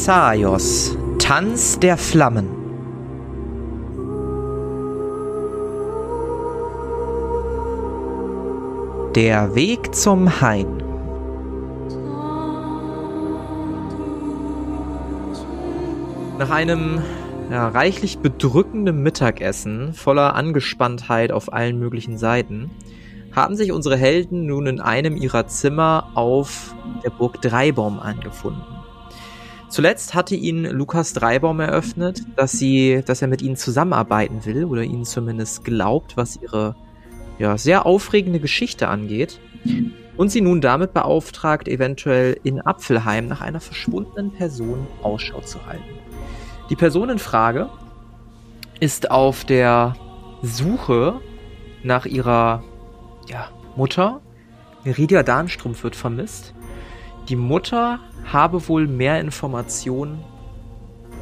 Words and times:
Thessaios, 0.00 0.96
Tanz 1.18 1.78
der 1.78 1.98
Flammen. 1.98 2.48
Der 9.14 9.54
Weg 9.54 9.94
zum 9.94 10.40
Hain. 10.40 10.82
Nach 16.38 16.48
einem 16.48 17.02
ja, 17.50 17.68
reichlich 17.68 18.20
bedrückenden 18.20 19.02
Mittagessen 19.02 19.92
voller 19.92 20.34
Angespanntheit 20.34 21.30
auf 21.30 21.52
allen 21.52 21.78
möglichen 21.78 22.16
Seiten 22.16 22.70
haben 23.32 23.54
sich 23.54 23.70
unsere 23.70 23.98
Helden 23.98 24.46
nun 24.46 24.66
in 24.66 24.80
einem 24.80 25.18
ihrer 25.18 25.46
Zimmer 25.46 26.10
auf 26.14 26.74
der 27.04 27.10
Burg 27.10 27.42
Dreibaum 27.42 28.00
angefunden. 28.00 28.79
Zuletzt 29.70 30.14
hatte 30.14 30.34
ihnen 30.34 30.64
Lukas 30.64 31.12
Dreibaum 31.12 31.60
eröffnet, 31.60 32.22
dass 32.34 32.50
sie, 32.50 33.02
dass 33.06 33.22
er 33.22 33.28
mit 33.28 33.40
ihnen 33.40 33.54
zusammenarbeiten 33.54 34.44
will 34.44 34.64
oder 34.64 34.82
ihnen 34.82 35.04
zumindest 35.04 35.64
glaubt, 35.64 36.16
was 36.16 36.40
ihre 36.42 36.74
ja, 37.38 37.56
sehr 37.56 37.86
aufregende 37.86 38.40
Geschichte 38.40 38.88
angeht. 38.88 39.38
Und 40.16 40.30
sie 40.30 40.40
nun 40.40 40.60
damit 40.60 40.92
beauftragt, 40.92 41.68
eventuell 41.68 42.38
in 42.42 42.60
Apfelheim 42.60 43.28
nach 43.28 43.40
einer 43.40 43.60
verschwundenen 43.60 44.32
Person 44.32 44.88
Ausschau 45.02 45.40
zu 45.40 45.64
halten. 45.64 45.84
Die 46.68 46.76
Person 46.76 47.08
in 47.08 47.18
Frage 47.20 47.70
ist 48.80 49.10
auf 49.10 49.44
der 49.44 49.94
Suche 50.42 51.20
nach 51.84 52.06
ihrer 52.06 52.64
ja, 53.28 53.48
Mutter. 53.76 54.20
Meridia 54.84 55.22
Darnstrumpf 55.22 55.84
wird 55.84 55.94
vermisst. 55.94 56.54
Die 57.28 57.36
Mutter 57.36 58.00
habe 58.24 58.66
wohl 58.68 58.86
mehr 58.86 59.20
Informationen, 59.20 60.24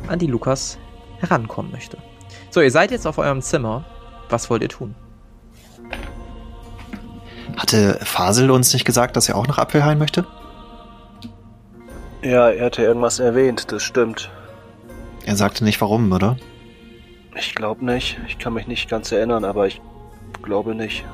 an 0.09 0.19
die 0.19 0.27
Lukas 0.27 0.79
herankommen 1.19 1.73
möchte. 1.73 1.99
So, 2.51 2.61
ihr 2.61 2.71
seid 2.71 2.91
jetzt 2.91 3.07
auf 3.07 3.19
eurem 3.19 3.43
Zimmer. 3.43 3.85
Was 4.29 4.51
wollt 4.51 4.63
ihr 4.63 4.69
tun? 4.69 4.95
Hatte 7.57 7.99
Fasel 8.03 8.51
uns 8.51 8.73
nicht 8.73 8.85
gesagt, 8.85 9.17
dass 9.17 9.29
er 9.29 9.37
auch 9.37 9.47
nach 9.47 9.59
Apfelhain 9.59 9.99
möchte? 9.99 10.27
Ja, 12.23 12.51
er 12.51 12.67
hatte 12.67 12.83
irgendwas 12.83 13.19
erwähnt, 13.19 13.73
das 13.73 13.83
stimmt. 13.83 14.31
Er 15.25 15.37
sagte 15.37 15.65
nicht 15.65 15.81
warum, 15.81 16.11
oder? 16.13 16.37
Ich 17.37 17.55
glaube 17.55 17.85
nicht. 17.85 18.19
Ich 18.27 18.39
kann 18.39 18.55
mich 18.55 18.67
nicht 18.67 18.89
ganz 18.89 19.13
erinnern, 19.13 19.45
aber 19.45 19.67
ich 19.67 19.81
glaube 20.43 20.75
nicht. 20.75 21.05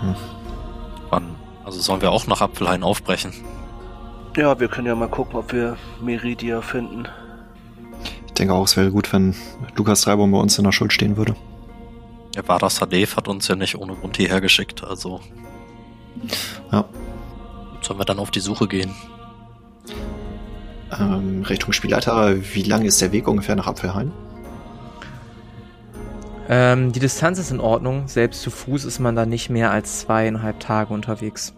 Hm. 0.00 0.14
Wann? 1.10 1.34
Also 1.64 1.80
sollen 1.80 2.02
wir 2.02 2.10
auch 2.10 2.26
nach 2.26 2.40
Apfelhain 2.40 2.82
aufbrechen? 2.82 3.32
Ja, 4.36 4.58
wir 4.58 4.68
können 4.68 4.86
ja 4.86 4.94
mal 4.94 5.08
gucken, 5.08 5.36
ob 5.36 5.52
wir 5.52 5.76
Meridia 6.00 6.62
finden. 6.62 7.06
Ich 8.26 8.32
denke 8.32 8.54
auch, 8.54 8.64
es 8.64 8.76
wäre 8.78 8.90
gut, 8.90 9.12
wenn 9.12 9.34
Lukas 9.76 10.00
Treiber 10.00 10.26
bei 10.26 10.38
uns 10.38 10.56
in 10.56 10.64
der 10.64 10.72
Schuld 10.72 10.92
stehen 10.92 11.18
würde. 11.18 11.36
Ja, 12.34 12.48
Vada 12.48 12.70
Sadev 12.70 13.16
hat 13.16 13.28
uns 13.28 13.46
ja 13.48 13.56
nicht 13.56 13.76
ohne 13.76 13.94
Grund 13.94 14.16
hierher 14.16 14.40
geschickt, 14.40 14.82
also. 14.84 15.20
Ja. 16.70 16.86
Sollen 17.82 17.98
wir 17.98 18.06
dann 18.06 18.18
auf 18.18 18.30
die 18.30 18.40
Suche 18.40 18.68
gehen? 18.68 18.94
Ähm, 20.98 21.42
Richtung 21.42 21.72
Spielleiter, 21.72 22.36
wie 22.54 22.62
lang 22.62 22.86
ist 22.86 23.02
der 23.02 23.12
Weg 23.12 23.28
ungefähr 23.28 23.54
nach 23.54 23.66
Apfelhain? 23.66 24.12
Ähm, 26.48 26.92
die 26.92 27.00
Distanz 27.00 27.38
ist 27.38 27.50
in 27.50 27.60
Ordnung. 27.60 28.08
Selbst 28.08 28.40
zu 28.40 28.50
Fuß 28.50 28.84
ist 28.84 28.98
man 28.98 29.14
da 29.14 29.26
nicht 29.26 29.50
mehr 29.50 29.70
als 29.70 30.00
zweieinhalb 30.00 30.58
Tage 30.60 30.94
unterwegs. 30.94 31.54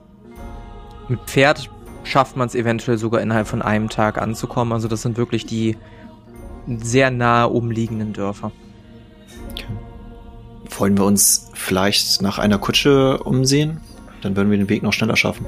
Mit 1.08 1.20
Pferd 1.27 1.70
schafft 2.05 2.37
man 2.37 2.47
es 2.47 2.55
eventuell 2.55 2.99
sogar 2.99 3.20
innerhalb 3.20 3.48
von 3.48 3.63
einem 3.63 3.89
Tag 3.89 4.20
anzukommen. 4.20 4.73
Also 4.73 4.89
das 4.89 5.03
sind 5.03 5.17
wirklich 5.17 5.47
die 5.47 5.77
sehr 6.67 7.11
nahe 7.11 7.48
umliegenden 7.48 8.13
Dörfer. 8.13 8.53
Okay. 9.51 9.67
Wollen 10.79 10.97
wir 10.97 11.05
uns 11.05 11.51
vielleicht 11.55 12.23
nach 12.23 12.39
einer 12.39 12.59
Kutsche 12.59 13.19
umsehen? 13.23 13.81
Dann 14.23 14.37
würden 14.37 14.51
wir 14.51 14.59
den 14.59 14.69
Weg 14.69 14.83
noch 14.83 14.93
schneller 14.93 15.17
schaffen. 15.17 15.47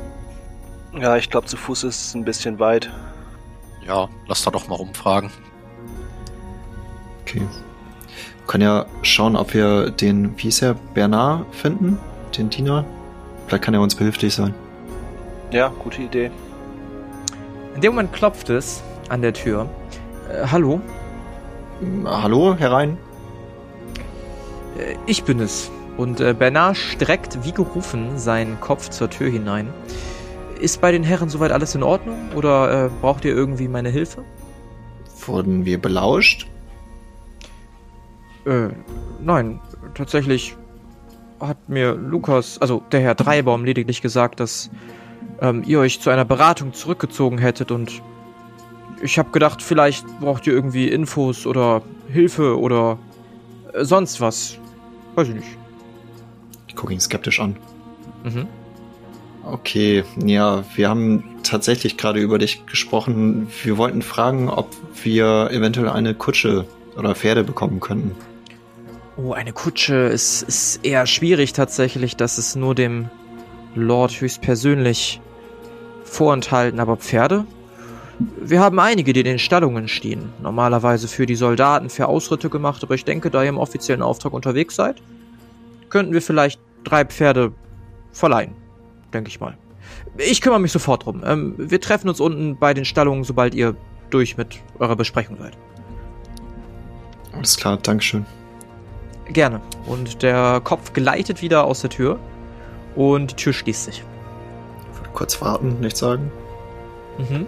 Ja, 0.98 1.16
ich 1.16 1.30
glaube, 1.30 1.46
zu 1.46 1.56
Fuß 1.56 1.84
ist 1.84 2.06
es 2.08 2.14
ein 2.14 2.24
bisschen 2.24 2.58
weit. 2.58 2.90
Ja, 3.86 4.08
lass 4.26 4.42
da 4.42 4.50
doch 4.50 4.68
mal 4.68 4.76
rumfragen. 4.76 5.30
Okay. 7.22 7.40
Wir 7.40 8.46
können 8.46 8.64
ja 8.64 8.86
schauen, 9.02 9.36
ob 9.36 9.54
wir 9.54 9.90
den, 9.90 10.36
wie 10.38 10.42
hieß 10.42 10.62
er, 10.62 10.74
Bernard 10.94 11.54
finden, 11.54 11.98
den 12.36 12.50
Diener. 12.50 12.84
Vielleicht 13.46 13.64
kann 13.64 13.74
er 13.74 13.80
uns 13.80 13.94
behilflich 13.94 14.34
sein. 14.34 14.54
Ja, 15.50 15.68
gute 15.68 16.02
Idee. 16.02 16.30
In 17.76 17.82
dem 17.82 17.92
Moment 17.92 18.14
klopft 18.14 18.48
es 18.48 18.82
an 19.10 19.20
der 19.20 19.34
Tür. 19.34 19.68
Äh, 20.30 20.46
hallo? 20.46 20.80
Hallo, 22.06 22.56
herein. 22.56 22.96
Äh, 24.78 24.94
ich 25.04 25.24
bin 25.24 25.40
es. 25.40 25.70
Und 25.98 26.18
äh, 26.20 26.32
Bernard 26.32 26.78
streckt 26.78 27.44
wie 27.44 27.52
gerufen 27.52 28.18
seinen 28.18 28.58
Kopf 28.60 28.88
zur 28.88 29.10
Tür 29.10 29.28
hinein. 29.28 29.68
Ist 30.58 30.80
bei 30.80 30.90
den 30.90 31.02
Herren 31.02 31.28
soweit 31.28 31.52
alles 31.52 31.74
in 31.74 31.82
Ordnung? 31.82 32.30
Oder 32.34 32.86
äh, 32.86 32.90
braucht 33.02 33.26
ihr 33.26 33.34
irgendwie 33.34 33.68
meine 33.68 33.90
Hilfe? 33.90 34.24
Wurden 35.26 35.66
wir 35.66 35.78
belauscht? 35.78 36.46
Äh, 38.46 38.68
nein, 39.20 39.60
tatsächlich 39.92 40.56
hat 41.40 41.68
mir 41.68 41.92
Lukas, 41.92 42.58
also 42.58 42.82
der 42.90 43.00
Herr 43.00 43.14
Dreibaum, 43.14 43.66
lediglich 43.66 44.00
gesagt, 44.00 44.40
dass 44.40 44.70
ähm, 45.40 45.62
ihr 45.66 45.80
euch 45.80 46.00
zu 46.00 46.10
einer 46.10 46.24
Beratung 46.24 46.72
zurückgezogen 46.72 47.38
hättet 47.38 47.70
und 47.70 48.02
ich 49.02 49.18
habe 49.18 49.30
gedacht, 49.30 49.62
vielleicht 49.62 50.06
braucht 50.20 50.46
ihr 50.46 50.52
irgendwie 50.52 50.88
Infos 50.88 51.46
oder 51.46 51.82
Hilfe 52.08 52.58
oder 52.58 52.98
äh, 53.72 53.84
sonst 53.84 54.20
was. 54.20 54.58
Weiß 55.14 55.28
ich 55.28 55.34
nicht. 55.34 55.48
Ich 56.68 56.76
gucke 56.76 56.92
ihn 56.92 57.00
skeptisch 57.00 57.40
an. 57.40 57.56
Mhm. 58.24 58.46
Okay, 59.44 60.02
ja, 60.24 60.64
wir 60.74 60.88
haben 60.88 61.22
tatsächlich 61.44 61.96
gerade 61.96 62.20
über 62.20 62.38
dich 62.38 62.66
gesprochen. 62.66 63.48
Wir 63.62 63.78
wollten 63.78 64.02
fragen, 64.02 64.48
ob 64.48 64.68
wir 65.04 65.50
eventuell 65.52 65.88
eine 65.88 66.14
Kutsche 66.14 66.66
oder 66.96 67.14
Pferde 67.14 67.44
bekommen 67.44 67.78
könnten. 67.78 68.16
Oh, 69.16 69.32
eine 69.32 69.52
Kutsche 69.52 69.94
ist, 69.94 70.42
ist 70.42 70.84
eher 70.84 71.06
schwierig 71.06 71.52
tatsächlich. 71.52 72.16
Das 72.16 72.38
ist 72.38 72.56
nur 72.56 72.74
dem 72.74 73.08
Lord 73.74 74.20
höchstpersönlich 74.20 75.20
vorenthalten. 76.06 76.80
Aber 76.80 76.96
Pferde? 76.96 77.44
Wir 78.40 78.60
haben 78.60 78.78
einige, 78.78 79.12
die 79.12 79.20
in 79.20 79.26
den 79.26 79.38
Stallungen 79.38 79.88
stehen. 79.88 80.32
Normalerweise 80.40 81.06
für 81.06 81.26
die 81.26 81.36
Soldaten, 81.36 81.90
für 81.90 82.08
Ausritte 82.08 82.48
gemacht. 82.48 82.82
Aber 82.82 82.94
ich 82.94 83.04
denke, 83.04 83.30
da 83.30 83.42
ihr 83.42 83.50
im 83.50 83.58
offiziellen 83.58 84.02
Auftrag 84.02 84.32
unterwegs 84.32 84.74
seid, 84.74 85.02
könnten 85.90 86.12
wir 86.12 86.22
vielleicht 86.22 86.60
drei 86.84 87.04
Pferde 87.04 87.52
verleihen. 88.12 88.54
Denke 89.12 89.28
ich 89.28 89.40
mal. 89.40 89.58
Ich 90.16 90.40
kümmere 90.40 90.60
mich 90.60 90.72
sofort 90.72 91.04
drum. 91.04 91.22
Ähm, 91.24 91.54
wir 91.58 91.80
treffen 91.80 92.08
uns 92.08 92.20
unten 92.20 92.56
bei 92.56 92.72
den 92.72 92.84
Stallungen, 92.84 93.24
sobald 93.24 93.54
ihr 93.54 93.76
durch 94.10 94.36
mit 94.36 94.60
eurer 94.78 94.96
Besprechung 94.96 95.36
seid. 95.38 95.56
Alles 97.32 97.56
klar, 97.56 97.76
Dankeschön. 97.76 98.24
Gerne. 99.28 99.60
Und 99.86 100.22
der 100.22 100.60
Kopf 100.62 100.92
gleitet 100.92 101.42
wieder 101.42 101.64
aus 101.64 101.80
der 101.80 101.90
Tür 101.90 102.18
und 102.94 103.32
die 103.32 103.36
Tür 103.36 103.52
schließt 103.52 103.84
sich. 103.84 104.02
Kurz 105.16 105.40
warten, 105.40 105.80
nichts 105.80 106.00
sagen. 106.00 106.30
Mhm. 107.16 107.46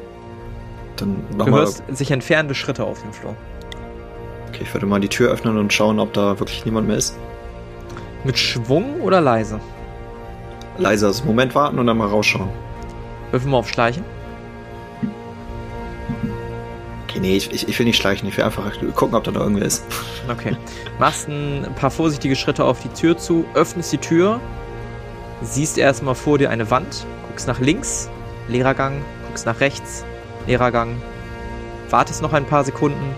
Dann 0.96 1.16
Du 1.30 1.36
nochmal. 1.36 1.60
hörst 1.60 1.82
sich 1.92 2.10
entfernende 2.10 2.54
Schritte 2.54 2.82
auf 2.82 3.02
dem 3.02 3.12
Flur. 3.12 3.36
Okay, 4.48 4.60
ich 4.62 4.72
würde 4.72 4.86
mal 4.86 5.00
die 5.00 5.08
Tür 5.08 5.30
öffnen 5.30 5.58
und 5.58 5.70
schauen, 5.70 6.00
ob 6.00 6.14
da 6.14 6.40
wirklich 6.40 6.64
niemand 6.64 6.88
mehr 6.88 6.96
ist. 6.96 7.14
Mit 8.24 8.38
Schwung 8.38 9.02
oder 9.02 9.20
leise? 9.20 9.60
Leise, 10.78 11.08
also 11.08 11.24
Moment 11.24 11.54
warten 11.54 11.78
und 11.78 11.86
dann 11.86 11.98
mal 11.98 12.08
rausschauen. 12.08 12.48
Würfeln 13.32 13.52
wir 13.52 13.58
auf 13.58 13.68
Schleichen. 13.68 14.02
Okay, 17.04 17.20
nee, 17.20 17.36
ich, 17.36 17.52
ich, 17.52 17.68
ich 17.68 17.78
will 17.78 17.84
nicht 17.84 17.98
schleichen, 18.00 18.26
ich 18.28 18.36
will 18.38 18.44
einfach 18.44 18.64
gucken, 18.94 19.14
ob 19.14 19.24
da 19.24 19.30
noch 19.30 19.42
irgendwer 19.42 19.66
ist. 19.66 19.84
Okay. 20.30 20.56
Machst 20.98 21.28
ein 21.28 21.66
paar 21.76 21.90
vorsichtige 21.90 22.34
Schritte 22.34 22.64
auf 22.64 22.80
die 22.80 22.88
Tür 22.88 23.18
zu, 23.18 23.44
öffnest 23.54 23.92
die 23.92 23.98
Tür, 23.98 24.40
siehst 25.42 25.76
erstmal 25.76 26.14
vor 26.14 26.38
dir 26.38 26.48
eine 26.50 26.70
Wand, 26.70 27.04
guckst 27.38 27.46
nach 27.46 27.60
links, 27.60 28.10
leerer 28.48 28.74
Gang, 28.74 29.00
guckst 29.28 29.46
nach 29.46 29.60
rechts, 29.60 30.04
leerer 30.48 30.72
Gang, 30.72 31.00
wartest 31.88 32.20
noch 32.20 32.32
ein 32.32 32.44
paar 32.44 32.64
Sekunden 32.64 33.14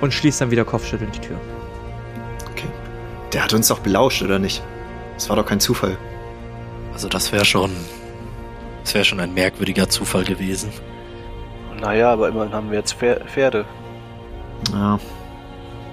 und 0.00 0.12
schließt 0.12 0.40
dann 0.40 0.50
wieder 0.50 0.64
kopfschüttelnd 0.64 1.14
die 1.14 1.20
Tür. 1.20 1.36
Okay. 2.50 2.66
Der 3.32 3.44
hat 3.44 3.52
uns 3.54 3.68
doch 3.68 3.78
belauscht, 3.78 4.22
oder 4.24 4.40
nicht? 4.40 4.60
Das 5.14 5.28
war 5.28 5.36
doch 5.36 5.46
kein 5.46 5.60
Zufall. 5.60 5.96
Also 6.92 7.08
das 7.08 7.30
wäre 7.30 7.44
schon. 7.44 7.70
Das 8.82 8.92
wäre 8.94 9.04
schon 9.04 9.20
ein 9.20 9.32
merkwürdiger 9.34 9.88
Zufall 9.88 10.24
gewesen. 10.24 10.72
Naja, 11.80 12.12
aber 12.12 12.26
immerhin 12.26 12.52
haben 12.52 12.72
wir 12.72 12.78
jetzt 12.80 12.96
Pfer- 13.00 13.24
Pferde. 13.26 13.64
Ja. 14.72 14.98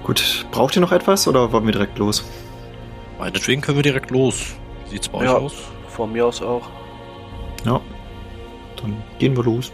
Gut, 0.04 0.48
braucht 0.50 0.76
ihr 0.76 0.82
noch 0.82 0.92
etwas 0.92 1.28
oder 1.28 1.52
wollen 1.52 1.66
wir 1.68 1.74
direkt 1.74 2.00
los? 2.00 2.24
Meinetwegen 3.20 3.62
können 3.62 3.78
wir 3.78 3.84
direkt 3.84 4.10
los. 4.10 4.48
Sieht's 4.90 5.08
bei 5.10 5.24
Ja. 5.26 5.36
euch 5.36 5.44
aus? 5.44 5.54
Von 5.90 6.12
mir 6.12 6.26
aus 6.26 6.42
auch. 6.42 6.68
Ja. 7.66 7.82
Dann 8.78 9.04
gehen 9.18 9.36
wir 9.36 9.44
los. 9.44 9.72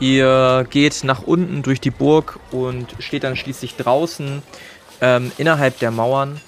Ihr 0.00 0.66
geht 0.70 1.04
nach 1.04 1.22
unten 1.22 1.62
durch 1.62 1.78
die 1.78 1.90
Burg 1.90 2.40
und 2.50 2.96
steht 2.98 3.22
dann 3.22 3.36
schließlich 3.36 3.76
draußen 3.76 4.42
ähm, 5.02 5.30
innerhalb 5.36 5.78
der 5.78 5.90
Mauern. 5.90 6.40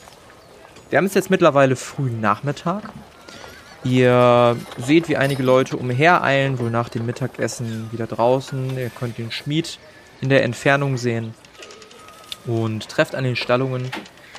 Wir 0.89 0.97
haben 0.97 1.05
es 1.05 1.13
jetzt 1.13 1.31
mittlerweile 1.31 1.77
frühen 1.77 2.21
Nachmittag. 2.21 2.85
Ihr 3.85 4.57
seht, 4.79 5.09
wie 5.09 5.19
einige 5.19 5.43
Leute 5.43 5.77
umhereilen, 5.77 6.59
wohl 6.59 6.71
nach 6.71 6.89
dem 6.89 7.05
Mittagessen 7.05 7.91
wieder 7.93 8.07
draußen. 8.07 8.79
Ihr 8.79 8.91
könnt 8.91 9.19
den 9.19 9.31
Schmied 9.31 9.79
in 10.23 10.31
der 10.31 10.45
Entfernung 10.45 10.97
sehen 10.97 11.35
und 12.47 12.89
trefft 12.89 13.15
an 13.15 13.25
den 13.25 13.37
Stallungen 13.37 13.91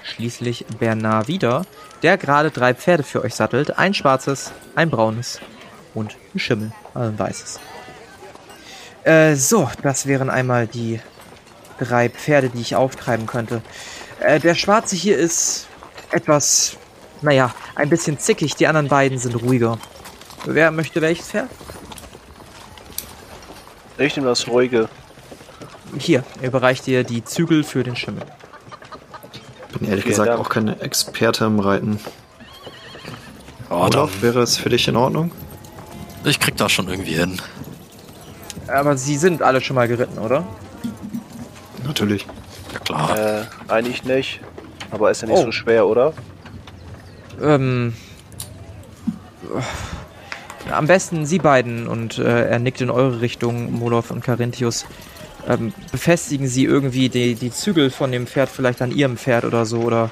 schließlich 0.04 0.66
Bernard 0.80 1.28
wieder, 1.28 1.66
der 2.02 2.18
gerade 2.18 2.52
drei 2.52 2.74
Pferde 2.74 3.04
für 3.04 3.24
euch 3.24 3.36
sattelt. 3.36 3.78
Ein 3.78 3.94
schwarzes, 3.94 4.52
ein 4.76 4.90
braunes 4.90 5.40
und 5.94 6.16
ein 6.34 6.40
Schimmel, 6.40 6.72
also 6.94 7.10
ein 7.10 7.20
weißes. 7.20 7.60
Äh, 9.04 9.36
so, 9.36 9.70
das 9.82 10.06
wären 10.06 10.30
einmal 10.30 10.68
die 10.68 11.00
drei 11.80 12.10
Pferde, 12.10 12.50
die 12.50 12.62
ich 12.62 12.76
auftreiben 12.76 13.26
könnte. 13.26 13.62
Äh, 14.20 14.40
der 14.40 14.56
schwarze 14.56 14.96
hier 14.96 15.18
ist 15.18 15.68
etwas, 16.12 16.78
naja, 17.22 17.54
ein 17.76 17.90
bisschen 17.90 18.20
zickig. 18.20 18.56
Die 18.56 18.68
anderen 18.68 18.88
beiden 18.88 19.18
sind 19.18 19.36
ruhiger. 19.36 19.78
Wer 20.46 20.72
möchte 20.72 21.02
welches 21.02 21.28
Pferd? 21.28 21.50
Ich 23.98 24.16
nehme 24.16 24.28
das 24.28 24.48
ruhige. 24.48 24.90
Hier, 25.98 26.24
er 26.42 26.48
überreicht 26.48 26.86
dir 26.86 27.04
die 27.04 27.24
Zügel 27.24 27.64
für 27.64 27.84
den 27.84 27.96
Schimmel. 27.96 28.24
Bin 29.74 29.88
ehrlich 29.88 30.04
Vielen 30.04 30.12
gesagt 30.14 30.30
Dank. 30.30 30.40
auch 30.40 30.50
kein 30.50 30.68
Experte 30.80 31.46
im 31.46 31.60
Reiten. 31.60 32.00
Oh, 33.70 33.76
Olaf, 33.86 34.22
wäre 34.22 34.42
es 34.42 34.58
für 34.58 34.70
dich 34.70 34.88
in 34.88 34.96
Ordnung? 34.96 35.32
ich 36.26 36.40
krieg 36.40 36.56
das 36.56 36.72
schon 36.72 36.88
irgendwie 36.88 37.16
hin. 37.16 37.42
Aber 38.68 38.96
sie 38.96 39.18
sind 39.18 39.42
alle 39.42 39.60
schon 39.60 39.76
mal 39.76 39.88
geritten, 39.90 40.20
oder? 40.20 40.46
Natürlich. 41.86 42.26
Ja 42.72 42.80
klar. 42.80 43.18
Äh, 43.18 43.44
eigentlich 43.68 44.06
nicht. 44.06 44.40
Aber 44.92 45.12
ist 45.12 45.22
ja 45.22 45.28
nicht 45.28 45.38
Oh. 45.40 45.46
so 45.46 45.52
schwer, 45.52 45.86
oder? 45.86 46.14
Ähm. 47.42 47.94
Am 50.72 50.88
besten 50.88 51.26
Sie 51.26 51.40
beiden 51.40 51.88
und 51.88 52.18
äh, 52.20 52.48
er 52.48 52.60
nickt 52.60 52.80
in 52.80 52.90
eure 52.90 53.20
Richtung, 53.20 53.74
Molov 53.74 54.12
und 54.12 54.24
Carinthius. 54.24 54.86
Ähm, 55.48 55.74
befestigen 55.92 56.48
Sie 56.48 56.64
irgendwie 56.64 57.10
die, 57.10 57.36
die 57.36 57.52
Zügel 57.52 57.90
von 57.90 58.12
dem 58.12 58.28
Pferd 58.28 58.50
vielleicht 58.50 58.82
an 58.82 58.92
Ihrem 58.92 59.18
Pferd 59.18 59.44
oder 59.44 59.66
so 59.66 59.82
oder 59.82 60.10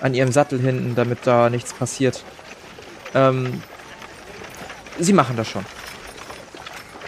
an 0.00 0.14
Ihrem 0.14 0.32
Sattel 0.32 0.60
hinten, 0.60 0.94
damit 0.94 1.20
da 1.24 1.48
nichts 1.48 1.72
passiert. 1.72 2.22
Ähm, 3.14 3.62
Sie 4.98 5.12
machen 5.12 5.36
das 5.36 5.48
schon. 5.48 5.64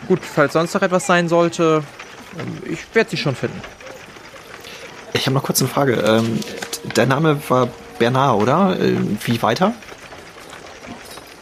Gut, 0.08 0.20
falls 0.22 0.52
sonst 0.54 0.74
noch 0.74 0.82
etwas 0.82 1.06
sein 1.06 1.28
sollte, 1.28 1.82
ähm, 2.38 2.62
ich 2.70 2.94
werde 2.94 3.10
Sie 3.10 3.16
schon 3.16 3.34
finden. 3.34 3.60
Ich 5.12 5.26
habe 5.26 5.34
noch 5.34 5.42
kurz 5.42 5.60
eine 5.60 5.68
Frage. 5.70 5.94
Ähm, 5.94 6.40
dein 6.94 7.08
Name 7.08 7.40
war 7.48 7.68
Bernard, 7.98 8.40
oder? 8.40 8.80
Äh, 8.80 8.96
wie 9.24 9.40
weiter? 9.42 9.72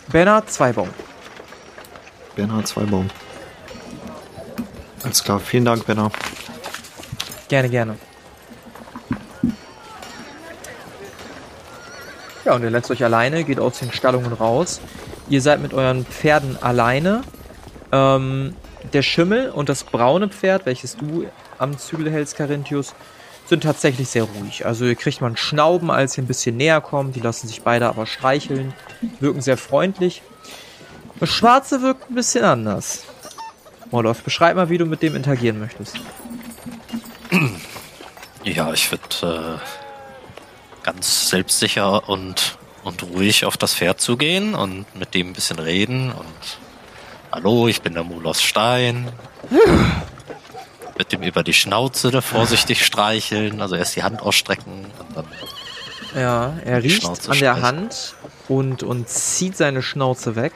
Bernhard 0.08 0.50
Zweibaum. 0.50 0.90
Bernhard 2.36 2.66
Zweibaum. 2.68 3.08
Alles 5.12 5.24
klar, 5.24 5.40
vielen 5.40 5.66
Dank, 5.66 5.84
Bernhard. 5.84 6.14
Gerne, 7.48 7.68
gerne. 7.68 7.96
Ja, 12.46 12.54
und 12.54 12.64
er 12.64 12.70
lässt 12.70 12.90
euch 12.90 13.04
alleine, 13.04 13.44
geht 13.44 13.60
aus 13.60 13.78
den 13.78 13.92
Stallungen 13.92 14.32
raus. 14.32 14.80
Ihr 15.28 15.42
seid 15.42 15.60
mit 15.60 15.74
euren 15.74 16.06
Pferden 16.06 16.56
alleine. 16.62 17.20
Ähm, 17.92 18.56
der 18.94 19.02
Schimmel 19.02 19.50
und 19.50 19.68
das 19.68 19.84
braune 19.84 20.30
Pferd, 20.30 20.64
welches 20.64 20.96
du 20.96 21.26
am 21.58 21.76
Zügel 21.76 22.10
hältst, 22.10 22.38
Carinthius, 22.38 22.94
sind 23.44 23.64
tatsächlich 23.64 24.08
sehr 24.08 24.22
ruhig. 24.22 24.64
Also 24.64 24.86
ihr 24.86 24.94
kriegt 24.94 25.20
mal 25.20 25.28
ein 25.28 25.36
Schnauben, 25.36 25.90
als 25.90 26.16
ihr 26.16 26.24
ein 26.24 26.26
bisschen 26.26 26.56
näher 26.56 26.80
kommt. 26.80 27.16
Die 27.16 27.20
lassen 27.20 27.48
sich 27.48 27.60
beide 27.60 27.86
aber 27.86 28.06
streicheln, 28.06 28.72
wirken 29.20 29.42
sehr 29.42 29.58
freundlich. 29.58 30.22
Das 31.20 31.28
Schwarze 31.28 31.82
wirkt 31.82 32.08
ein 32.08 32.14
bisschen 32.14 32.44
anders. 32.44 33.04
Moloff, 33.92 34.22
beschreib 34.22 34.56
mal, 34.56 34.68
wie 34.70 34.78
du 34.78 34.86
mit 34.86 35.02
dem 35.02 35.14
interagieren 35.14 35.60
möchtest. 35.60 35.96
Ja, 38.44 38.72
ich 38.72 38.90
würde 38.90 39.58
äh, 39.60 40.84
ganz 40.84 41.28
selbstsicher 41.28 42.08
und, 42.08 42.58
und 42.84 43.02
ruhig 43.04 43.44
auf 43.44 43.56
das 43.56 43.74
Pferd 43.74 44.00
zugehen 44.00 44.54
und 44.54 44.84
mit 44.96 45.14
dem 45.14 45.28
ein 45.28 45.32
bisschen 45.32 45.58
reden 45.58 46.10
und 46.10 46.58
Hallo, 47.30 47.66
ich 47.68 47.80
bin 47.80 47.94
der 47.94 48.04
Mulos 48.04 48.42
Stein. 48.42 49.10
mit 50.98 51.12
dem 51.12 51.22
über 51.22 51.42
die 51.42 51.54
Schnauze 51.54 52.10
da 52.10 52.20
vorsichtig 52.20 52.84
streicheln, 52.84 53.62
also 53.62 53.74
erst 53.74 53.96
die 53.96 54.02
Hand 54.02 54.20
ausstrecken 54.20 54.84
und 54.98 55.16
dann 55.16 55.24
Ja, 56.14 56.52
er 56.64 56.82
riecht 56.82 57.02
Schnauze 57.02 57.30
an 57.30 57.38
der 57.38 57.52
streichen. 57.56 57.62
Hand 57.62 58.14
und, 58.48 58.82
und 58.82 59.08
zieht 59.08 59.56
seine 59.56 59.82
Schnauze 59.82 60.36
weg. 60.36 60.52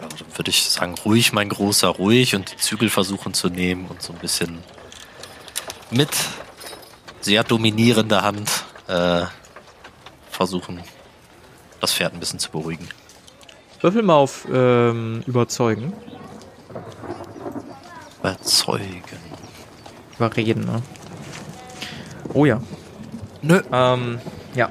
Ja, 0.00 0.08
dann 0.08 0.18
würde 0.36 0.50
ich 0.50 0.64
sagen, 0.64 0.94
ruhig, 1.04 1.32
mein 1.32 1.48
Großer, 1.48 1.88
ruhig 1.88 2.34
und 2.34 2.52
die 2.52 2.56
Zügel 2.56 2.90
versuchen 2.90 3.34
zu 3.34 3.48
nehmen 3.48 3.86
und 3.86 4.02
so 4.02 4.12
ein 4.12 4.18
bisschen 4.18 4.62
mit 5.90 6.10
sehr 7.20 7.44
dominierender 7.44 8.22
Hand 8.22 8.64
äh, 8.86 9.22
versuchen, 10.30 10.82
das 11.80 11.92
Pferd 11.92 12.14
ein 12.14 12.20
bisschen 12.20 12.38
zu 12.38 12.50
beruhigen. 12.50 12.88
Würfel 13.80 14.02
mal 14.02 14.14
auf 14.14 14.46
ähm, 14.52 15.22
Überzeugen. 15.26 15.92
Überzeugen. 18.20 19.18
Überreden, 20.16 20.64
ne? 20.64 20.82
Oh 22.34 22.44
ja. 22.44 22.60
Nö. 23.42 23.62
Ähm, 23.72 24.20
ja. 24.54 24.70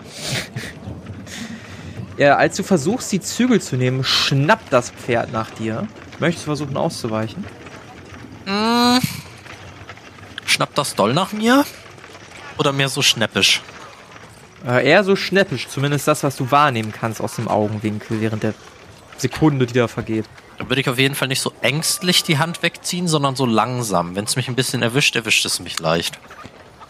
Ja. 2.17 2.35
Als 2.35 2.55
du 2.55 2.63
versuchst, 2.63 3.11
die 3.11 3.19
Zügel 3.19 3.61
zu 3.61 3.75
nehmen, 3.77 4.03
schnappt 4.03 4.71
das 4.71 4.91
Pferd 4.91 5.31
nach 5.31 5.49
dir. 5.51 5.87
Möchtest 6.19 6.45
du 6.45 6.49
versuchen 6.49 6.77
auszuweichen? 6.77 7.45
Mm. 8.45 8.97
Schnappt 10.45 10.77
das 10.77 10.95
doll 10.95 11.13
nach 11.13 11.31
mir? 11.31 11.65
Oder 12.57 12.73
mehr 12.73 12.89
so 12.89 13.01
schnäppisch? 13.01 13.61
Äh, 14.65 14.89
eher 14.89 15.03
so 15.03 15.15
schnäppisch, 15.15 15.67
zumindest 15.67 16.07
das, 16.07 16.23
was 16.23 16.35
du 16.35 16.49
wahrnehmen 16.49 16.91
kannst 16.91 17.21
aus 17.21 17.35
dem 17.35 17.47
Augenwinkel 17.47 18.21
während 18.21 18.43
der 18.43 18.53
Sekunde, 19.17 19.65
die 19.65 19.73
da 19.73 19.87
vergeht. 19.87 20.25
Dann 20.57 20.69
würde 20.69 20.81
ich 20.81 20.89
auf 20.89 20.97
jeden 20.97 21.13
Fall 21.13 21.27
nicht 21.27 21.41
so 21.41 21.53
ängstlich 21.61 22.23
die 22.23 22.39
Hand 22.39 22.63
wegziehen, 22.63 23.07
sondern 23.07 23.35
so 23.35 23.45
langsam. 23.45 24.15
Wenn 24.15 24.25
es 24.25 24.35
mich 24.35 24.47
ein 24.47 24.55
bisschen 24.55 24.81
erwischt, 24.81 25.15
erwischt 25.15 25.45
es 25.45 25.59
mich 25.59 25.79
leicht. 25.79 26.19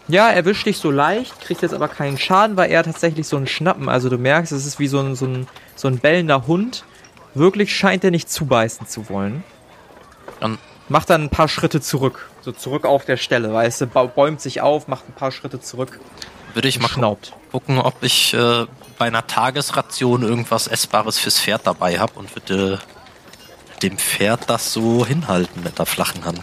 Ja, 0.08 0.30
er 0.30 0.46
wischt 0.46 0.66
dich 0.66 0.78
so 0.78 0.90
leicht, 0.90 1.42
kriegt 1.42 1.62
jetzt 1.62 1.74
aber 1.74 1.88
keinen 1.88 2.18
Schaden, 2.18 2.56
weil 2.56 2.72
er 2.72 2.84
tatsächlich 2.84 3.28
so 3.28 3.38
ein 3.38 3.48
Schnappen. 3.48 3.90
Also 3.90 4.10
du 4.10 4.18
merkst, 4.18 4.52
es 4.52 4.66
ist 4.66 4.80
wie 4.80 4.88
so 4.88 5.00
ein, 5.00 5.16
so 5.16 5.26
ein, 5.26 5.48
so 5.76 5.88
ein 5.88 6.00
bellender 6.00 6.48
Hund. 6.48 6.86
Wirklich 7.34 7.76
scheint 7.76 8.04
er 8.04 8.12
nicht 8.12 8.30
zubeißen 8.30 8.88
zu 8.88 9.10
wollen. 9.10 9.44
Dann 10.40 10.58
Macht 10.90 11.10
dann 11.10 11.24
ein 11.24 11.30
paar 11.30 11.50
Schritte 11.50 11.82
zurück. 11.82 12.30
So 12.42 12.52
zurück 12.54 12.86
auf 12.86 13.04
der 13.04 13.18
Stelle, 13.18 13.54
weißt 13.54 13.82
du, 13.82 13.88
bäumt 13.88 14.40
sich 14.40 14.62
auf, 14.62 14.88
macht 14.88 15.10
ein 15.10 15.14
paar 15.14 15.32
Schritte 15.32 15.60
zurück, 15.60 16.00
würde 16.54 16.70
ich 16.70 16.80
mal 16.80 16.88
gu 16.88 16.94
schnaubt. 16.94 17.34
gucken, 17.52 17.78
ob 17.78 18.02
ich 18.02 18.34
äh, 18.34 18.66
bei 18.98 19.08
einer 19.08 19.28
Tagesration 19.28 20.24
irgendwas 20.24 20.68
Essbares 20.68 21.20
fürs 21.20 21.40
Pferd 21.40 21.62
dabei 21.66 22.00
habe 22.00 22.14
und 22.16 22.34
würde 22.36 22.80
dem 23.84 23.98
Pferd 23.98 24.50
das 24.50 24.72
so 24.72 25.06
hinhalten 25.06 25.62
mit 25.62 25.78
der 25.78 25.86
flachen 25.86 26.24
Hand. 26.24 26.42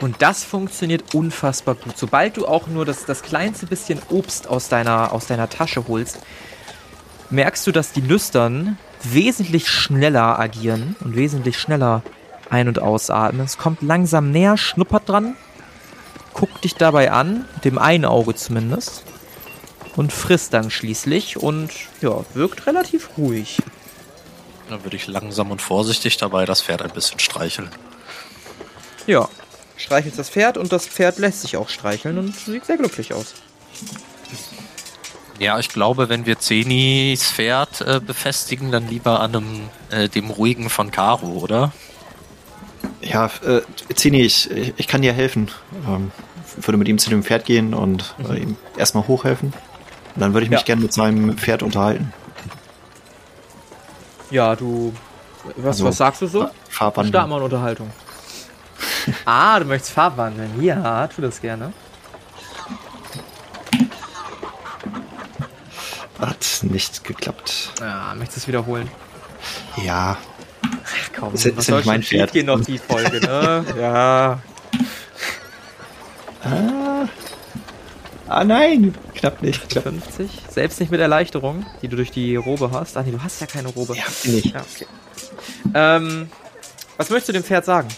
Und 0.00 0.22
das 0.22 0.44
funktioniert 0.44 1.14
unfassbar 1.14 1.76
gut. 1.76 1.96
Sobald 1.96 2.36
du 2.36 2.46
auch 2.46 2.66
nur 2.66 2.84
das, 2.84 3.06
das 3.06 3.22
kleinste 3.22 3.66
bisschen 3.66 4.00
Obst 4.10 4.48
aus 4.48 4.68
deiner, 4.68 5.12
aus 5.12 5.26
deiner 5.26 5.48
Tasche 5.48 5.86
holst, 5.86 6.18
merkst 7.30 7.66
du, 7.66 7.72
dass 7.72 7.92
die 7.92 8.00
Lüstern 8.00 8.78
wesentlich 9.02 9.68
schneller 9.68 10.38
agieren 10.38 10.96
und 11.00 11.14
wesentlich 11.16 11.58
schneller 11.58 12.02
ein- 12.50 12.68
und 12.68 12.80
ausatmen. 12.80 13.44
Es 13.44 13.58
kommt 13.58 13.82
langsam 13.82 14.30
näher, 14.30 14.56
schnuppert 14.56 15.08
dran, 15.08 15.36
guckt 16.32 16.64
dich 16.64 16.74
dabei 16.74 17.12
an, 17.12 17.46
mit 17.54 17.64
dem 17.64 17.78
einen 17.78 18.04
Auge 18.04 18.34
zumindest, 18.34 19.04
und 19.96 20.12
frisst 20.12 20.52
dann 20.54 20.70
schließlich 20.70 21.36
und 21.36 21.70
ja, 22.00 22.24
wirkt 22.34 22.66
relativ 22.66 23.10
ruhig. 23.16 23.62
Dann 24.68 24.82
würde 24.82 24.96
ich 24.96 25.06
langsam 25.06 25.50
und 25.50 25.62
vorsichtig 25.62 26.16
dabei 26.16 26.46
das 26.46 26.62
Pferd 26.62 26.82
ein 26.82 26.90
bisschen 26.90 27.20
streicheln. 27.20 27.68
Ja, 29.06 29.28
streichelt 29.76 30.18
das 30.18 30.30
Pferd 30.30 30.56
und 30.58 30.72
das 30.72 30.86
Pferd 30.86 31.18
lässt 31.18 31.42
sich 31.42 31.56
auch 31.56 31.68
streicheln 31.68 32.18
und 32.18 32.34
sieht 32.36 32.64
sehr 32.64 32.76
glücklich 32.76 33.12
aus. 33.12 33.34
Ja, 35.40 35.58
ich 35.58 35.68
glaube, 35.68 36.08
wenn 36.08 36.26
wir 36.26 36.38
Zenis 36.38 37.24
Pferd 37.30 37.80
äh, 37.80 38.00
befestigen, 38.00 38.70
dann 38.70 38.88
lieber 38.88 39.20
an 39.20 39.34
einem, 39.34 39.60
äh, 39.90 40.08
dem 40.08 40.30
ruhigen 40.30 40.70
von 40.70 40.90
Caro, 40.92 41.26
oder? 41.26 41.72
Ja, 43.02 43.26
äh, 43.44 43.62
Zini, 43.94 44.22
ich, 44.22 44.48
ich 44.76 44.86
kann 44.86 45.02
dir 45.02 45.12
helfen. 45.12 45.50
Ähm, 45.88 46.12
würde 46.56 46.78
mit 46.78 46.86
ihm 46.86 46.98
zu 46.98 47.10
dem 47.10 47.24
Pferd 47.24 47.44
gehen 47.44 47.74
und 47.74 48.14
äh, 48.30 48.38
ihm 48.38 48.56
erstmal 48.76 49.08
hochhelfen. 49.08 49.52
Und 50.14 50.20
dann 50.20 50.34
würde 50.34 50.44
ich 50.44 50.50
mich 50.50 50.60
Ja. 50.60 50.64
gerne 50.64 50.82
mit 50.82 50.92
seinem 50.92 51.36
Pferd 51.36 51.64
unterhalten. 51.64 52.12
Ja, 54.30 54.54
du. 54.54 54.94
Was, 55.56 55.66
Also, 55.66 55.84
was 55.86 55.96
sagst 55.96 56.22
du 56.22 56.26
so? 56.28 56.48
Fahrband. 56.70 57.08
Start 57.08 57.28
mal 57.28 57.36
eine 57.36 57.44
Unterhaltung. 57.44 57.90
Ah, 59.24 59.58
du 59.58 59.66
möchtest 59.66 59.92
Farbwandeln. 59.92 60.62
Ja, 60.62 61.06
tu 61.08 61.20
das 61.22 61.40
gerne. 61.40 61.72
Hat 66.18 66.60
nicht 66.62 67.04
geklappt. 67.04 67.72
Ja, 67.80 68.14
möchtest 68.16 68.38
du 68.38 68.40
es 68.42 68.48
wiederholen? 68.48 68.90
Ja, 69.84 70.16
Ach 70.62 71.10
komm, 71.18 71.34
Ist 71.34 71.44
was 71.56 71.68
ist 71.68 71.74
nicht 71.74 71.84
mein 71.86 72.02
Pferd. 72.02 72.28
schiefgehen 72.30 72.46
noch 72.46 72.60
die 72.60 72.78
Folge, 72.78 73.20
ne? 73.20 73.64
ja. 73.80 74.38
Ah 78.28 78.44
nein, 78.44 78.94
knapp 79.14 79.42
nicht. 79.42 79.68
Knapp. 79.68 79.84
50. 79.84 80.30
Selbst 80.50 80.80
nicht 80.80 80.90
mit 80.90 81.00
Erleichterung, 81.00 81.66
die 81.82 81.88
du 81.88 81.96
durch 81.96 82.10
die 82.10 82.36
Robe 82.36 82.70
hast. 82.72 82.96
Ach 82.96 83.04
nee, 83.04 83.12
du 83.12 83.22
hast 83.22 83.40
ja 83.40 83.46
keine 83.46 83.68
Robe. 83.68 83.94
Ja, 83.96 84.04
nicht. 84.24 84.54
Ja, 84.54 84.60
okay. 84.60 84.86
Ähm, 85.74 86.30
was 86.96 87.10
möchtest 87.10 87.28
du 87.28 87.32
dem 87.34 87.44
Pferd 87.44 87.64
sagen? 87.64 87.88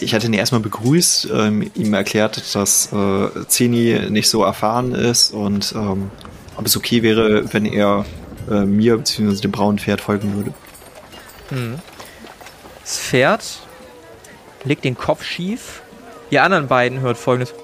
Ich 0.00 0.14
hatte 0.14 0.26
ihn 0.26 0.32
erstmal 0.32 0.60
begrüßt, 0.60 1.28
ähm, 1.32 1.70
ihm 1.74 1.94
erklärt, 1.94 2.54
dass 2.54 2.92
äh, 2.92 3.46
Zeni 3.48 4.10
nicht 4.10 4.28
so 4.28 4.44
erfahren 4.44 4.94
ist 4.94 5.32
und 5.32 5.72
ähm, 5.76 6.10
ob 6.56 6.66
es 6.66 6.76
okay 6.76 7.02
wäre, 7.02 7.52
wenn 7.52 7.66
er 7.66 8.04
äh, 8.50 8.64
mir 8.64 8.96
bzw. 8.98 9.40
dem 9.40 9.50
braunen 9.50 9.78
Pferd 9.78 10.00
folgen 10.00 10.36
würde. 10.36 10.54
Hm. 11.48 11.78
Das 12.82 12.98
Pferd 12.98 13.58
legt 14.64 14.84
den 14.84 14.96
Kopf 14.96 15.24
schief. 15.24 15.82
Ihr 16.30 16.42
anderen 16.42 16.68
beiden 16.68 17.00
hört 17.00 17.16
folgendes 17.16 17.54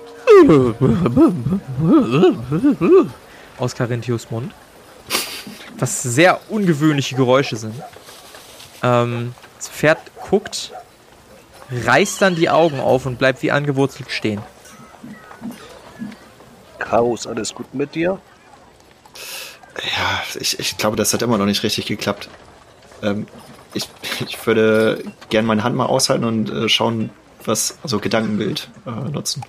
aus 3.58 3.74
Carinthius 3.74 4.30
Mund. 4.30 4.52
Was 5.78 6.02
sehr 6.02 6.40
ungewöhnliche 6.50 7.16
Geräusche 7.16 7.56
sind. 7.56 7.74
Ähm, 8.82 9.34
das 9.56 9.68
Pferd 9.68 9.98
guckt, 10.28 10.72
reißt 11.70 12.20
dann 12.22 12.34
die 12.34 12.50
Augen 12.50 12.80
auf 12.80 13.06
und 13.06 13.18
bleibt 13.18 13.42
wie 13.42 13.50
angewurzelt 13.50 14.10
stehen. 14.10 14.42
Ist 17.14 17.26
alles 17.28 17.54
gut 17.54 17.72
mit 17.72 17.94
dir? 17.94 18.18
Ja, 19.76 20.22
ich, 20.40 20.58
ich 20.58 20.76
glaube, 20.76 20.96
das 20.96 21.14
hat 21.14 21.22
immer 21.22 21.38
noch 21.38 21.46
nicht 21.46 21.62
richtig 21.62 21.86
geklappt. 21.86 22.28
Ähm, 23.00 23.26
ich, 23.74 23.88
ich 24.26 24.44
würde 24.44 25.04
gern 25.28 25.46
meine 25.46 25.62
Hand 25.62 25.76
mal 25.76 25.86
aushalten 25.86 26.24
und 26.24 26.50
äh, 26.50 26.68
schauen, 26.68 27.10
was, 27.44 27.78
also 27.82 28.00
Gedankenbild 28.00 28.70
äh, 28.86 28.90
nutzen. 28.90 29.44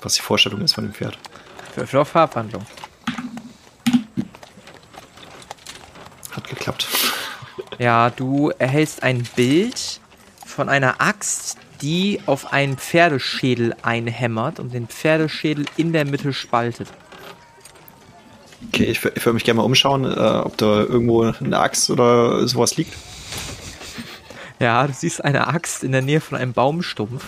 Was 0.00 0.14
die 0.14 0.22
Vorstellung 0.22 0.62
ist 0.62 0.72
von 0.72 0.84
dem 0.84 0.94
Pferd. 0.94 1.18
Würfel 1.74 2.00
auf 2.00 2.08
Farbwandlung. 2.08 2.64
Hat 6.30 6.48
geklappt. 6.48 6.88
Ja, 7.78 8.10
du 8.10 8.50
erhältst 8.58 9.02
ein 9.02 9.28
Bild 9.36 10.00
von 10.52 10.68
einer 10.68 11.00
Axt, 11.00 11.56
die 11.80 12.20
auf 12.26 12.52
einen 12.52 12.76
Pferdeschädel 12.76 13.74
einhämmert 13.82 14.60
und 14.60 14.72
den 14.72 14.86
Pferdeschädel 14.86 15.64
in 15.76 15.92
der 15.92 16.04
Mitte 16.04 16.32
spaltet. 16.32 16.88
Okay, 18.68 18.84
ich, 18.84 19.04
ich 19.04 19.24
würde 19.26 19.32
mich 19.32 19.44
gerne 19.44 19.58
mal 19.58 19.64
umschauen, 19.64 20.04
äh, 20.04 20.08
ob 20.08 20.56
da 20.56 20.80
irgendwo 20.80 21.22
eine 21.22 21.58
Axt 21.58 21.90
oder 21.90 22.46
sowas 22.46 22.76
liegt. 22.76 22.94
Ja, 24.60 24.86
du 24.86 24.92
siehst 24.92 25.24
eine 25.24 25.48
Axt 25.48 25.82
in 25.82 25.90
der 25.90 26.02
Nähe 26.02 26.20
von 26.20 26.38
einem 26.38 26.52
Baumstumpf, 26.52 27.24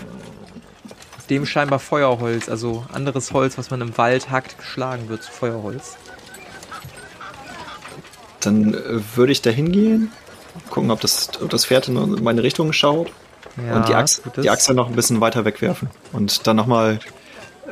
aus 1.19 1.27
dem 1.27 1.47
scheinbar 1.47 1.81
Feuerholz, 1.81 2.49
also 2.49 2.87
anderes 2.93 3.33
Holz, 3.33 3.59
was 3.59 3.71
man 3.71 3.81
im 3.81 3.99
Wald 3.99 4.31
hackt, 4.31 4.57
geschlagen 4.59 5.09
wird 5.09 5.25
zu 5.25 5.33
Feuerholz. 5.33 5.97
Dann 8.39 8.75
äh, 8.75 9.01
würde 9.17 9.33
ich 9.33 9.43
da 9.43 9.51
hingehen, 9.51 10.13
gucken, 10.71 10.91
ob 10.91 11.01
das, 11.01 11.31
ob 11.43 11.51
das 11.51 11.67
Pferd 11.67 11.89
in 11.89 12.23
meine 12.23 12.43
Richtung 12.43 12.73
schaut 12.73 13.11
Ja, 13.57 13.77
und 13.77 13.89
die 13.89 13.93
es. 13.93 14.23
die 14.37 14.43
dann 14.67 14.77
noch 14.77 14.89
ein 14.89 14.95
bisschen 14.95 15.21
weiter 15.21 15.45
wegwerfen. 15.45 15.91
Und 16.13 16.47
dann 16.47 16.57
nochmal, 16.57 16.99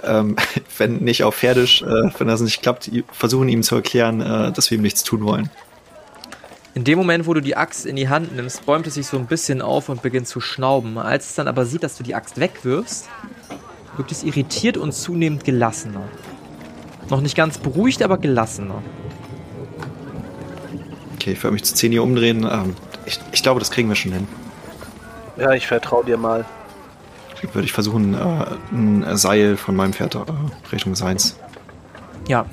ähm, 0.05 0.37
wenn 0.79 0.99
nicht 0.99 1.25
auf 1.25 1.37
Pferdisch, 1.37 1.83
äh, 1.83 1.87
wenn 2.19 2.27
das 2.29 2.41
nicht 2.41 2.63
klappt, 2.63 2.91
versuchen 3.13 3.49
ihm 3.49 3.63
zu 3.63 3.77
erklären, 3.77 4.21
äh, 4.21 4.53
dass 4.53 4.71
wir 4.71 4.79
ihm 4.79 4.83
nichts 4.83 5.05
tun 5.05 5.25
wollen. 5.25 5.51
In 6.75 6.85
dem 6.85 6.99
Moment, 6.99 7.27
wo 7.27 7.35
du 7.35 7.41
die 7.43 7.55
Axt 7.55 7.85
in 7.85 7.97
die 7.97 8.09
Hand 8.09 8.35
nimmst, 8.35 8.65
bäumt 8.65 8.87
es 8.87 8.95
sich 8.95 9.07
so 9.07 9.19
ein 9.19 9.27
bisschen 9.27 9.61
auf 9.61 9.91
und 9.91 10.01
beginnt 10.01 10.27
zu 10.27 10.41
schnauben. 10.41 10.97
Als 10.97 11.29
es 11.31 11.35
dann 11.35 11.47
aber 11.47 11.67
sieht, 11.67 11.83
dass 11.83 11.99
du 11.99 12.03
die 12.03 12.15
Axt 12.15 12.41
wegwirfst, 12.41 13.09
wirkt 13.97 14.11
es 14.11 14.23
irritiert 14.23 14.79
und 14.79 14.93
zunehmend 14.93 15.45
gelassener. 15.45 16.09
Noch 17.11 17.21
nicht 17.21 17.37
ganz 17.37 17.59
beruhigt, 17.59 18.03
aber 18.03 18.17
gelassener. 18.17 18.83
Okay, 21.23 21.35
ich 21.35 21.45
würde 21.45 21.53
mich 21.53 21.63
zu 21.63 21.77
10 21.77 21.93
hier 21.93 22.03
umdrehen. 22.03 22.45
Ähm, 22.51 22.75
ich, 23.07 23.21
ich 23.31 23.45
glaube, 23.45 23.61
das 23.61 23.71
kriegen 23.71 23.89
wir 23.89 23.95
schon 23.95 24.11
hin. 24.11 24.27
Ja, 25.37 25.53
ich 25.53 25.69
vertraue 25.69 26.05
dir 26.05 26.17
mal. 26.17 26.45
Würde 27.53 27.65
ich 27.65 27.73
versuchen, 27.73 28.15
äh, 28.15 28.47
ein 28.73 29.17
Seil 29.17 29.57
von 29.57 29.77
meinem 29.77 29.93
Pferd 29.93 30.17
äh, 30.17 30.21
Richtung 30.73 30.97
seins. 30.97 31.39
Ja. 32.27 32.47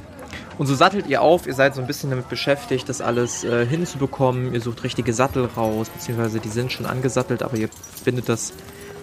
Und 0.60 0.68
so 0.68 0.76
sattelt 0.76 1.08
ihr 1.08 1.24
auf, 1.24 1.48
ihr 1.48 1.56
seid 1.56 1.74
so 1.74 1.82
ein 1.82 1.88
bisschen 1.88 2.12
damit 2.12 2.30
beschäftigt, 2.30 2.88
das 2.90 3.02
alles 3.02 3.44
äh, 3.44 3.66
hinzubekommen. 3.66 4.54
Ihr 4.54 4.62
sucht 4.62 4.84
richtige 4.84 5.14
Sattel 5.14 5.46
raus, 5.46 5.90
beziehungsweise 5.90 6.40
die 6.40 6.50
sind 6.50 6.72
schon 6.72 6.86
angesattelt, 6.86 7.42
aber 7.42 7.58
ihr 7.58 7.70
bindet 8.06 8.30
das 8.30 8.54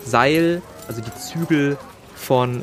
Seil, 0.04 0.62
also 0.86 1.02
die 1.02 1.14
Zügel 1.14 1.76
von 2.14 2.62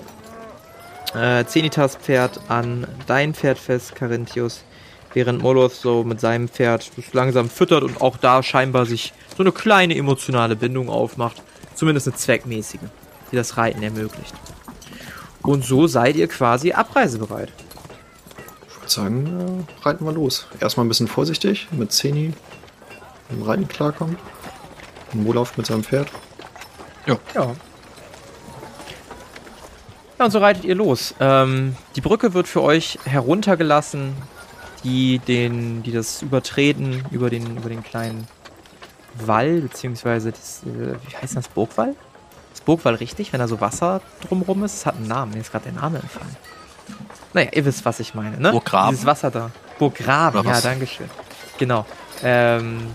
äh, 1.16 1.44
Zenitas 1.44 1.98
Pferd 1.98 2.40
an 2.48 2.88
dein 3.08 3.34
Pferd 3.34 3.58
fest, 3.58 3.94
Carinthius, 3.94 4.64
während 5.14 5.42
Moloth 5.42 5.74
so 5.74 6.04
mit 6.04 6.20
seinem 6.20 6.48
Pferd 6.48 6.92
langsam 7.12 7.50
füttert 7.50 7.84
und 7.84 8.02
auch 8.02 8.18
da 8.18 8.44
scheinbar 8.44 8.86
sich 8.86 9.14
so 9.36 9.44
eine 9.44 9.52
kleine 9.52 9.96
emotionale 9.96 10.56
Bindung 10.56 10.90
aufmacht, 10.90 11.42
zumindest 11.76 12.08
eine 12.08 12.16
zweckmäßige, 12.16 12.82
die 13.32 13.36
das 13.36 13.58
Reiten 13.58 13.84
ermöglicht. 13.84 14.34
Und 15.42 15.66
so 15.66 15.88
seid 15.88 16.16
ihr 16.16 16.28
quasi 16.28 16.72
abreisebereit. 16.72 17.52
Ich 18.70 18.78
würde 18.78 18.92
sagen, 18.92 19.66
äh, 19.82 19.86
reiten 19.86 20.06
wir 20.06 20.14
los. 20.14 20.48
Erstmal 20.60 20.86
ein 20.86 20.90
bisschen 20.90 21.08
vorsichtig, 21.08 21.68
mit 21.72 21.92
Zeni 21.92 22.34
im 23.30 23.44
Reiten 23.44 23.68
klarkommt. 23.68 24.18
Und 25.14 25.28
Olaf 25.28 25.58
mit 25.58 25.66
seinem 25.66 25.84
Pferd. 25.84 26.08
Ja. 27.06 27.18
Ja, 27.36 27.54
und 30.26 30.32
so 30.32 30.40
reitet 30.40 30.64
ihr 30.64 30.76
los. 30.76 31.14
Ähm, 31.20 31.76
die 31.96 32.02
Brücke 32.02 32.34
wird 32.34 32.48
für 32.48 32.62
euch 32.62 33.00
heruntergelassen, 33.04 34.14
die 34.84 35.20
den, 35.20 35.84
die 35.84 35.92
das 35.92 36.22
übertreten 36.22 37.04
über 37.12 37.30
den, 37.30 37.58
über 37.58 37.70
den 37.70 37.84
kleinen 37.84 38.28
Wall, 39.16 39.62
beziehungsweise 39.62 40.32
das, 40.32 40.64
äh, 40.64 40.96
wie 41.08 41.16
heißt 41.16 41.36
das, 41.36 41.48
Burgwall? 41.48 41.96
Ist 42.54 42.66
Burgwall 42.66 42.96
richtig, 42.96 43.34
wenn 43.34 43.40
da 43.40 43.48
so 43.48 43.62
Wasser 43.62 44.02
drumrum 44.28 44.64
ist? 44.64 44.76
Es 44.76 44.86
hat 44.86 44.96
einen 44.96 45.08
Namen, 45.08 45.34
mir 45.34 45.40
ist 45.40 45.52
gerade 45.52 45.66
der 45.66 45.74
Name 45.74 46.00
entfallen. 46.00 46.36
Naja, 47.34 47.50
ihr 47.54 47.66
wisst, 47.66 47.86
was 47.86 48.00
ich 48.00 48.14
meine, 48.14 48.40
ne? 48.40 48.52
Burggraben? 48.52 48.92
Dieses 48.92 49.06
Wasser 49.06 49.32
da. 49.32 49.52
Burggraben, 49.80 50.44
ja, 50.44 50.52
was? 50.52 50.62
dankeschön. 50.62 51.10
Genau. 51.58 51.86
Ähm, 52.24 52.88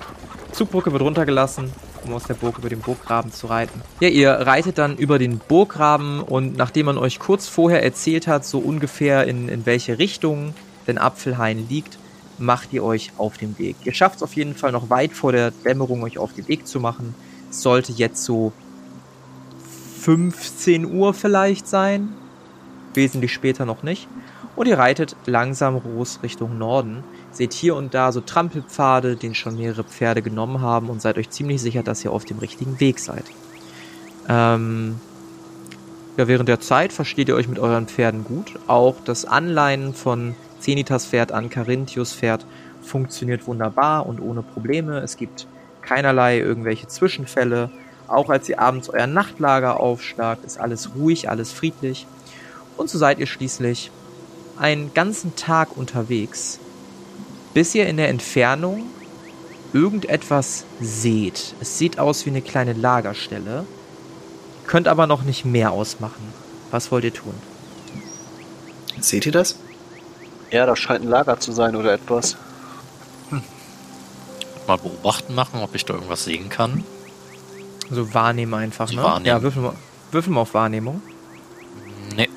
Zugbrücke 0.53 0.93
wird 0.93 1.03
runtergelassen, 1.03 1.73
um 2.05 2.15
aus 2.15 2.25
der 2.25 2.35
Burg 2.35 2.59
über 2.59 2.69
den 2.69 2.81
Burggraben 2.81 3.33
zu 3.33 3.49
reiten. 3.49 3.83
Ja, 4.01 4.09
ihr 4.09 4.31
reitet 4.31 4.79
dann 4.79 4.97
über 4.97 5.19
den 5.19 5.39
Burggraben 5.39 6.21
und 6.21 6.57
nachdem 6.57 6.87
man 6.87 6.99
euch 6.99 7.19
kurz 7.19 7.49
vorher 7.49 7.83
erzählt 7.83 8.27
hat, 8.27 8.45
so 8.45 8.59
ungefähr 8.59 9.27
in, 9.27 9.49
in 9.49 9.67
welche 9.67 9.99
Richtung 9.99 10.55
denn 10.89 10.99
Apfelhain 10.99 11.69
liegt, 11.69 11.99
macht 12.39 12.73
ihr 12.73 12.83
euch 12.83 13.13
auf 13.19 13.39
den 13.39 13.59
Weg. 13.59 13.77
Ihr 13.85 13.95
schafft 13.95 14.17
es 14.17 14.23
auf 14.23 14.35
jeden 14.35 14.55
Fall 14.55 14.73
noch 14.73 14.91
weit 14.91 15.13
vor 15.13 15.33
der 15.33 15.51
Dämmerung, 15.51 16.03
euch 16.03 16.19
auf 16.19 16.33
den 16.33 16.49
Weg 16.49 16.67
zu 16.67 16.81
machen. 16.81 17.15
Es 17.51 17.63
sollte 17.63 17.93
jetzt 17.93 18.25
so 18.25 18.53
15 20.01 20.87
Uhr 20.87 21.15
vielleicht 21.15 21.69
sein. 21.69 22.09
Wesentlich 22.95 23.33
später 23.33 23.67
noch 23.67 23.83
nicht. 23.83 24.09
Und 24.57 24.67
ihr 24.67 24.79
reitet 24.79 25.15
langsam 25.27 25.81
los 25.85 26.21
Richtung 26.23 26.59
Norden. 26.59 27.05
Seht 27.31 27.53
hier 27.53 27.77
und 27.77 27.95
da 27.95 28.11
so 28.11 28.21
Trampelpfade, 28.21 29.17
den 29.17 29.35
schon 29.35 29.57
mehrere 29.57 29.85
Pferde 29.85 30.23
genommen 30.23 30.61
haben 30.61 30.89
und 30.89 31.03
seid 31.03 31.19
euch 31.19 31.31
ziemlich 31.31 31.61
sicher, 31.61 31.83
dass 31.83 32.05
ihr 32.05 32.11
auf 32.11 32.25
dem 32.25 32.39
richtigen 32.39 32.81
Weg 32.81 32.99
seid. 32.99 33.25
Ähm, 34.29 34.99
ja, 36.17 36.27
während 36.27 36.49
der 36.49 36.61
Zeit 36.61 36.93
versteht 36.93 37.29
ihr 37.29 37.37
euch 37.37 37.47
mit 37.47 37.61
euren 37.61 37.87
Pferden 37.87 38.25
gut. 38.25 38.59
Auch 38.67 38.97
das 39.05 39.25
Anleihen 39.25 39.95
von 39.95 40.35
Zenitas 40.61 41.07
Pferd 41.07 41.33
an 41.33 41.51
Carinthius 41.51 42.13
Pferd 42.13 42.45
funktioniert 42.83 43.47
wunderbar 43.47 44.07
und 44.07 44.21
ohne 44.21 44.43
Probleme. 44.43 44.99
Es 44.99 45.17
gibt 45.17 45.47
keinerlei 45.83 46.39
irgendwelche 46.39 46.89
Zwischenfälle. 46.89 47.71
Auch 48.07 48.31
als 48.31 48.49
ihr 48.49 48.61
abends 48.61 48.89
euer 48.89 49.07
Nachtlager 49.07 49.81
aufschlagt, 49.81 50.45
ist 50.45 50.59
alles 50.59 50.95
ruhig, 50.95 51.29
alles 51.29 51.53
friedlich. 51.53 52.07
Und 52.77 52.89
so 52.89 52.99
seid 52.99 53.19
ihr 53.19 53.27
schließlich 53.27 53.91
einen 54.59 54.93
ganzen 54.95 55.37
Tag 55.37 55.77
unterwegs, 55.77 56.59
bis 57.55 57.75
ihr 57.75 57.87
in 57.87 57.97
der 57.97 58.09
Entfernung 58.09 58.85
irgendetwas 59.73 60.65
seht. 60.81 61.55
Es 61.61 61.79
sieht 61.79 61.99
aus 61.99 62.25
wie 62.27 62.31
eine 62.31 62.43
kleine 62.43 62.73
Lagerstelle, 62.73 63.67
könnt 64.67 64.89
aber 64.89 65.07
noch 65.07 65.23
nicht 65.23 65.45
mehr 65.45 65.73
ausmachen. 65.73 66.33
Was 66.71 66.91
wollt 66.91 67.05
ihr 67.05 67.15
tun? 67.15 67.35
Seht 69.01 69.27
ihr 69.27 69.33
das? 69.33 69.57
Ja, 70.51 70.67
das 70.67 70.79
scheint 70.79 71.05
ein 71.05 71.09
Lager 71.09 71.39
zu 71.39 71.53
sein 71.53 71.77
oder 71.77 71.93
etwas. 71.93 72.37
Mal 74.67 74.77
beobachten 74.77 75.35
machen, 75.35 75.61
ob 75.63 75.75
ich 75.75 75.85
da 75.85 75.95
irgendwas 75.95 76.25
sehen 76.25 76.49
kann. 76.49 76.85
So 77.91 78.13
wahrnehmen 78.13 78.53
einfach, 78.55 78.91
ne? 78.93 79.03
wahrnehmen. 79.03 79.27
Ja, 79.27 79.43
würfel 79.43 79.63
mal, 79.63 79.73
würfel 80.11 80.33
mal 80.33 80.43
auf 80.43 80.53
Wahrnehmung. 80.53 81.01
Nee. 82.15 82.29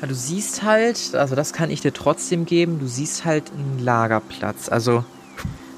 Ja, 0.00 0.06
du 0.06 0.14
siehst 0.14 0.62
halt, 0.62 1.14
also 1.14 1.34
das 1.34 1.54
kann 1.54 1.70
ich 1.70 1.80
dir 1.80 1.92
trotzdem 1.92 2.44
geben, 2.44 2.80
du 2.80 2.86
siehst 2.86 3.24
halt 3.24 3.50
einen 3.50 3.78
Lagerplatz. 3.78 4.68
Also 4.68 5.04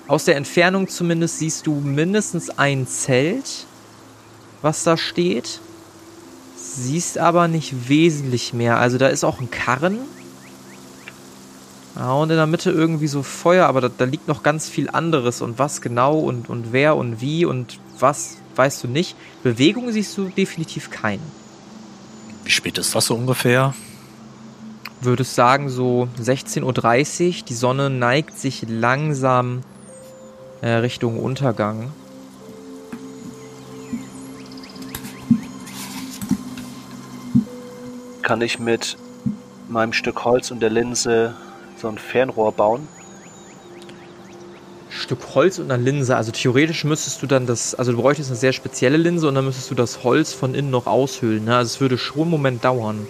aus 0.08 0.24
der 0.24 0.36
Entfernung 0.36 0.88
zumindest 0.88 1.38
siehst 1.38 1.66
du 1.66 1.74
mindestens 1.74 2.50
ein 2.58 2.86
Zelt, 2.86 3.66
was 4.62 4.82
da 4.82 4.96
steht. 4.96 5.60
Siehst 6.56 7.18
aber 7.18 7.46
nicht 7.46 7.88
wesentlich 7.88 8.52
mehr. 8.52 8.78
Also 8.78 8.98
da 8.98 9.08
ist 9.08 9.24
auch 9.24 9.40
ein 9.40 9.50
Karren. 9.50 9.98
Ja, 11.96 12.12
und 12.12 12.30
in 12.30 12.36
der 12.36 12.46
Mitte 12.46 12.70
irgendwie 12.70 13.06
so 13.06 13.22
Feuer, 13.22 13.66
aber 13.66 13.80
da, 13.80 13.88
da 13.88 14.04
liegt 14.04 14.28
noch 14.28 14.42
ganz 14.42 14.68
viel 14.68 14.90
anderes. 14.90 15.40
Und 15.40 15.58
was 15.58 15.80
genau 15.80 16.18
und, 16.18 16.48
und 16.48 16.72
wer 16.72 16.96
und 16.96 17.20
wie 17.20 17.44
und 17.44 17.80
was, 17.98 18.36
weißt 18.54 18.84
du 18.84 18.88
nicht. 18.88 19.16
Bewegung 19.42 19.90
siehst 19.90 20.16
du 20.18 20.28
definitiv 20.28 20.90
keine. 20.90 21.22
Wie 22.44 22.50
spät 22.50 22.78
ist 22.78 22.94
das 22.94 23.06
so 23.06 23.14
ungefähr? 23.14 23.74
würdest 25.06 25.34
sagen, 25.34 25.70
so 25.70 26.08
16.30 26.20 26.62
Uhr. 27.28 27.44
Die 27.48 27.54
Sonne 27.54 27.88
neigt 27.88 28.38
sich 28.38 28.66
langsam 28.68 29.62
äh, 30.60 30.68
Richtung 30.68 31.18
Untergang. 31.18 31.92
Kann 38.22 38.40
ich 38.42 38.58
mit 38.58 38.96
meinem 39.68 39.92
Stück 39.92 40.24
Holz 40.24 40.50
und 40.50 40.60
der 40.60 40.70
Linse 40.70 41.34
so 41.76 41.88
ein 41.88 41.98
Fernrohr 41.98 42.52
bauen? 42.52 42.88
Stück 44.88 45.34
Holz 45.34 45.58
und 45.58 45.70
eine 45.70 45.82
Linse. 45.82 46.16
Also 46.16 46.32
theoretisch 46.32 46.84
müsstest 46.84 47.20
du 47.22 47.26
dann 47.26 47.46
das, 47.46 47.74
also 47.74 47.92
du 47.92 47.98
bräuchtest 47.98 48.30
eine 48.30 48.38
sehr 48.38 48.52
spezielle 48.52 48.96
Linse 48.96 49.28
und 49.28 49.34
dann 49.34 49.44
müsstest 49.44 49.70
du 49.70 49.74
das 49.74 50.04
Holz 50.04 50.32
von 50.32 50.54
innen 50.54 50.70
noch 50.70 50.86
aushöhlen. 50.86 51.44
Ne? 51.44 51.56
Also 51.56 51.74
es 51.74 51.80
würde 51.80 51.98
schon 51.98 52.22
einen 52.22 52.30
Moment 52.30 52.64
dauern, 52.64 53.06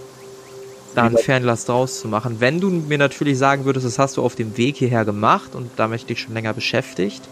da 0.94 1.04
ein 1.04 1.16
Fernglas 1.16 1.64
draus 1.66 2.00
zu 2.00 2.08
machen. 2.08 2.36
Wenn 2.40 2.60
du 2.60 2.70
mir 2.70 2.98
natürlich 2.98 3.38
sagen 3.38 3.64
würdest, 3.66 3.86
das 3.86 3.98
hast 3.98 4.16
du 4.16 4.22
auf 4.24 4.34
dem 4.34 4.56
Weg 4.56 4.76
hierher 4.76 5.04
gemacht 5.04 5.54
und 5.54 5.70
damit 5.76 6.08
dich 6.10 6.20
schon 6.20 6.34
länger 6.34 6.54
beschäftigt, 6.54 7.22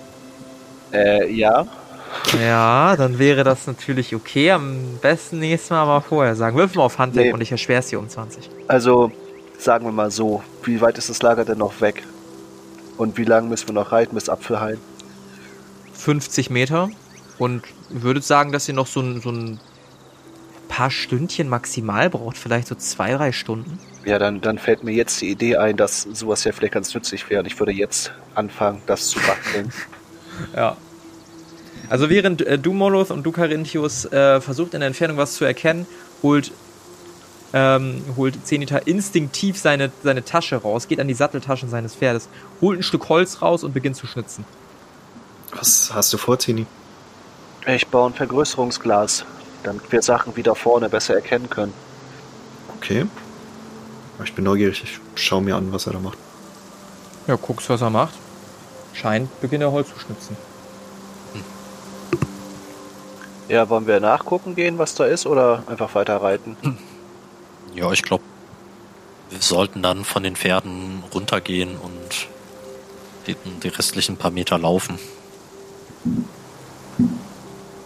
Äh, 0.92 1.32
ja. 1.32 1.66
ja, 2.40 2.94
dann 2.96 3.18
wäre 3.18 3.42
das 3.42 3.66
natürlich 3.66 4.14
okay. 4.14 4.52
Am 4.52 4.98
besten 5.02 5.40
nächstes 5.40 5.70
Mal 5.70 5.82
aber 5.82 6.00
vorher 6.00 6.36
sagen. 6.36 6.56
Wirf 6.56 6.76
mal 6.76 6.84
auf 6.84 6.98
Handwerk 6.98 7.26
Nee. 7.26 7.32
und 7.32 7.40
ich 7.40 7.50
erschwere 7.50 7.80
es 7.80 7.88
dir 7.88 7.98
um 7.98 8.08
20. 8.08 8.48
Also, 8.68 9.10
sagen 9.58 9.84
wir 9.84 9.92
mal 9.92 10.10
so, 10.10 10.42
wie 10.64 10.80
weit 10.80 10.98
ist 10.98 11.08
das 11.08 11.22
Lager 11.22 11.44
denn 11.44 11.58
noch 11.58 11.80
weg? 11.80 12.02
Und 12.96 13.18
wie 13.18 13.24
lange 13.24 13.48
müssen 13.48 13.68
wir 13.68 13.74
noch 13.74 13.92
reiten 13.92 14.14
bis 14.14 14.28
Apfelhain? 14.28 14.78
50 15.94 16.50
Meter 16.50 16.90
und 17.38 17.62
würdet 17.88 18.24
sagen, 18.24 18.52
dass 18.52 18.68
ihr 18.68 18.74
noch 18.74 18.86
so 18.86 19.00
ein, 19.00 19.20
so 19.20 19.30
ein 19.30 19.60
paar 20.68 20.90
Stündchen 20.90 21.48
maximal 21.48 22.10
braucht, 22.10 22.36
vielleicht 22.36 22.68
so 22.68 22.74
zwei, 22.74 23.12
drei 23.12 23.32
Stunden. 23.32 23.78
Ja, 24.04 24.18
dann, 24.18 24.40
dann 24.40 24.58
fällt 24.58 24.84
mir 24.84 24.92
jetzt 24.92 25.20
die 25.20 25.30
Idee 25.30 25.56
ein, 25.56 25.76
dass 25.76 26.02
sowas 26.02 26.44
ja 26.44 26.52
vielleicht 26.52 26.74
ganz 26.74 26.94
nützlich 26.94 27.28
wäre. 27.30 27.40
Und 27.40 27.46
ich 27.46 27.58
würde 27.58 27.72
jetzt 27.72 28.12
anfangen, 28.34 28.82
das 28.86 29.08
zu 29.08 29.18
basteln. 29.20 29.72
Ja. 30.56 30.76
Also 31.88 32.10
während 32.10 32.42
äh, 32.42 32.58
du 32.58 32.72
Moloth 32.72 33.12
und 33.12 33.22
du 33.22 33.30
Carinthius 33.30 34.04
äh, 34.06 34.40
versucht 34.40 34.74
in 34.74 34.80
der 34.80 34.88
Entfernung 34.88 35.16
was 35.16 35.34
zu 35.34 35.44
erkennen, 35.44 35.86
holt 36.24 36.50
ähm, 37.54 38.02
holt 38.16 38.44
Zenita 38.44 38.78
instinktiv 38.78 39.56
seine, 39.56 39.92
seine 40.02 40.24
Tasche 40.24 40.56
raus, 40.56 40.88
geht 40.88 40.98
an 40.98 41.06
die 41.06 41.14
Satteltaschen 41.14 41.70
seines 41.70 41.94
Pferdes, 41.94 42.28
holt 42.60 42.80
ein 42.80 42.82
Stück 42.82 43.08
Holz 43.08 43.40
raus 43.40 43.62
und 43.62 43.72
beginnt 43.72 43.96
zu 43.96 44.08
schnitzen. 44.08 44.44
Was 45.52 45.94
hast 45.94 46.12
du 46.12 46.18
vor, 46.18 46.36
Zini? 46.38 46.66
Ich 47.66 47.86
baue 47.86 48.10
ein 48.10 48.14
Vergrößerungsglas, 48.14 49.24
damit 49.62 49.90
wir 49.92 50.02
Sachen 50.02 50.36
wieder 50.36 50.56
vorne 50.56 50.88
besser 50.88 51.14
erkennen 51.14 51.48
können. 51.48 51.72
Okay. 52.76 53.06
Ich 54.22 54.34
bin 54.34 54.44
neugierig. 54.44 54.82
Ich 54.82 55.22
schau 55.22 55.40
mir 55.40 55.54
an, 55.54 55.72
was 55.72 55.86
er 55.86 55.92
da 55.92 56.00
macht. 56.00 56.18
Ja, 57.28 57.36
guckst, 57.36 57.70
was 57.70 57.80
er 57.80 57.90
macht. 57.90 58.14
Scheint, 58.92 59.40
beginnt 59.40 59.62
er 59.62 59.70
Holz 59.70 59.88
zu 59.88 59.98
schnitzen. 59.98 60.36
Ja, 63.48 63.68
wollen 63.68 63.86
wir 63.86 64.00
nachgucken 64.00 64.54
gehen, 64.56 64.78
was 64.78 64.94
da 64.94 65.04
ist, 65.04 65.26
oder 65.26 65.62
einfach 65.66 65.94
weiter 65.94 66.16
reiten? 66.16 66.56
Ja, 67.74 67.90
ich 67.90 68.02
glaube, 68.02 68.22
wir 69.30 69.40
sollten 69.40 69.82
dann 69.82 70.04
von 70.04 70.22
den 70.22 70.36
Pferden 70.36 71.02
runtergehen 71.12 71.76
und 71.76 72.28
die, 73.26 73.36
die 73.62 73.68
restlichen 73.68 74.16
paar 74.16 74.30
Meter 74.30 74.58
laufen 74.58 74.98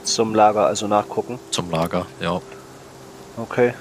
Zum 0.03 0.35
Lager 0.35 0.67
also 0.67 0.89
nachgucken. 0.89 1.39
zum 1.51 1.71
Lager. 1.71 2.07
Ja. 2.21 2.41
Okay. 3.37 3.73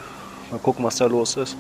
Mal 0.52 0.60
gucken, 0.60 0.86
was 0.86 0.96
da 0.96 1.08
los 1.08 1.36
ist. 1.36 1.58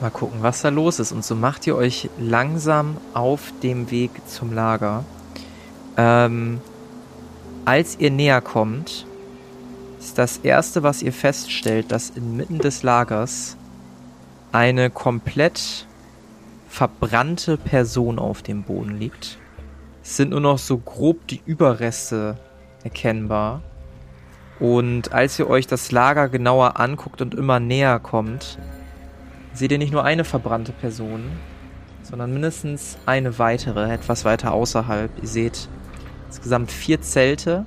Mal 0.00 0.10
gucken, 0.10 0.42
was 0.42 0.62
da 0.62 0.68
los 0.70 0.98
ist. 1.00 1.12
Und 1.12 1.24
so 1.24 1.34
macht 1.34 1.66
ihr 1.66 1.76
euch 1.76 2.08
langsam 2.18 2.96
auf 3.12 3.52
dem 3.62 3.90
Weg 3.90 4.10
zum 4.28 4.52
Lager. 4.52 5.04
Ähm, 5.96 6.60
als 7.64 7.96
ihr 7.98 8.10
näher 8.10 8.40
kommt, 8.40 9.06
ist 10.04 10.18
das 10.18 10.36
erste, 10.38 10.82
was 10.82 11.02
ihr 11.02 11.14
feststellt, 11.14 11.90
dass 11.90 12.10
inmitten 12.10 12.58
des 12.58 12.82
Lagers 12.82 13.56
eine 14.52 14.90
komplett 14.90 15.86
verbrannte 16.68 17.56
Person 17.56 18.18
auf 18.18 18.42
dem 18.42 18.64
Boden 18.64 18.98
liegt. 18.98 19.38
Es 20.02 20.16
sind 20.16 20.30
nur 20.30 20.40
noch 20.40 20.58
so 20.58 20.76
grob 20.76 21.26
die 21.28 21.40
Überreste 21.46 22.36
erkennbar. 22.82 23.62
Und 24.60 25.12
als 25.12 25.38
ihr 25.38 25.48
euch 25.48 25.66
das 25.66 25.90
Lager 25.90 26.28
genauer 26.28 26.78
anguckt 26.78 27.22
und 27.22 27.34
immer 27.34 27.58
näher 27.58 27.98
kommt, 27.98 28.58
seht 29.54 29.72
ihr 29.72 29.78
nicht 29.78 29.92
nur 29.92 30.04
eine 30.04 30.24
verbrannte 30.24 30.72
Person, 30.72 31.32
sondern 32.02 32.32
mindestens 32.32 32.98
eine 33.06 33.38
weitere, 33.38 33.90
etwas 33.90 34.26
weiter 34.26 34.52
außerhalb. 34.52 35.10
Ihr 35.22 35.28
seht 35.28 35.68
insgesamt 36.26 36.70
vier 36.70 37.00
Zelte, 37.00 37.64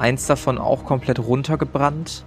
eins 0.00 0.26
davon 0.26 0.58
auch 0.58 0.84
komplett 0.84 1.18
runtergebrannt. 1.18 2.24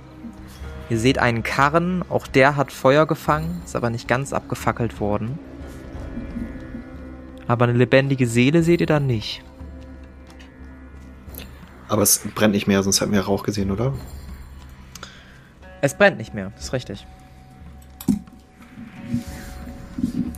Ihr 0.89 0.99
seht 0.99 1.17
einen 1.17 1.43
Karren, 1.43 2.03
auch 2.07 2.27
der 2.27 2.55
hat 2.55 2.71
Feuer 2.71 3.07
gefangen, 3.07 3.61
ist 3.65 3.75
aber 3.75 3.89
nicht 3.89 4.07
ganz 4.07 4.31
abgefackelt 4.31 4.99
worden. 4.99 5.39
Aber 7.47 7.65
eine 7.65 7.73
lebendige 7.73 8.27
Seele 8.27 8.63
seht 8.63 8.81
ihr 8.81 8.87
da 8.87 8.99
nicht. 8.99 9.43
Aber 11.89 12.03
es 12.03 12.19
brennt 12.35 12.53
nicht 12.53 12.67
mehr, 12.67 12.83
sonst 12.83 13.01
hätten 13.01 13.11
wir 13.11 13.21
Rauch 13.21 13.43
gesehen, 13.43 13.71
oder? 13.71 13.93
Es 15.81 15.97
brennt 15.97 16.17
nicht 16.17 16.33
mehr, 16.33 16.51
das 16.55 16.65
ist 16.65 16.73
richtig. 16.73 17.05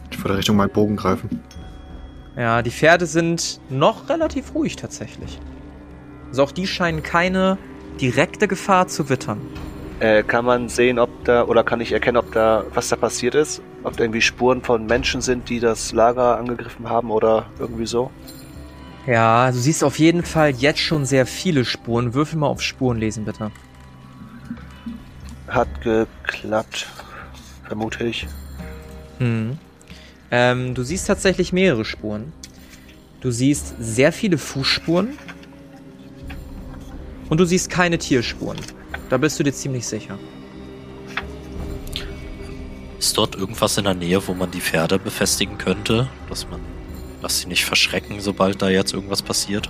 Ich 0.09 0.23
würde 0.23 0.37
Richtung 0.37 0.55
meinen 0.55 0.71
Bogen 0.71 0.95
greifen. 0.95 1.41
Ja, 2.35 2.61
die 2.61 2.71
Pferde 2.71 3.05
sind 3.05 3.59
noch 3.69 4.09
relativ 4.09 4.55
ruhig 4.55 4.75
tatsächlich. 4.75 5.39
Also 6.35 6.43
auch 6.43 6.51
die 6.51 6.67
scheinen 6.67 7.01
keine 7.01 7.57
direkte 8.01 8.49
Gefahr 8.49 8.89
zu 8.89 9.07
wittern. 9.07 9.39
Äh, 10.01 10.21
kann 10.21 10.43
man 10.43 10.67
sehen, 10.67 10.99
ob 10.99 11.23
da, 11.23 11.45
oder 11.45 11.63
kann 11.63 11.79
ich 11.79 11.93
erkennen, 11.93 12.17
ob 12.17 12.33
da, 12.33 12.65
was 12.73 12.89
da 12.89 12.97
passiert 12.97 13.35
ist? 13.35 13.61
Ob 13.83 13.95
da 13.95 14.03
irgendwie 14.03 14.21
Spuren 14.21 14.61
von 14.61 14.85
Menschen 14.85 15.21
sind, 15.21 15.47
die 15.47 15.61
das 15.61 15.93
Lager 15.93 16.37
angegriffen 16.37 16.89
haben 16.89 17.09
oder 17.09 17.45
irgendwie 17.57 17.85
so? 17.85 18.11
Ja, 19.07 19.49
du 19.49 19.57
siehst 19.57 19.81
auf 19.81 19.97
jeden 19.97 20.23
Fall 20.23 20.49
jetzt 20.49 20.81
schon 20.81 21.05
sehr 21.05 21.25
viele 21.25 21.63
Spuren. 21.63 22.13
Würfel 22.13 22.37
mal 22.37 22.47
auf 22.47 22.61
Spuren 22.61 22.97
lesen, 22.97 23.23
bitte. 23.23 23.49
Hat 25.47 25.69
geklappt, 25.83 26.87
vermute 27.65 28.03
ich. 28.03 28.27
Hm. 29.19 29.57
Ähm, 30.31 30.73
du 30.73 30.83
siehst 30.83 31.07
tatsächlich 31.07 31.53
mehrere 31.53 31.85
Spuren. 31.85 32.33
Du 33.21 33.31
siehst 33.31 33.75
sehr 33.79 34.11
viele 34.11 34.37
Fußspuren. 34.37 35.17
Und 37.29 37.39
du 37.39 37.45
siehst 37.45 37.69
keine 37.69 37.97
Tierspuren. 37.97 38.59
Da 39.09 39.17
bist 39.17 39.39
du 39.39 39.43
dir 39.43 39.53
ziemlich 39.53 39.85
sicher. 39.85 40.17
Ist 42.99 43.17
dort 43.17 43.35
irgendwas 43.35 43.77
in 43.77 43.83
der 43.83 43.93
Nähe, 43.93 44.25
wo 44.27 44.33
man 44.33 44.51
die 44.51 44.61
Pferde 44.61 44.99
befestigen 44.99 45.57
könnte, 45.57 46.07
dass 46.29 46.49
man, 46.49 46.59
dass 47.21 47.39
sie 47.39 47.47
nicht 47.47 47.65
verschrecken, 47.65 48.19
sobald 48.19 48.61
da 48.61 48.69
jetzt 48.69 48.93
irgendwas 48.93 49.21
passiert? 49.21 49.69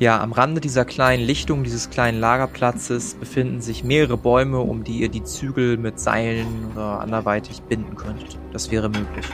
Ja, 0.00 0.20
am 0.20 0.32
Rande 0.32 0.60
dieser 0.60 0.84
kleinen 0.84 1.24
Lichtung, 1.24 1.62
dieses 1.62 1.88
kleinen 1.88 2.18
Lagerplatzes, 2.18 3.14
befinden 3.14 3.60
sich 3.60 3.84
mehrere 3.84 4.16
Bäume, 4.16 4.58
um 4.58 4.82
die 4.82 4.98
ihr 4.98 5.08
die 5.08 5.22
Zügel 5.22 5.76
mit 5.76 6.00
Seilen 6.00 6.72
oder 6.72 7.00
anderweitig 7.00 7.62
binden 7.62 7.96
könntet. 7.96 8.38
Das 8.52 8.70
wäre 8.70 8.88
möglich. 8.88 9.26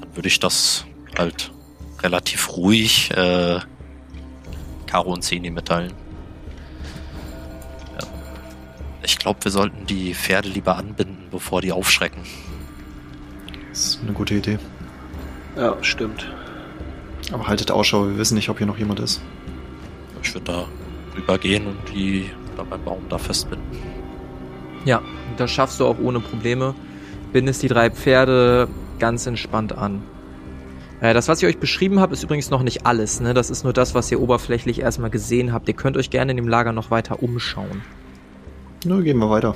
Dann 0.00 0.14
würde 0.14 0.28
ich 0.28 0.38
das 0.38 0.84
halt 1.18 1.52
relativ 2.02 2.56
ruhig 2.56 3.10
äh, 3.16 3.58
Caro 4.86 5.12
und 5.12 5.22
Zeni 5.22 5.50
mitteilen. 5.50 5.92
Ich 9.06 9.18
glaube, 9.18 9.44
wir 9.44 9.52
sollten 9.52 9.86
die 9.86 10.14
Pferde 10.14 10.48
lieber 10.48 10.76
anbinden, 10.76 11.28
bevor 11.30 11.60
die 11.60 11.70
aufschrecken. 11.70 12.22
Das 13.70 13.86
ist 13.86 14.00
eine 14.02 14.12
gute 14.12 14.34
Idee. 14.34 14.58
Ja, 15.54 15.76
stimmt. 15.80 16.28
Aber 17.30 17.46
haltet 17.46 17.70
Ausschau, 17.70 18.08
wir 18.08 18.18
wissen 18.18 18.34
nicht, 18.34 18.48
ob 18.48 18.58
hier 18.58 18.66
noch 18.66 18.78
jemand 18.78 18.98
ist. 18.98 19.20
Ich 20.24 20.34
würde 20.34 20.46
da 20.46 20.66
rübergehen 21.16 21.68
und 21.68 21.76
die 21.94 22.32
da 22.56 22.64
beim 22.64 22.82
Baum 22.82 23.02
da 23.08 23.16
festbinden. 23.16 23.64
Ja, 24.84 25.00
das 25.36 25.52
schaffst 25.52 25.78
du 25.78 25.86
auch 25.86 26.00
ohne 26.00 26.18
Probleme. 26.18 26.74
Bindest 27.32 27.62
die 27.62 27.68
drei 27.68 27.90
Pferde 27.90 28.66
ganz 28.98 29.24
entspannt 29.26 29.78
an. 29.78 30.02
Äh, 31.00 31.14
das, 31.14 31.28
was 31.28 31.40
ich 31.40 31.48
euch 31.48 31.58
beschrieben 31.58 32.00
habe, 32.00 32.12
ist 32.12 32.24
übrigens 32.24 32.50
noch 32.50 32.64
nicht 32.64 32.86
alles. 32.86 33.20
Ne? 33.20 33.34
Das 33.34 33.50
ist 33.50 33.62
nur 33.62 33.72
das, 33.72 33.94
was 33.94 34.10
ihr 34.10 34.20
oberflächlich 34.20 34.80
erstmal 34.80 35.10
gesehen 35.10 35.52
habt. 35.52 35.68
Ihr 35.68 35.74
könnt 35.74 35.96
euch 35.96 36.10
gerne 36.10 36.32
in 36.32 36.36
dem 36.36 36.48
Lager 36.48 36.72
noch 36.72 36.90
weiter 36.90 37.22
umschauen. 37.22 37.82
Na, 38.86 39.00
gehen 39.00 39.18
wir 39.18 39.28
weiter. 39.28 39.54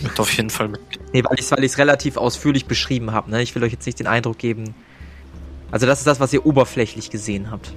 Wird 0.00 0.18
auf 0.18 0.32
jeden 0.32 0.50
Fall 0.50 0.68
mit. 0.68 0.80
Nee, 1.12 1.22
weil 1.24 1.38
ich 1.38 1.50
es 1.52 1.78
relativ 1.78 2.16
ausführlich 2.16 2.66
beschrieben 2.66 3.12
habe. 3.12 3.30
Ne? 3.30 3.42
Ich 3.42 3.54
will 3.54 3.62
euch 3.62 3.72
jetzt 3.72 3.86
nicht 3.86 4.00
den 4.00 4.08
Eindruck 4.08 4.38
geben. 4.38 4.74
Also 5.70 5.86
das 5.86 5.98
ist 6.00 6.06
das, 6.06 6.18
was 6.18 6.32
ihr 6.32 6.44
oberflächlich 6.44 7.10
gesehen 7.10 7.50
habt. 7.50 7.70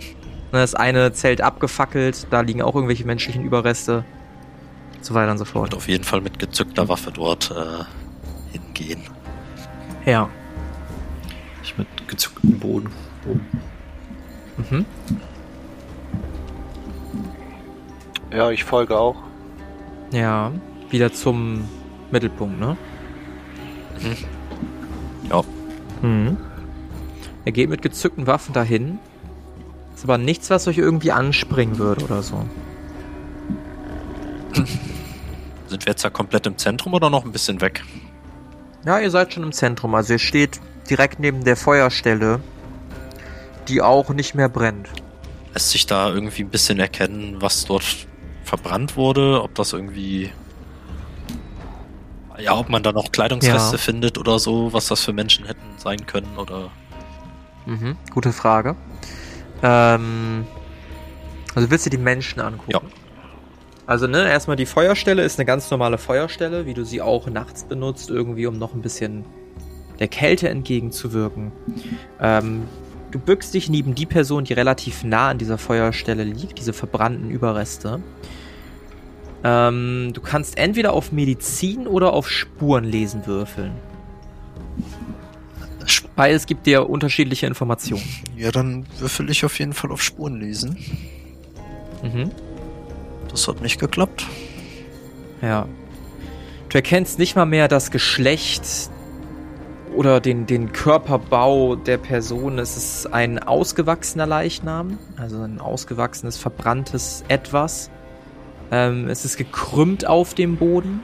Ne, 0.51 0.59
Das 0.59 0.73
eine 0.73 1.13
Zelt 1.13 1.41
abgefackelt, 1.41 2.27
da 2.31 2.41
liegen 2.41 2.61
auch 2.63 2.73
irgendwelche 2.73 3.05
menschlichen 3.05 3.43
Überreste. 3.43 4.03
So 5.01 5.13
weiter 5.13 5.31
und 5.31 5.37
so 5.37 5.45
fort. 5.45 5.65
Wird 5.65 5.75
auf 5.75 5.87
jeden 5.87 6.03
Fall 6.03 6.21
mit 6.21 6.39
gezückter 6.39 6.89
Waffe 6.89 7.11
dort 7.11 7.51
äh, 7.51 7.83
hingehen. 8.51 9.03
Ja. 10.05 10.27
Ich 11.63 11.77
mit 11.77 11.87
gezücktem 12.07 12.57
Boden. 12.59 12.89
Mhm. 14.57 14.85
Ja, 18.31 18.51
ich 18.51 18.63
folge 18.63 18.97
auch. 18.97 19.15
Ja. 20.11 20.51
Wieder 20.89 21.11
zum 21.13 21.67
Mittelpunkt, 22.11 22.59
ne? 22.59 22.77
Ja, 25.29 25.43
Mhm. 26.01 26.37
Er 27.45 27.51
geht 27.51 27.69
mit 27.69 27.81
gezückten 27.81 28.27
Waffen 28.27 28.53
dahin. 28.53 28.99
Ist 29.95 30.03
aber 30.03 30.17
nichts, 30.17 30.49
was 30.49 30.67
euch 30.67 30.77
irgendwie 30.77 31.11
anspringen 31.11 31.77
würde 31.77 32.05
oder 32.05 32.21
so. 32.21 32.45
sind 35.67 35.85
wir 35.85 35.91
jetzt 35.91 36.03
da 36.05 36.09
komplett 36.09 36.47
im 36.47 36.57
Zentrum 36.57 36.93
oder 36.93 37.09
noch 37.09 37.25
ein 37.25 37.31
bisschen 37.31 37.59
weg? 37.61 37.83
Ja, 38.85 38.99
ihr 38.99 39.11
seid 39.11 39.33
schon 39.33 39.43
im 39.43 39.51
Zentrum. 39.51 39.93
Also 39.95 40.13
ihr 40.13 40.19
steht 40.19 40.59
direkt 40.89 41.19
neben 41.19 41.43
der 41.43 41.57
Feuerstelle, 41.57 42.39
die 43.67 43.81
auch 43.81 44.09
nicht 44.09 44.35
mehr 44.35 44.49
brennt. 44.49 44.87
Lässt 45.53 45.71
sich 45.71 45.85
da 45.85 46.09
irgendwie 46.13 46.43
ein 46.43 46.49
bisschen 46.49 46.79
erkennen, 46.79 47.37
was 47.39 47.65
dort 47.65 47.78
verbrannt 48.49 48.97
wurde? 48.97 49.41
Ob 49.43 49.55
das 49.55 49.73
irgendwie. 49.73 50.31
Ja, 52.39 52.57
ob 52.57 52.69
man 52.69 52.83
da 52.83 52.91
noch 52.91 53.11
Kleidungsreste 53.11 53.75
Ja. 53.75 53.77
findet 53.77 54.17
oder 54.17 54.39
so, 54.39 54.71
was 54.71 54.87
das 54.87 55.03
für 55.03 55.13
Menschen 55.13 55.45
hätten 55.45 55.61
sein 55.77 56.05
können 56.05 56.37
oder. 56.37 56.69
Mhm, 57.65 57.97
gute 58.13 58.31
Frage. 58.31 58.75
Ähm, 59.61 60.45
also 61.53 61.69
willst 61.69 61.85
du 61.85 61.89
die 61.89 61.97
Menschen 61.97 62.39
angucken? 62.39 62.71
Ja. 62.71 62.81
Also, 63.85 64.07
ne, 64.07 64.29
erstmal 64.29 64.55
die 64.55 64.65
Feuerstelle 64.67 65.23
ist 65.23 65.37
eine 65.39 65.45
ganz 65.45 65.69
normale 65.71 65.97
Feuerstelle, 65.97 66.65
wie 66.65 66.73
du 66.73 66.85
sie 66.85 67.01
auch 67.01 67.27
nachts 67.27 67.63
benutzt, 67.63 68.09
irgendwie, 68.09 68.45
um 68.45 68.57
noch 68.57 68.73
ein 68.73 68.81
bisschen 68.81 69.25
der 69.99 70.07
Kälte 70.07 70.47
entgegenzuwirken. 70.47 71.51
Ähm, 72.21 72.63
du 73.11 73.19
bückst 73.19 73.53
dich 73.53 73.69
neben 73.69 73.95
die 73.95 74.05
Person, 74.05 74.43
die 74.45 74.53
relativ 74.53 75.03
nah 75.03 75.29
an 75.29 75.39
dieser 75.39 75.57
Feuerstelle 75.57 76.23
liegt, 76.23 76.59
diese 76.59 76.71
verbrannten 76.71 77.29
Überreste. 77.31 78.01
Ähm, 79.43 80.11
du 80.13 80.21
kannst 80.21 80.57
entweder 80.57 80.93
auf 80.93 81.11
Medizin 81.11 81.87
oder 81.87 82.13
auf 82.13 82.29
Spurenlesen 82.29 83.25
würfeln. 83.25 83.71
Beides 86.15 86.45
gibt 86.45 86.65
dir 86.65 86.89
unterschiedliche 86.89 87.47
Informationen. 87.47 88.03
Ja, 88.35 88.51
dann 88.51 88.85
würfel 88.99 89.29
ich 89.29 89.45
auf 89.45 89.57
jeden 89.57 89.73
Fall 89.73 89.91
auf 89.91 90.01
Spuren 90.01 90.39
lesen. 90.39 90.77
Mhm. 92.03 92.31
Das 93.29 93.47
hat 93.47 93.61
nicht 93.61 93.79
geklappt. 93.79 94.27
Ja. 95.41 95.67
Du 96.67 96.77
erkennst 96.77 97.17
nicht 97.17 97.35
mal 97.35 97.45
mehr 97.45 97.67
das 97.67 97.89
Geschlecht 97.89 98.91
oder 99.95 100.19
den, 100.19 100.45
den 100.45 100.71
Körperbau 100.71 101.75
der 101.75 101.97
Person. 101.97 102.59
Es 102.59 102.77
ist 102.77 103.07
ein 103.07 103.39
ausgewachsener 103.39 104.27
Leichnam, 104.27 104.99
also 105.17 105.41
ein 105.41 105.59
ausgewachsenes, 105.59 106.37
verbranntes 106.37 107.23
Etwas. 107.27 107.89
Ähm, 108.71 109.07
es 109.07 109.25
ist 109.25 109.37
gekrümmt 109.37 110.05
auf 110.05 110.33
dem 110.33 110.57
Boden. 110.57 111.01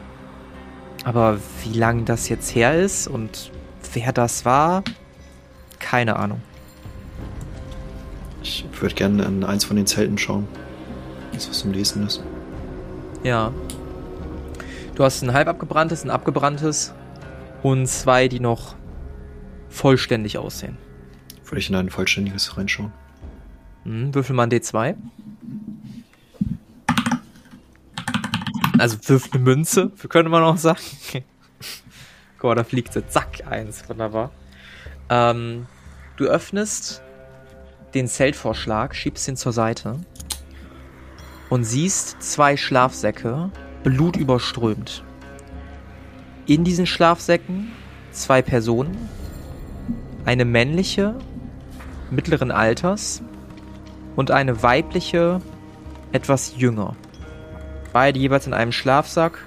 Aber 1.03 1.39
wie 1.63 1.77
lang 1.77 2.05
das 2.05 2.29
jetzt 2.29 2.55
her 2.55 2.79
ist 2.79 3.07
und 3.07 3.51
wer 3.93 4.11
das 4.11 4.43
war, 4.43 4.83
keine 5.79 6.15
Ahnung. 6.15 6.41
Ich 8.41 8.65
würde 8.79 8.95
gerne 8.95 9.23
in 9.23 9.43
eins 9.43 9.65
von 9.65 9.75
den 9.75 9.85
Zelten 9.85 10.17
schauen. 10.17 10.47
Das 11.31 11.49
was 11.49 11.59
zum 11.59 11.73
Lesen 11.73 12.05
ist. 12.05 12.23
Ja. 13.23 13.51
Du 14.95 15.03
hast 15.03 15.21
ein 15.21 15.33
halb 15.33 15.47
abgebranntes, 15.47 16.03
ein 16.03 16.09
abgebranntes 16.09 16.93
und 17.61 17.87
zwei, 17.87 18.27
die 18.27 18.39
noch 18.39 18.75
vollständig 19.69 20.37
aussehen. 20.37 20.77
Würde 21.43 21.59
ich 21.59 21.69
in 21.69 21.75
ein 21.75 21.89
vollständiges 21.89 22.57
reinschauen. 22.57 22.93
Hm, 23.83 24.15
würfel 24.15 24.35
mal 24.35 24.43
ein 24.43 24.49
D2. 24.49 24.95
Also 28.77 28.97
wirf 29.07 29.29
eine 29.31 29.43
Münze, 29.43 29.91
könnte 30.09 30.29
man 30.29 30.43
auch 30.43 30.57
sagen. 30.57 30.79
Guck 32.37 32.43
mal, 32.43 32.55
da 32.55 32.63
fliegt 32.63 32.93
sie. 32.93 33.07
Zack, 33.07 33.43
eins. 33.49 33.87
Wunderbar. 33.87 34.31
Ähm, 35.09 35.67
du 36.17 36.25
öffnest 36.25 37.01
den 37.93 38.07
Zeltvorschlag, 38.07 38.95
schiebst 38.95 39.27
ihn 39.27 39.37
zur 39.37 39.53
Seite 39.53 39.99
und 41.49 41.63
siehst 41.63 42.21
zwei 42.21 42.57
Schlafsäcke, 42.57 43.51
blutüberströmt. 43.83 45.03
In 46.45 46.63
diesen 46.63 46.85
Schlafsäcken 46.85 47.71
zwei 48.11 48.41
Personen, 48.41 49.09
eine 50.25 50.45
männliche, 50.45 51.15
mittleren 52.09 52.51
Alters 52.51 53.21
und 54.15 54.31
eine 54.31 54.63
weibliche, 54.63 55.41
etwas 56.11 56.55
jünger. 56.57 56.95
Beide 57.95 58.19
jeweils 58.19 58.45
in 58.45 58.53
einem 58.53 58.73
Schlafsack, 58.73 59.37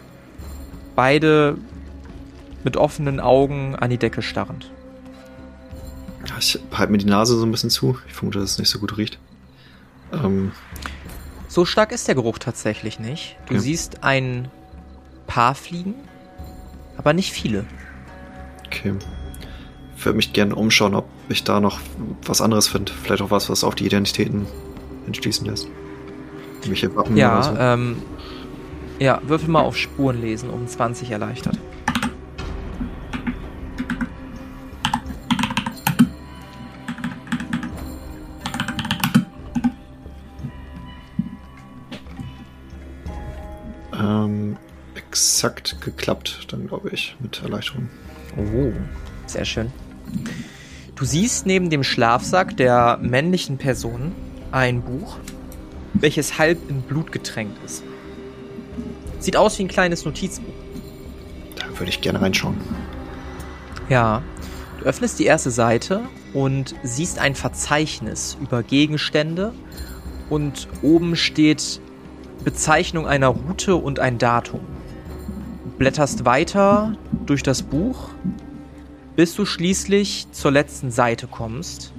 beide 0.97 1.59
mit 2.65 2.79
offenen 2.79 3.21
Augen 3.21 3.77
an 3.77 3.91
die 3.91 3.99
Decke 3.99 4.23
starrend. 4.23 4.71
Ich 6.39 6.59
halte 6.73 6.91
mir 6.91 6.97
die 6.97 7.05
Nase 7.05 7.37
so 7.37 7.45
ein 7.45 7.51
bisschen 7.51 7.69
zu. 7.69 7.99
Ich 8.07 8.15
vermute, 8.15 8.39
dass 8.39 8.53
es 8.53 8.59
nicht 8.59 8.71
so 8.71 8.79
gut 8.79 8.97
riecht. 8.97 9.19
Ähm, 10.15 10.53
So 11.47 11.67
stark 11.67 11.93
ist 11.93 12.09
der 12.09 12.15
Geruch 12.15 12.39
tatsächlich 12.39 12.99
nicht. 12.99 13.37
Du 13.49 13.53
Okay. 13.53 13.59
siehst 13.59 14.03
ein 14.03 14.49
paar 15.27 15.55
Fliegen, 15.55 15.95
aber 16.97 17.13
nicht 17.13 17.33
viele. 17.33 17.67
okay. 18.67 18.95
Ich 19.95 20.07
würde 20.07 20.17
mich 20.17 20.33
gerne 20.33 20.55
umschauen, 20.55 20.95
ob 20.95 21.05
ich 21.29 21.45
da 21.45 21.61
noch 21.61 21.81
was 22.25 22.41
anderes 22.41 22.67
finde. 22.69 22.93
Vielleicht 23.03 23.21
auch 23.21 23.31
was, 23.31 23.51
was 23.51 23.63
auf 23.63 23.75
die 23.75 23.85
Identitäten 23.85 24.47
entschließen 25.07 25.45
lässt. 25.47 25.69
Irgendwelche 26.61 26.97
Waffen 26.97 27.13
oder 27.13 27.21
Ja, 27.21 27.43
so. 27.43 27.57
ähm, 27.59 28.03
ja, 28.99 29.21
würfel 29.25 29.49
mal 29.49 29.63
auf 29.63 29.77
Spuren 29.77 30.21
lesen, 30.21 30.51
um 30.51 30.67
20 30.67 31.11
erleichtert. 31.11 31.59
Ähm, 43.93 44.57
exakt 44.95 45.81
geklappt, 45.81 46.47
dann 46.51 46.67
glaube 46.67 46.91
ich, 46.91 47.17
mit 47.21 47.41
Erleichterung. 47.43 47.89
Oh, 48.37 48.73
sehr 49.27 49.45
schön. 49.45 49.73
Du 50.95 51.05
siehst 51.05 51.47
neben 51.47 51.71
dem 51.71 51.85
Schlafsack 51.85 52.57
der 52.57 52.99
männlichen 53.01 53.59
Person 53.59 54.13
ein 54.51 54.83
Buch, 54.83 55.19
welches 55.95 56.39
halb 56.39 56.59
in 56.69 56.83
Blut 56.83 57.13
getränkt 57.13 57.57
ist. 57.65 57.85
Sieht 59.19 59.37
aus 59.37 59.59
wie 59.59 59.65
ein 59.65 59.69
kleines 59.69 60.05
Notizbuch. 60.05 60.53
Da 61.57 61.67
würde 61.79 61.91
ich 61.91 62.01
gerne 62.01 62.21
reinschauen. 62.21 62.57
Ja. 63.89 64.23
Du 64.79 64.85
öffnest 64.85 65.19
die 65.19 65.25
erste 65.25 65.51
Seite 65.51 66.03
und 66.35 66.75
siehst 66.85 67.19
ein 67.19 67.35
Verzeichnis 67.35 68.37
über 68.41 68.63
Gegenstände 68.63 69.53
und 70.31 70.69
oben 70.83 71.17
steht 71.17 71.81
Bezeichnung 72.45 73.07
einer 73.07 73.29
Route 73.29 73.75
und 73.75 73.99
ein 73.99 74.19
Datum. 74.19 74.61
Du 75.65 75.71
blätterst 75.79 76.25
weiter 76.25 76.97
durch 77.27 77.43
das 77.43 77.63
Buch, 77.63 78.11
bis 79.17 79.35
du 79.35 79.45
schließlich 79.45 80.29
zur 80.31 80.53
letzten 80.53 80.93
Seite 80.93 81.27
kommst 81.27 81.93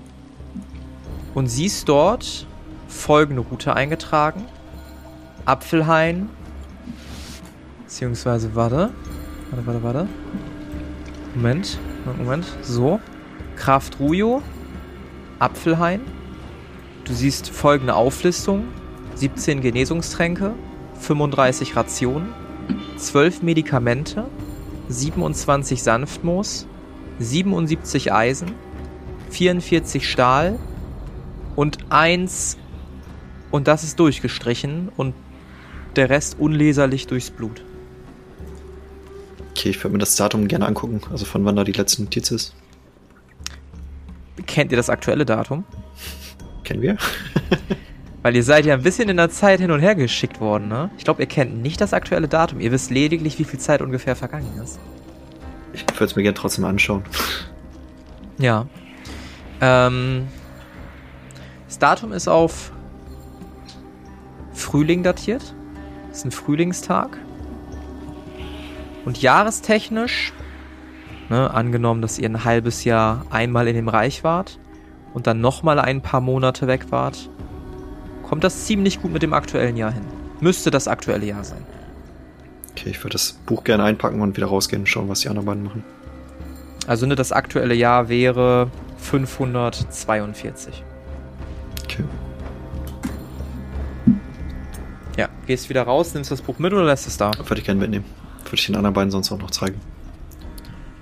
und 1.34 1.48
siehst 1.48 1.90
dort 1.90 2.48
folgende 2.88 3.42
Route 3.42 3.76
eingetragen. 3.76 4.46
Apfelhain, 5.46 6.30
beziehungsweise, 7.90 8.54
warte, 8.54 8.92
warte, 9.50 9.66
warte, 9.66 9.84
warte. 9.84 10.08
Moment, 11.34 11.80
Moment, 12.20 12.46
so. 12.62 13.00
Kraft 13.56 14.00
Rujo, 14.00 14.44
Apfelhain. 15.40 16.02
Du 17.04 17.14
siehst 17.14 17.50
folgende 17.50 17.96
Auflistung: 17.96 18.66
17 19.16 19.62
Genesungstränke, 19.62 20.54
35 21.00 21.76
Rationen, 21.76 22.30
12 22.98 23.42
Medikamente, 23.42 24.26
27 24.88 25.82
Sanftmoos, 25.82 26.68
77 27.18 28.14
Eisen, 28.14 28.52
44 29.32 30.08
Stahl. 30.08 30.60
Und 31.56 31.80
eins 31.90 32.58
und 33.50 33.68
das 33.68 33.84
ist 33.84 34.00
durchgestrichen. 34.00 34.90
Und 34.96 35.16
der 35.96 36.12
Rest 36.12 36.38
unleserlich 36.40 37.08
durchs 37.08 37.32
Blut. 37.32 37.64
Okay, 39.60 39.72
ich 39.72 39.84
würde 39.84 39.92
mir 39.92 40.00
das 40.00 40.16
Datum 40.16 40.48
gerne 40.48 40.66
angucken, 40.66 41.02
also 41.12 41.26
von 41.26 41.44
wann 41.44 41.58
da 41.58 41.66
die 41.66 41.74
letzte 41.74 42.02
Notiz 42.02 42.32
ist. 42.32 42.56
Kennt 44.48 44.72
ihr 44.72 44.78
das 44.78 44.90
aktuelle 44.90 45.26
Datum? 45.26 45.66
Kennen 46.64 46.82
wir? 46.82 46.96
Weil 48.22 48.38
ihr 48.38 48.44
seid 48.46 48.66
ja 48.66 48.74
ein 48.74 48.84
bisschen 48.84 49.10
in 49.10 49.18
der 49.18 49.30
Zeit 49.30 49.60
hin 49.60 49.70
und 49.72 49.82
her 49.82 49.96
geschickt 49.96 50.40
worden, 50.40 50.70
ne? 50.70 50.92
Ich 50.98 51.04
glaube, 51.04 51.22
ihr 51.22 51.28
kennt 51.28 51.62
nicht 51.62 51.82
das 51.82 51.92
aktuelle 51.92 52.30
Datum. 52.30 52.62
Ihr 52.62 52.72
wisst 52.72 52.90
lediglich, 52.90 53.38
wie 53.38 53.44
viel 53.44 53.60
Zeit 53.60 53.82
ungefähr 53.82 54.16
vergangen 54.16 54.50
ist. 54.64 54.80
Ich 55.74 55.82
würde 55.90 56.06
es 56.06 56.16
mir 56.16 56.24
gerne 56.24 56.36
trotzdem 56.36 56.64
anschauen. 56.66 57.04
Ja. 58.38 58.68
Ähm, 59.60 60.30
das 61.68 61.78
Datum 61.78 62.14
ist 62.14 62.30
auf 62.30 62.72
Frühling 64.54 65.04
datiert. 65.04 65.54
Ist 66.10 66.24
ein 66.24 66.32
Frühlingstag. 66.32 67.18
Und 69.10 69.20
jahrestechnisch, 69.24 70.34
ne, 71.30 71.52
angenommen, 71.52 72.00
dass 72.00 72.20
ihr 72.20 72.30
ein 72.30 72.44
halbes 72.44 72.84
Jahr 72.84 73.26
einmal 73.32 73.68
in 73.68 73.74
dem 73.74 73.88
Reich 73.88 74.24
wart 74.24 74.60
und 75.16 75.26
dann 75.26 75.42
nochmal 75.42 75.80
ein 75.80 76.04
paar 76.04 76.22
Monate 76.22 76.68
weg 76.68 76.92
wart, 76.92 77.28
kommt 78.22 78.44
das 78.44 78.66
ziemlich 78.66 79.02
gut 79.02 79.12
mit 79.12 79.24
dem 79.24 79.34
aktuellen 79.34 79.78
Jahr 79.78 79.92
hin. 79.92 80.04
Müsste 80.42 80.70
das 80.70 80.88
aktuelle 80.88 81.26
Jahr 81.26 81.44
sein. 81.44 81.66
Okay, 82.70 82.92
ich 82.92 83.00
würde 83.04 83.14
das 83.14 83.32
Buch 83.48 83.64
gerne 83.64 83.84
einpacken 83.84 84.22
und 84.22 84.38
wieder 84.38 84.46
rausgehen 84.46 84.84
und 84.84 84.86
schauen, 84.86 85.10
was 85.10 85.22
die 85.22 85.30
anderen 85.30 85.48
beiden 85.48 85.64
machen. 85.64 85.84
Also 86.86 87.08
ne, 87.08 87.16
das 87.16 87.32
aktuelle 87.32 87.74
Jahr 87.74 88.10
wäre 88.10 88.70
542. 89.00 90.84
Okay. 91.84 92.04
Ja, 95.18 95.30
gehst 95.48 95.68
wieder 95.68 95.82
raus, 95.82 96.14
nimmst 96.14 96.30
das 96.30 96.44
Buch 96.44 96.60
mit 96.60 96.74
oder 96.74 96.86
lässt 96.86 97.08
es 97.08 97.18
da? 97.18 97.32
Würde 97.36 97.58
ich 97.58 97.66
gerne 97.66 97.82
mitnehmen. 97.82 98.19
Würde 98.50 98.60
ich 98.60 98.66
den 98.66 98.76
anderen 98.76 98.94
beiden 98.94 99.12
sonst 99.12 99.32
auch 99.32 99.38
noch 99.40 99.52
zeigen. 99.52 99.80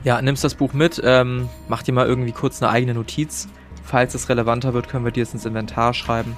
Ja, 0.04 0.22
nimmst 0.22 0.44
das 0.44 0.56
Buch 0.56 0.74
mit, 0.74 1.02
ähm, 1.04 1.50
mach 1.68 1.84
dir 1.84 1.92
mal 1.94 2.06
irgendwie 2.06 2.32
kurz 2.32 2.62
eine 2.62 2.72
eigene 2.72 2.94
Notiz. 2.94 3.48
Falls 3.84 4.14
es 4.14 4.30
relevanter 4.30 4.74
wird, 4.74 4.88
können 4.90 5.06
wir 5.06 5.12
dir 5.12 5.24
es 5.24 5.34
ins 5.34 5.46
Inventar 5.46 5.94
schreiben. 5.94 6.36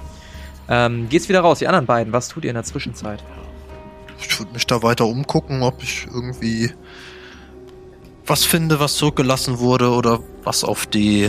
Ähm, 0.68 1.08
gehst 1.08 1.28
wieder 1.28 1.40
raus, 1.40 1.58
die 1.58 1.66
anderen 1.68 1.86
beiden, 1.86 2.12
was 2.12 2.28
tut 2.28 2.44
ihr 2.44 2.50
in 2.50 2.54
der 2.54 2.64
Zwischenzeit? 2.64 3.22
Ich 4.20 4.38
würde 4.38 4.52
mich 4.52 4.66
da 4.66 4.82
weiter 4.82 5.06
umgucken, 5.06 5.62
ob 5.62 5.82
ich 5.82 6.06
irgendwie 6.12 6.72
was 8.26 8.44
finde, 8.44 8.78
was 8.78 8.94
zurückgelassen 8.96 9.58
wurde 9.58 9.90
oder 9.90 10.20
was 10.44 10.62
auf 10.62 10.86
die 10.86 11.28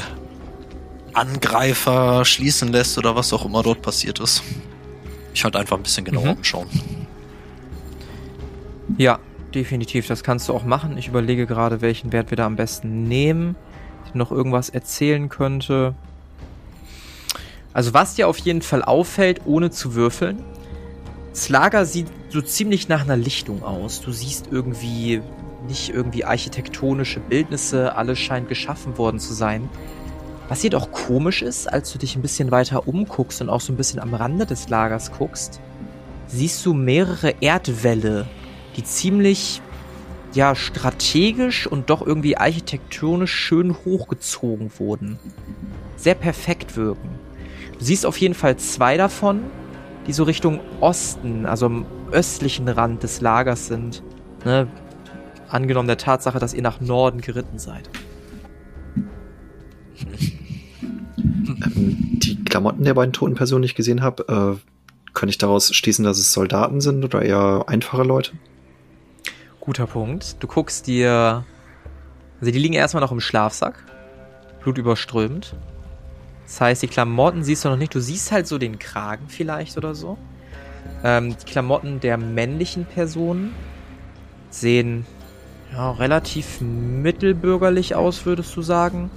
Angreifer 1.14 2.24
schließen 2.26 2.70
lässt 2.70 2.98
oder 2.98 3.16
was 3.16 3.34
auch 3.34 3.46
immer 3.46 3.64
dort 3.64 3.82
passiert 3.82 4.20
ist. 4.20 4.44
Ich 5.34 5.44
halt 5.44 5.56
einfach 5.56 5.78
ein 5.78 5.84
bisschen 5.84 6.06
genauer 6.06 6.26
Mhm. 6.34 6.38
umschauen. 6.38 6.68
Ja, 8.98 9.20
definitiv, 9.52 10.08
das 10.08 10.24
kannst 10.24 10.50
du 10.50 10.54
auch 10.54 10.64
machen. 10.64 10.98
Ich 10.98 11.08
überlege 11.08 11.46
gerade, 11.46 11.82
welchen 11.82 12.12
Wert 12.12 12.32
wir 12.32 12.38
da 12.38 12.46
am 12.46 12.56
besten 12.56 13.04
nehmen. 13.04 13.56
Noch 14.14 14.32
irgendwas 14.32 14.70
erzählen 14.70 15.30
könnte. 15.30 15.96
Also 17.74 17.94
was 17.94 18.16
dir 18.16 18.28
auf 18.28 18.38
jeden 18.40 18.62
Fall 18.62 18.84
auffällt, 18.84 19.42
ohne 19.46 19.72
zu 19.72 19.96
würfeln, 19.96 20.44
das 21.32 21.48
Lager 21.48 21.86
sieht 21.86 22.08
so 22.30 22.42
ziemlich 22.42 22.90
nach 22.90 23.02
einer 23.02 23.16
Lichtung 23.16 23.64
aus. 23.64 24.02
Du 24.02 24.12
siehst 24.12 24.48
irgendwie 24.52 25.22
nicht 25.68 25.90
irgendwie 25.90 26.26
architektonische 26.26 27.20
Bildnisse, 27.22 27.96
alles 27.96 28.20
scheint 28.20 28.50
geschaffen 28.50 28.98
worden 28.98 29.20
zu 29.20 29.34
sein. 29.34 29.70
Was 30.50 30.64
jedoch 30.64 30.92
komisch 30.92 31.42
ist, 31.42 31.72
als 31.72 31.94
du 31.94 32.00
dich 32.00 32.18
ein 32.18 32.22
bisschen 32.22 32.52
weiter 32.52 32.86
umguckst 32.88 33.42
und 33.42 33.50
auch 33.50 33.62
so 33.62 33.72
ein 33.72 33.78
bisschen 33.78 34.02
am 34.02 34.14
Rande 34.14 34.46
des 34.46 34.68
Lagers 34.68 35.14
guckst, 35.14 35.62
siehst 36.28 36.66
du 36.66 36.74
mehrere 36.74 37.36
Erdwälle, 37.40 38.28
die 38.78 38.84
ziemlich 38.84 39.62
ja 40.34 40.56
strategisch 40.56 41.68
und 41.68 41.90
doch 41.90 42.06
irgendwie 42.06 42.38
architektonisch 42.38 43.34
schön 43.34 43.76
hochgezogen 43.86 44.72
wurden. 44.78 45.20
Sehr 45.98 46.16
perfekt 46.16 46.76
wirken. 46.78 47.10
Du 47.78 47.86
siehst 47.86 48.06
auf 48.06 48.18
jeden 48.18 48.34
Fall 48.34 48.58
zwei 48.58 48.98
davon, 48.98 49.42
die 50.08 50.14
so 50.14 50.24
Richtung 50.24 50.60
Osten, 50.80 51.46
also 51.46 51.66
am 51.68 51.86
östlichen 52.12 52.68
Rand 52.68 53.04
des 53.04 53.22
Lagers 53.22 53.68
sind. 53.68 54.04
Ne? 54.46 54.68
Angenommen 55.50 55.88
der 55.88 55.98
Tatsache, 55.98 56.40
dass 56.40 56.54
ihr 56.54 56.62
nach 56.62 56.80
Norden 56.80 57.22
geritten 57.22 57.60
seid. 57.60 57.90
Ähm, 61.18 62.20
die 62.20 62.44
Klamotten 62.46 62.84
der 62.84 62.94
beiden 62.94 63.14
toten 63.14 63.36
Personen, 63.36 63.64
die 63.64 63.68
ich 63.68 63.76
gesehen 63.76 64.02
habe, 64.02 64.60
äh, 64.60 65.12
kann 65.14 65.30
ich 65.30 65.38
daraus 65.38 65.74
schließen, 65.74 66.06
dass 66.06 66.18
es 66.18 66.32
Soldaten 66.32 66.82
sind 66.82 67.04
oder 67.04 67.22
eher 67.22 67.66
einfache 67.68 68.04
Leute? 68.04 68.32
Guter 69.62 69.86
Punkt. 69.86 70.42
Du 70.42 70.48
guckst 70.48 70.88
dir. 70.88 71.46
Also 72.40 72.52
die 72.52 72.58
liegen 72.60 72.74
erstmal 72.74 73.02
noch 73.02 73.12
im 73.12 73.22
Schlafsack. 73.22 73.86
Blutüberströmt. 74.62 75.56
Das 76.46 76.60
heißt, 76.60 76.82
die 76.82 76.88
Klamotten 76.88 77.44
siehst 77.44 77.64
du 77.64 77.70
noch 77.70 77.78
nicht. 77.78 77.94
Du 77.94 78.02
siehst 78.02 78.32
halt 78.32 78.48
so 78.48 78.58
den 78.58 78.80
Kragen 78.80 79.26
vielleicht 79.28 79.78
oder 79.78 79.96
so. 79.96 80.18
Ähm, 81.04 81.38
die 81.38 81.46
Klamotten 81.46 82.00
der 82.00 82.18
männlichen 82.18 82.86
Personen 82.86 83.54
sehen 84.50 85.06
ja, 85.72 85.92
relativ 85.92 86.60
mittelbürgerlich 86.60 87.96
aus, 87.96 88.26
würdest 88.26 88.56
du 88.58 88.64
sagen. 88.64 89.12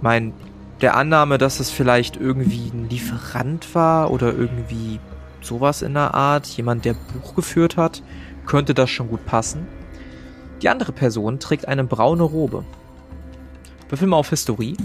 Mein, 0.00 0.34
der 0.80 0.96
Annahme, 0.96 1.38
dass 1.38 1.60
es 1.60 1.70
vielleicht 1.70 2.16
irgendwie 2.16 2.70
ein 2.74 2.88
Lieferant 2.90 3.74
war 3.74 4.10
oder 4.10 4.34
irgendwie 4.34 4.98
sowas 5.40 5.82
in 5.82 5.94
der 5.94 6.12
Art, 6.14 6.46
jemand, 6.48 6.84
der 6.84 6.94
Buch 6.94 7.36
geführt 7.36 7.76
hat, 7.76 8.02
könnte 8.46 8.74
das 8.74 8.90
schon 8.90 9.08
gut 9.08 9.24
passen. 9.26 9.66
Die 10.62 10.68
andere 10.68 10.92
Person 10.92 11.40
trägt 11.40 11.68
eine 11.68 11.84
braune 11.84 12.22
Robe. 12.22 12.64
Würfel 13.88 14.08
mal 14.08 14.16
auf 14.16 14.30
Historie. 14.30 14.76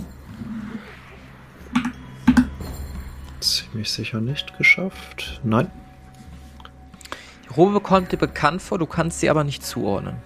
Ziemlich 3.40 3.90
sicher 3.90 4.20
nicht 4.20 4.58
geschafft. 4.58 5.40
Nein. 5.44 5.72
Die 7.46 7.54
Robe 7.54 7.80
kommt 7.80 8.12
dir 8.12 8.18
bekannt 8.18 8.62
vor, 8.62 8.78
du 8.78 8.86
kannst 8.86 9.22
sie 9.22 9.30
aber 9.30 9.44
nicht 9.44 9.66
zuordnen. 9.66 10.18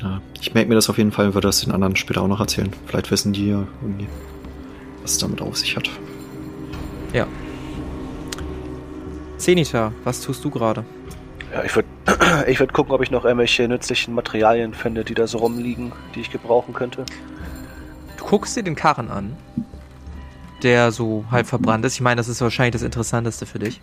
Ja, 0.00 0.20
ich 0.40 0.52
merke 0.54 0.68
mir 0.68 0.74
das 0.74 0.90
auf 0.90 0.98
jeden 0.98 1.12
Fall 1.12 1.26
und 1.26 1.34
würde 1.34 1.48
das 1.48 1.60
den 1.60 1.72
anderen 1.72 1.94
später 1.94 2.22
auch 2.22 2.28
noch 2.28 2.40
erzählen. 2.40 2.70
Vielleicht 2.86 3.10
wissen 3.10 3.32
die 3.32 3.48
ja 3.48 3.66
irgendwie, 3.80 4.08
was 5.02 5.12
es 5.12 5.18
damit 5.18 5.40
auf 5.40 5.56
sich 5.56 5.76
hat. 5.76 5.88
Ja. 7.12 7.26
Zenita, 9.36 9.92
was 10.02 10.20
tust 10.20 10.44
du 10.44 10.50
gerade? 10.50 10.84
Ja, 11.52 11.64
ich 11.64 11.76
würde 11.76 11.88
ich 12.46 12.58
würd 12.58 12.72
gucken, 12.72 12.92
ob 12.92 13.02
ich 13.02 13.10
noch 13.10 13.24
irgendwelche 13.24 13.68
nützlichen 13.68 14.14
Materialien 14.14 14.74
finde, 14.74 15.04
die 15.04 15.14
da 15.14 15.26
so 15.26 15.38
rumliegen, 15.38 15.92
die 16.14 16.20
ich 16.20 16.30
gebrauchen 16.30 16.72
könnte. 16.72 17.04
Du 18.16 18.24
guckst 18.24 18.56
dir 18.56 18.62
den 18.62 18.74
Karren 18.74 19.10
an, 19.10 19.36
der 20.62 20.92
so 20.92 21.24
halb 21.30 21.46
verbrannt 21.46 21.84
ist. 21.84 21.94
Ich 21.94 22.00
meine, 22.00 22.16
das 22.16 22.28
ist 22.28 22.40
wahrscheinlich 22.40 22.72
das 22.72 22.82
Interessanteste 22.82 23.46
für 23.46 23.58
dich. 23.58 23.80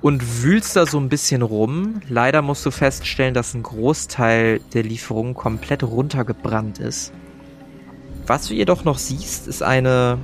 Und 0.00 0.42
wühlst 0.42 0.74
da 0.76 0.84
so 0.86 0.98
ein 0.98 1.08
bisschen 1.08 1.42
rum. 1.42 2.00
Leider 2.08 2.42
musst 2.42 2.66
du 2.66 2.70
feststellen, 2.70 3.34
dass 3.34 3.54
ein 3.54 3.62
Großteil 3.62 4.60
der 4.74 4.82
Lieferung 4.82 5.34
komplett 5.34 5.82
runtergebrannt 5.84 6.78
ist. 6.78 7.12
Was 8.26 8.46
du 8.46 8.54
jedoch 8.54 8.84
noch 8.84 8.98
siehst, 8.98 9.48
ist 9.48 9.62
eine, 9.62 10.18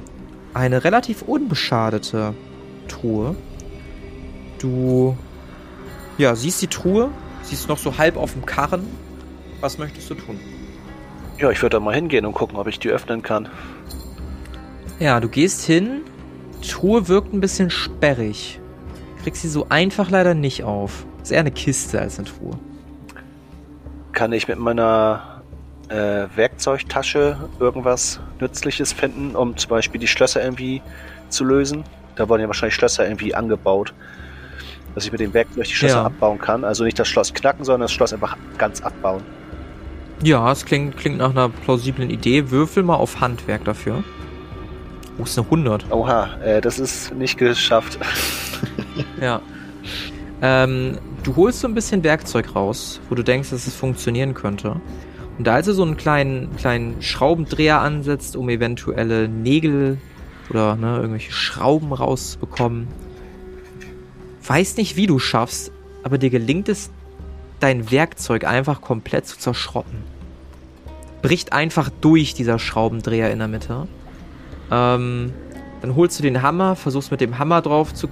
eine 0.55 0.85
relativ 0.85 1.23
unbeschadete 1.23 2.35
Truhe. 2.89 3.37
Du 4.59 5.17
ja, 6.19 6.35
siehst 6.35 6.61
die 6.61 6.67
Truhe, 6.67 7.11
siehst 7.43 7.69
noch 7.69 7.79
so 7.79 7.97
halb 7.97 8.17
auf 8.17 8.33
dem 8.33 8.45
Karren. 8.45 8.87
Was 9.61 9.79
möchtest 9.79 10.11
du 10.11 10.15
tun? 10.15 10.39
Ja, 11.39 11.51
ich 11.51 11.63
würde 11.63 11.77
da 11.77 11.81
mal 11.81 11.95
hingehen 11.95 12.27
und 12.27 12.35
gucken, 12.35 12.59
ob 12.59 12.67
ich 12.67 12.81
die 12.81 12.91
öffnen 12.91 13.23
kann. 13.23 13.49
Ja, 14.99 15.21
du 15.21 15.29
gehst 15.29 15.65
hin. 15.65 16.03
Die 16.63 16.69
Truhe 16.69 17.07
wirkt 17.07 17.33
ein 17.33 17.41
bisschen 17.41 17.71
sperrig. 17.71 18.61
Kriegst 19.23 19.43
sie 19.43 19.49
so 19.49 19.67
einfach 19.69 20.11
leider 20.11 20.35
nicht 20.35 20.65
auf. 20.65 21.07
Ist 21.23 21.31
eher 21.31 21.41
eine 21.41 21.53
Kiste 21.53 22.01
als 22.01 22.19
eine 22.19 22.27
Truhe. 22.27 22.59
Kann 24.13 24.33
ich 24.33 24.49
mit 24.49 24.59
meiner 24.59 25.43
äh, 25.89 26.27
Werkzeugtasche 26.35 27.49
irgendwas 27.61 28.19
Nützliches 28.41 28.93
finden, 28.93 29.37
um 29.37 29.57
zum 29.57 29.71
Beispiel 29.71 30.01
die 30.01 30.09
Schlösser 30.09 30.43
irgendwie 30.43 30.83
zu 31.29 31.45
lösen? 31.45 31.85
Da 32.17 32.29
wurden 32.29 32.41
ja 32.41 32.49
wahrscheinlich 32.49 32.75
Schlösser 32.75 33.05
irgendwie 33.05 33.37
angebaut. 33.37 33.95
Dass 34.99 35.05
ich 35.05 35.13
mit 35.13 35.21
dem 35.21 35.33
Werkzeug 35.33 35.63
die 35.63 35.75
Schlösser 35.75 35.99
Ja. 35.99 36.05
abbauen 36.07 36.39
kann. 36.41 36.65
Also 36.65 36.83
nicht 36.83 36.99
das 36.99 37.07
Schloss 37.07 37.33
knacken, 37.33 37.65
sondern 37.65 37.83
das 37.83 37.93
Schloss 37.93 38.13
einfach 38.13 38.37
ganz 38.59 38.81
abbauen. 38.81 39.23
Ja, 40.25 40.51
es 40.51 40.65
klingt, 40.65 40.97
klingt 40.97 41.19
nach 41.19 41.31
einer 41.31 41.49
plausiblen 41.49 42.11
Idee. 42.11 42.51
Würfel 42.51 42.83
mal 42.83 42.97
auf 42.97 43.21
Handwerk 43.21 43.65
dafür. 43.65 44.03
Wo 45.17 45.23
ist 45.23 45.39
eine 45.39 45.47
100? 45.47 45.93
Oha, 45.93 46.35
äh, 46.43 46.61
das 46.61 46.81
ist 46.81 47.15
nicht 47.15 47.39
geschafft. 47.39 47.97
Ja. 49.21 49.41
Ähm, 50.43 50.99
du 51.23 51.37
holst 51.37 51.61
so 51.61 51.69
ein 51.69 51.75
bisschen 51.75 52.03
Werkzeug 52.03 52.57
raus, 52.57 53.01
wo 53.09 53.15
du 53.15 53.23
denkst, 53.23 53.51
dass 53.51 53.69
es 53.69 53.77
funktionieren 53.77 54.35
könnte. 54.35 54.81
Und 55.39 55.49
als 55.49 55.67
du 55.67 55.73
so 55.75 55.85
einen 55.85 55.97
kleinen, 55.97 56.57
kleinen 56.57 57.01
Schraubendreher 57.03 57.81
ansetzt, 57.81 58.35
um 58.35 58.49
eventuelle 58.49 59.29
Nägel 59.29 59.99
oder 60.51 60.75
ne, 60.75 60.97
irgendwelche 60.97 61.31
Schrauben 61.31 61.93
rauszubekommen, 61.93 62.89
weiß 64.49 64.77
nicht, 64.77 64.97
wie 64.97 65.07
du 65.07 65.19
schaffst, 65.19 65.73
aber 66.03 66.19
dir 66.19 66.31
gelingt 66.31 66.69
es, 66.69 66.91
dein 67.61 67.91
Werkzeug 67.91 68.45
einfach 68.45 68.81
komplett 68.81 69.27
zu 69.27 69.39
zerschrotten. 69.39 70.03
Bricht 71.23 71.53
einfach 71.53 71.91
durch 72.01 72.35
dieser 72.35 72.59
Schraubendreher 72.59 73.31
in 73.31 73.41
der 73.41 73.49
Mitte. 73.49 73.89
Ähm, 74.71 75.33
dann 75.81 75.97
holst 75.97 76.19
du 76.19 76.23
den 76.23 76.43
Hammer, 76.43 76.77
versuchst 76.77 77.11
mit 77.11 77.21
dem 77.21 77.39
Hammer 77.39 77.61
drauf 77.63 77.93
zu, 77.93 78.09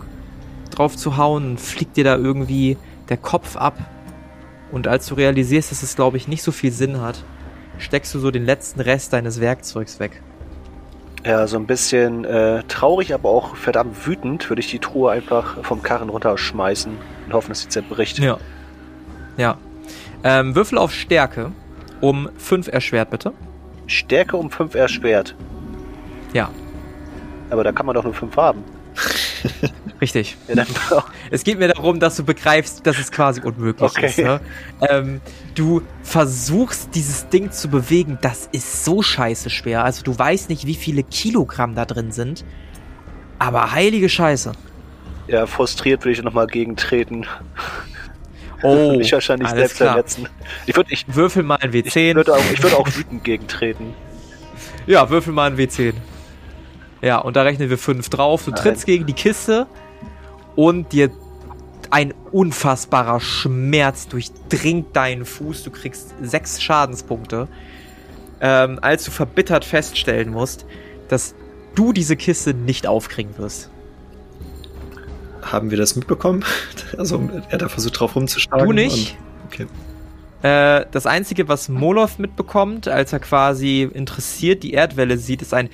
drauf 0.70 0.96
zu 0.96 1.16
hauen 1.16 1.51
und 1.51 1.61
fliegt 1.61 1.96
dir 1.96 2.05
da 2.05 2.16
irgendwie 2.16 2.77
der 3.09 3.16
Kopf 3.16 3.57
ab. 3.57 3.79
Und 4.72 4.88
als 4.88 5.07
du 5.07 5.14
realisierst, 5.14 5.70
dass 5.70 5.83
es, 5.83 5.96
glaube 5.96 6.16
ich, 6.16 6.29
nicht 6.29 6.42
so 6.42 6.53
viel 6.53 6.72
Sinn 6.72 7.01
hat, 7.01 7.25
steckst 7.79 8.14
du 8.14 8.18
so 8.18 8.31
den 8.31 8.44
letzten 8.44 8.81
Rest 8.81 9.12
deines 9.12 9.40
Werkzeugs 9.40 10.01
weg. 10.01 10.22
Ja, 11.27 11.45
so 11.49 11.57
ein 11.57 11.67
bisschen 11.67 12.25
äh, 12.25 12.62
traurig, 12.69 13.12
aber 13.12 13.31
auch 13.31 13.57
verdammt 13.57 14.07
wütend 14.07 14.49
würde 14.49 14.61
ich 14.61 14.71
die 14.71 14.79
Truhe 14.79 15.11
einfach 15.11 15.65
vom 15.65 15.83
Karren 15.83 16.09
runterschmeißen 16.09 16.97
und 17.27 17.33
hoffen, 17.33 17.49
dass 17.49 17.62
sie 17.62 17.69
zerbricht. 17.69 18.21
Ja. 18.21 18.39
Ja. 19.37 19.59
Ähm, 20.23 20.55
Würfel 20.55 20.79
auf 20.79 20.95
Stärke 20.95 21.51
um 22.01 22.29
5 22.37 22.69
erschwert, 22.69 23.11
bitte. 23.11 23.33
Stärke 23.89 24.37
um 24.37 24.53
5 24.53 24.77
erschwert. 24.77 25.35
Ja, 26.33 26.51
Aber 27.51 27.65
da 27.65 27.73
kann 27.73 27.87
man 27.87 27.97
doch 27.97 28.05
nur 28.05 28.15
5 28.15 28.37
haben. 28.37 28.62
richtig. 30.01 30.37
Es 31.31 31.45
geht 31.45 31.59
mir 31.59 31.69
darum, 31.69 32.01
dass 32.01 32.17
du 32.17 32.25
begreifst, 32.25 32.87
dass 32.87 32.99
es 32.99 33.11
quasi 33.13 33.41
unmöglich 33.43 33.91
Okay. 33.91 34.07
ist. 34.07 34.19
Ne? 34.19 34.41
Ähm, 34.89 35.21
du 35.55 35.83
versuchst, 36.03 36.91
dieses 36.95 37.29
Ding 37.29 37.51
zu 37.51 37.69
bewegen, 37.69 38.19
das 38.23 38.49
ist 38.53 38.85
so 38.85 39.03
scheiße 39.03 39.51
schwer. 39.51 39.85
Also 39.85 40.03
du 40.03 40.19
weißt 40.19 40.49
nicht, 40.49 40.67
wie 40.67 40.75
viele 40.75 41.03
Kilogramm 41.03 41.75
da 41.75 41.85
drin 41.85 42.13
sind. 42.13 42.45
Aber 43.39 43.73
heilige 43.73 44.09
Scheiße. 44.09 44.53
ja, 45.29 45.47
frustriert 45.47 46.03
würde 46.05 46.13
ich 46.13 46.23
nochmal 46.23 46.47
gegentreten. 46.47 47.27
Oh, 48.63 48.93
mich 48.97 49.13
wahrscheinlich 49.13 49.49
selbst 49.51 49.77
klar. 49.77 49.91
verletzen. 49.93 50.29
Ich 50.67 50.75
würde 50.75 50.91
ich, 50.93 51.05
Würfel 51.15 51.43
mal 51.43 51.57
ein 51.57 51.73
ich 51.75 51.85
W10. 51.87 52.15
würde 52.15 52.35
auch, 52.35 52.45
ich 52.53 52.63
würde 52.63 52.77
auch 52.79 52.89
wütend 52.97 53.25
gegentreten. 53.25 53.93
Ja, 54.87 55.11
würfel 55.11 55.33
mal 55.35 55.51
ein 55.51 55.59
W10. 55.59 55.93
Ja, 57.03 57.19
und 57.19 57.37
da 57.37 57.43
rechnen 57.43 57.71
wir 57.71 57.79
5 57.79 58.09
drauf. 58.09 58.45
Du 58.45 58.51
Nein. 58.51 58.61
trittst 58.61 58.87
gegen 58.87 59.07
die 59.07 59.13
Kiste 59.13 59.67
und 60.55 60.93
dir 60.93 61.11
ein 61.91 62.15
unfassbarer 62.33 63.21
Schmerz 63.21 64.09
durchdringt 64.09 64.97
deinen 64.97 65.25
Fuß. 65.25 65.63
Du 65.63 65.71
kriegst 65.71 66.15
6 66.21 66.63
Schadenspunkte. 66.63 67.49
Ähm, 68.41 68.79
als 68.83 69.05
du 69.05 69.11
verbittert 69.11 69.65
feststellen 69.65 70.31
musst, 70.31 70.67
dass 71.09 71.35
du 71.75 71.93
diese 71.93 72.17
Kiste 72.17 72.53
nicht 72.55 72.87
aufkriegen 72.87 73.39
wirst. 73.39 73.71
Haben 75.43 75.71
wir 75.71 75.79
das 75.79 75.97
mitbekommen? 75.97 76.45
Also 76.97 77.29
er 77.51 77.59
da 77.59 77.69
versucht 77.69 78.01
drauf 78.01 78.17
rumzuschlagen. 78.17 78.65
Du 78.65 78.73
nicht. 78.73 79.19
Und, 79.43 79.47
okay. 79.47 79.67
Äh, 80.43 80.87
das 80.93 81.05
Einzige, 81.07 81.49
was 81.49 81.69
Molov 81.69 82.19
mitbekommt, 82.19 82.89
als 82.89 83.13
er 83.13 83.19
quasi 83.19 83.83
interessiert 83.83 84.63
die 84.63 84.73
Erdwelle 84.73 85.19
sieht, 85.19 85.43
ist 85.43 85.53
ein 85.53 85.69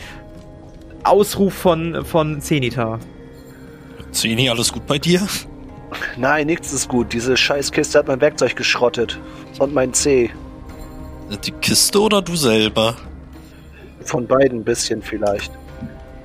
Ausruf 1.04 1.54
von, 1.54 2.04
von 2.04 2.40
Zenithar. 2.40 2.98
Zeni, 4.12 4.48
alles 4.48 4.72
gut 4.72 4.86
bei 4.86 4.98
dir? 4.98 5.26
Nein, 6.16 6.46
nichts 6.46 6.72
ist 6.72 6.88
gut. 6.88 7.12
Diese 7.12 7.36
Scheißkiste 7.36 7.98
hat 7.98 8.06
mein 8.06 8.20
Werkzeug 8.20 8.56
geschrottet. 8.56 9.18
Und 9.58 9.74
mein 9.74 9.92
C. 9.92 10.30
Die 11.44 11.52
Kiste 11.52 12.00
oder 12.00 12.22
du 12.22 12.36
selber? 12.36 12.96
Von 14.04 14.26
beiden 14.26 14.60
ein 14.60 14.64
bisschen 14.64 15.02
vielleicht. 15.02 15.50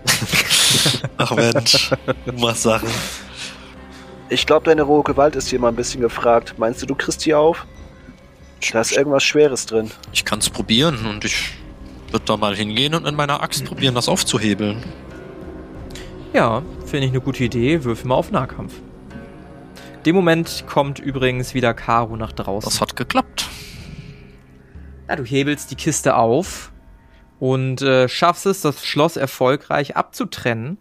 Ach 1.18 1.32
Mensch, 1.32 1.92
du 2.26 2.32
machst 2.34 2.63
Sachen. 2.63 2.90
Ich 4.30 4.46
glaube, 4.46 4.66
deine 4.66 4.82
rohe 4.82 5.04
Gewalt 5.04 5.36
ist 5.36 5.50
hier 5.50 5.60
mal 5.60 5.70
ein 5.70 5.76
bisschen 5.76 6.02
gefragt. 6.02 6.56
Meinst 6.58 6.82
du, 6.82 6.86
du 6.86 6.96
kriegst 6.96 7.26
die 7.26 7.34
auf? 7.34 7.66
Da 8.72 8.82
ist 8.82 8.92
irgendwas 8.92 9.24
Schweres 9.24 9.66
drin. 9.66 9.92
Ich 10.12 10.26
kann's 10.26 10.50
probieren 10.50 11.06
und 11.06 11.24
ich 11.24 11.54
würde 12.12 12.26
da 12.26 12.38
mal 12.38 12.56
hingehen 12.56 12.93
und 12.96 13.06
in 13.06 13.15
meiner 13.15 13.41
Axt 13.41 13.65
probieren, 13.65 13.96
das 13.96 14.08
aufzuhebeln. 14.10 14.84
Ja, 16.34 16.62
finde 16.86 17.08
ich 17.08 17.12
eine 17.12 17.22
gute 17.22 17.43
Idee. 17.43 17.84
Würfel 17.84 18.08
mal 18.08 18.15
auf 18.15 18.32
Nahkampf. 18.32 18.74
Dem 20.06 20.15
Moment 20.15 20.65
kommt 20.67 21.00
übrigens 21.00 21.54
wieder 21.54 21.74
Caro 21.74 22.15
nach 22.15 22.32
draußen. 22.32 22.70
Das 22.70 22.80
hat 22.80 22.96
geklappt. 22.96 23.50
Ja, 25.10 25.15
du 25.15 25.24
hebelst 25.24 25.72
die 25.72 25.76
Kiste 25.76 26.15
auf 26.15 26.72
und 27.39 27.82
äh, 27.82 28.08
schaffst 28.08 28.46
es, 28.46 28.62
das 28.62 28.86
Schloss 28.86 29.17
erfolgreich 29.17 29.96
abzutrennen. 29.96 30.78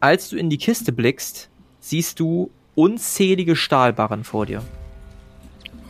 Als 0.00 0.28
du 0.28 0.36
in 0.36 0.50
die 0.50 0.58
Kiste 0.58 0.92
blickst, 0.92 1.50
siehst 1.80 2.20
du 2.20 2.50
unzählige 2.74 3.56
Stahlbarren 3.56 4.24
vor 4.24 4.46
dir. 4.46 4.62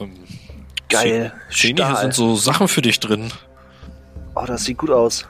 Ähm, 0.00 0.14
Geil. 0.88 1.32
Zeni, 1.50 1.76
hier 1.76 1.84
Stahl. 1.84 2.00
sind 2.00 2.14
so 2.14 2.34
Sachen 2.36 2.68
für 2.68 2.80
dich 2.80 2.98
drin. 3.00 3.30
Oh, 4.40 4.44
das 4.46 4.64
sieht 4.64 4.78
gut 4.78 4.90
aus. 4.90 5.26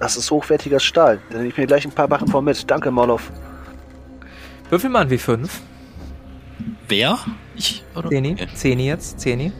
Das 0.00 0.16
ist 0.16 0.30
hochwertiger 0.30 0.80
Stahl. 0.80 1.20
Da 1.30 1.36
nehme 1.38 1.48
ich 1.50 1.56
mir 1.56 1.66
gleich 1.66 1.84
ein 1.84 1.92
paar 1.92 2.08
Bachen 2.08 2.26
von 2.28 2.44
mit. 2.44 2.68
Danke, 2.68 2.90
Molov. 2.90 3.30
Würfel 4.70 4.90
mal 4.90 5.02
ein 5.02 5.10
W5. 5.10 5.48
Wer? 6.88 7.18
Ich? 7.54 7.84
Oder? 7.94 8.08
Zeni. 8.08 8.32
Okay. 8.32 8.48
Zeni 8.54 8.86
jetzt. 8.86 9.20
Zeni. 9.20 9.52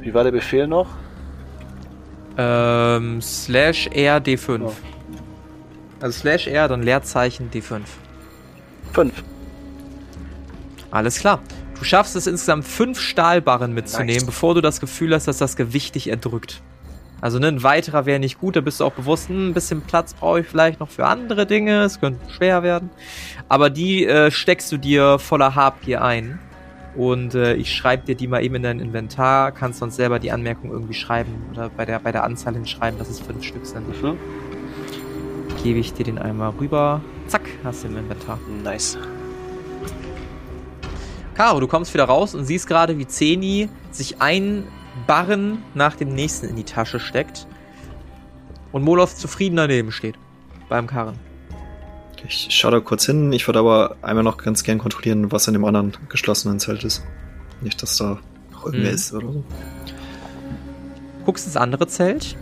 Wie 0.00 0.12
war 0.12 0.24
der 0.24 0.32
Befehl 0.32 0.66
noch? 0.66 0.88
Ähm, 2.36 3.22
slash 3.22 3.86
R 3.88 4.18
D5. 4.18 4.62
Oh. 4.64 4.72
Also 6.00 6.20
slash 6.20 6.46
R, 6.48 6.68
dann 6.68 6.82
Leerzeichen 6.82 7.50
D5. 7.50 7.80
Fünf. 8.92 9.22
Alles 10.90 11.20
klar. 11.20 11.40
Du 11.78 11.84
schaffst 11.84 12.16
es 12.16 12.26
insgesamt 12.26 12.64
fünf 12.64 13.00
Stahlbarren 13.00 13.72
mitzunehmen, 13.72 14.14
Nice. 14.14 14.26
bevor 14.26 14.54
du 14.54 14.60
das 14.60 14.80
Gefühl 14.80 15.14
hast, 15.14 15.26
dass 15.26 15.38
das 15.38 15.56
Gewicht 15.56 15.94
dich 15.94 16.08
erdrückt. 16.08 16.62
Also 17.22 17.38
ne, 17.38 17.46
ein 17.46 17.62
weiterer 17.62 18.04
wäre 18.04 18.18
nicht 18.18 18.40
gut, 18.40 18.56
da 18.56 18.60
bist 18.60 18.80
du 18.80 18.84
auch 18.84 18.92
bewusst, 18.92 19.28
hm, 19.28 19.50
ein 19.50 19.54
bisschen 19.54 19.80
Platz 19.80 20.12
brauche 20.12 20.40
ich 20.40 20.46
vielleicht 20.46 20.80
noch 20.80 20.88
für 20.88 21.06
andere 21.06 21.46
Dinge, 21.46 21.84
es 21.84 22.00
könnte 22.00 22.18
schwer 22.32 22.64
werden. 22.64 22.90
Aber 23.48 23.70
die 23.70 24.04
äh, 24.04 24.32
steckst 24.32 24.72
du 24.72 24.76
dir 24.76 25.20
voller 25.20 25.54
Habgier 25.54 26.02
ein. 26.02 26.40
Und 26.96 27.34
äh, 27.34 27.54
ich 27.54 27.72
schreibe 27.72 28.04
dir 28.04 28.16
die 28.16 28.26
mal 28.26 28.44
eben 28.44 28.56
in 28.56 28.64
dein 28.64 28.80
Inventar, 28.80 29.52
kannst 29.52 29.78
sonst 29.78 29.96
selber 29.96 30.18
die 30.18 30.32
Anmerkung 30.32 30.72
irgendwie 30.72 30.94
schreiben 30.94 31.46
oder 31.50 31.70
bei 31.70 31.86
der, 31.86 32.00
bei 32.00 32.12
der 32.12 32.24
Anzahl 32.24 32.54
hinschreiben, 32.54 32.98
dass 32.98 33.08
es 33.08 33.20
fünf 33.20 33.44
Stück 33.44 33.64
sind. 33.64 33.88
Mhm. 34.02 34.18
Gebe 35.62 35.78
ich 35.78 35.94
dir 35.94 36.04
den 36.04 36.18
einmal 36.18 36.50
rüber. 36.60 37.00
Zack, 37.28 37.42
hast 37.62 37.84
du 37.84 37.88
im 37.88 37.98
Inventar. 37.98 38.38
Nice. 38.62 38.98
Caro, 41.34 41.60
du 41.60 41.68
kommst 41.68 41.94
wieder 41.94 42.04
raus 42.04 42.34
und 42.34 42.44
siehst 42.44 42.66
gerade, 42.66 42.98
wie 42.98 43.06
Zeni 43.06 43.70
sich 43.90 44.20
ein 44.20 44.64
Barren 45.06 45.62
nach 45.74 45.96
dem 45.96 46.14
nächsten 46.14 46.48
in 46.48 46.56
die 46.56 46.64
Tasche 46.64 47.00
steckt 47.00 47.46
und 48.72 48.82
Molov 48.82 49.14
zufrieden 49.14 49.56
daneben 49.56 49.92
steht. 49.92 50.16
Beim 50.68 50.86
Karren. 50.86 51.18
Ich 52.24 52.46
schaue 52.50 52.70
da 52.70 52.80
kurz 52.80 53.04
hin. 53.06 53.32
Ich 53.32 53.48
würde 53.48 53.58
aber 53.58 53.96
einmal 54.00 54.22
noch 54.22 54.36
ganz 54.36 54.62
gern 54.62 54.78
kontrollieren, 54.78 55.32
was 55.32 55.48
in 55.48 55.54
dem 55.54 55.64
anderen 55.64 55.92
geschlossenen 56.08 56.60
Zelt 56.60 56.84
ist. 56.84 57.02
Nicht, 57.60 57.82
dass 57.82 57.96
da 57.96 58.18
noch 58.52 58.66
irgendwer 58.66 58.90
Mhm. 58.90 58.94
ist 58.94 59.12
oder 59.12 59.32
so. 59.32 59.44
Guckst 61.24 61.46
ins 61.46 61.56
andere 61.56 61.86
Zelt. 61.88 62.36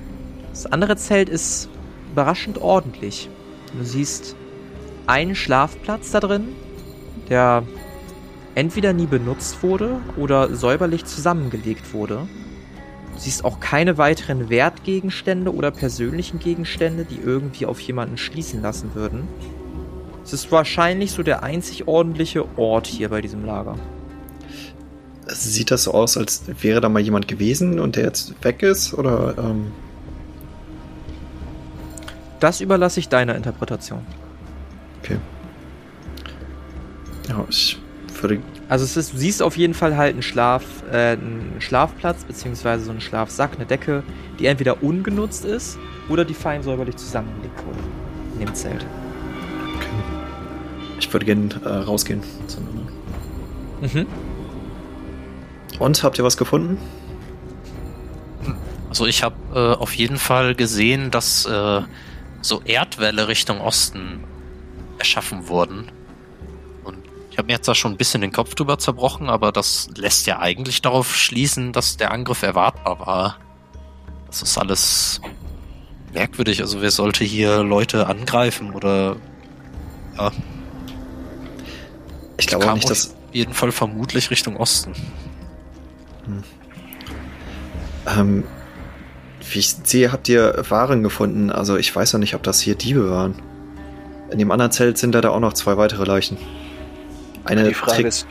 Das 0.51 0.67
andere 0.67 0.97
Zelt 0.97 1.29
ist 1.29 1.69
überraschend 2.13 2.59
ordentlich. 2.59 3.29
Du 3.77 3.85
siehst 3.85 4.37
einen 5.07 5.35
Schlafplatz 5.35 6.11
da 6.11 6.21
drin, 6.21 6.49
der 7.29 7.63
entweder 8.61 8.93
nie 8.93 9.07
benutzt 9.07 9.63
wurde 9.63 10.03
oder 10.19 10.55
säuberlich 10.55 11.07
zusammengelegt 11.07 11.95
wurde. 11.95 12.29
Du 13.15 13.19
siehst 13.19 13.43
auch 13.43 13.59
keine 13.59 13.97
weiteren 13.97 14.51
Wertgegenstände 14.51 15.55
oder 15.55 15.71
persönlichen 15.71 16.39
Gegenstände, 16.41 17.07
die 17.07 17.19
irgendwie 17.25 17.65
auf 17.65 17.81
jemanden 17.81 18.19
schließen 18.19 18.61
lassen 18.61 18.95
würden. 18.95 19.27
Es 20.23 20.35
ist 20.35 20.53
wahrscheinlich 20.53 21.13
so 21.13 21.23
der 21.23 21.43
einzig 21.43 21.89
ordentliche 21.89 22.45
Ort 22.59 22.87
hier 22.87 23.09
bei 23.09 23.23
diesem 23.23 23.47
Lager. 23.47 23.77
Sieht 25.27 25.71
das 25.71 25.85
so 25.85 25.95
aus, 25.95 26.19
als 26.19 26.43
wäre 26.61 26.83
da 26.83 26.91
mal 26.91 27.01
jemand 27.01 27.29
gewesen 27.29 27.81
und 27.81 27.97
der 27.97 28.05
jetzt 28.05 28.35
weg 28.45 28.63
ist? 28.63 28.93
Oder 28.93 29.37
ähm, 29.39 29.73
Das 32.41 32.61
überlasse 32.61 33.01
ich 33.01 33.09
deiner 33.09 33.37
Interpretation. 33.37 34.03
okay. 35.03 35.17
Ja, 37.27 37.47
ich 37.49 37.79
würde. 38.23 38.41
Also 38.69 38.85
es 38.85 38.97
ist, 38.97 39.13
du 39.13 39.19
siehst 39.19 39.43
auf 39.43 39.57
jeden 39.57 39.75
Fall 39.75 39.97
halt 39.97 40.15
einen 40.15 40.23
Schlaf, 40.23 40.63
äh, 40.91 41.13
einen 41.13 41.57
Schlafplatz, 41.59 42.25
beziehungsweise 42.25 42.85
so 42.85 42.91
einen 42.91 43.01
Schlafsack, 43.01 43.53
eine 43.57 43.67
Decke, 43.67 44.03
die 44.39 44.47
entweder 44.47 44.83
ungenutzt 44.83 45.45
ist 45.45 45.79
oder 46.09 46.25
die 46.25 46.35
fein 46.35 46.63
säuberlich 46.63 46.97
zusammengelegt 46.97 47.65
wurde. 47.65 47.79
in 48.35 48.47
dem 48.47 48.55
Zelt. 48.55 48.85
Okay. 49.77 49.87
Ich 50.99 51.13
würde 51.13 51.27
gerne 51.27 51.49
äh, 51.65 51.69
rausgehen. 51.69 52.23
Mhm. 53.81 54.07
Und 55.79 56.03
habt 56.03 56.19
ihr 56.19 56.25
was 56.25 56.37
gefunden? 56.37 56.79
Also 58.91 59.07
ich 59.07 59.23
habe 59.23 59.37
äh, 59.55 59.81
auf 59.81 59.95
jeden 59.95 60.19
Fall 60.19 60.55
gesehen, 60.55 61.11
dass 61.11 61.47
äh, 61.47 61.81
so 62.43 62.61
Erdwälle 62.65 63.29
Richtung 63.29 63.61
Osten 63.61 64.25
erschaffen 64.99 65.49
wurden. 65.49 65.91
Habe 67.41 67.47
mir 67.47 67.55
jetzt 67.55 67.69
da 67.69 67.75
schon 67.75 67.93
ein 67.93 67.97
bisschen 67.97 68.21
den 68.21 68.33
Kopf 68.33 68.55
drüber 68.55 68.79
zerbrochen, 68.79 69.31
aber 69.31 69.51
das 69.51 69.89
lässt 69.97 70.27
ja 70.27 70.41
eigentlich 70.41 70.83
darauf 70.83 71.17
schließen, 71.17 71.73
dass 71.73 71.97
der 71.97 72.11
Angriff 72.11 72.43
erwartbar 72.43 73.01
war. 73.01 73.39
Das 74.27 74.43
ist 74.43 74.59
alles 74.59 75.23
merkwürdig. 76.13 76.61
Also 76.61 76.83
wer 76.83 76.91
sollte 76.91 77.25
hier 77.25 77.63
Leute 77.63 78.09
angreifen 78.09 78.73
oder 78.73 79.17
ja. 80.19 80.33
Ich 82.37 82.47
glaube 82.47 82.65
auch 82.65 82.69
kam 82.69 82.75
nicht, 82.75 82.85
auf 82.85 82.91
dass. 82.91 83.15
jeden 83.33 83.55
Fall 83.55 83.73
vermutlich 83.73 84.31
Richtung 84.31 84.59
Osten. 84.59 84.93
Ähm, 88.07 88.45
wie 89.51 89.61
ich 89.61 89.77
sehe, 89.85 90.13
habt 90.13 90.29
ihr 90.29 90.63
Waren 90.69 91.03
gefunden. 91.03 91.49
Also 91.49 91.79
ich 91.79 91.97
weiß 91.97 92.13
noch 92.13 92.21
nicht, 92.21 92.35
ob 92.35 92.43
das 92.43 92.61
hier 92.61 92.75
Diebe 92.75 93.11
waren. 93.11 93.35
In 94.31 94.39
dem 94.39 94.51
anderen 94.51 94.73
Zelt 94.73 94.99
sind 94.99 95.13
da 95.13 95.27
auch 95.31 95.41
noch 95.41 95.55
zwei 95.55 95.79
weitere 95.79 96.05
Leichen. 96.05 96.37
Eine, 97.45 97.69
Die 97.69 97.75
Frage 97.75 97.93
trägt, 97.97 98.09
ist, 98.09 98.27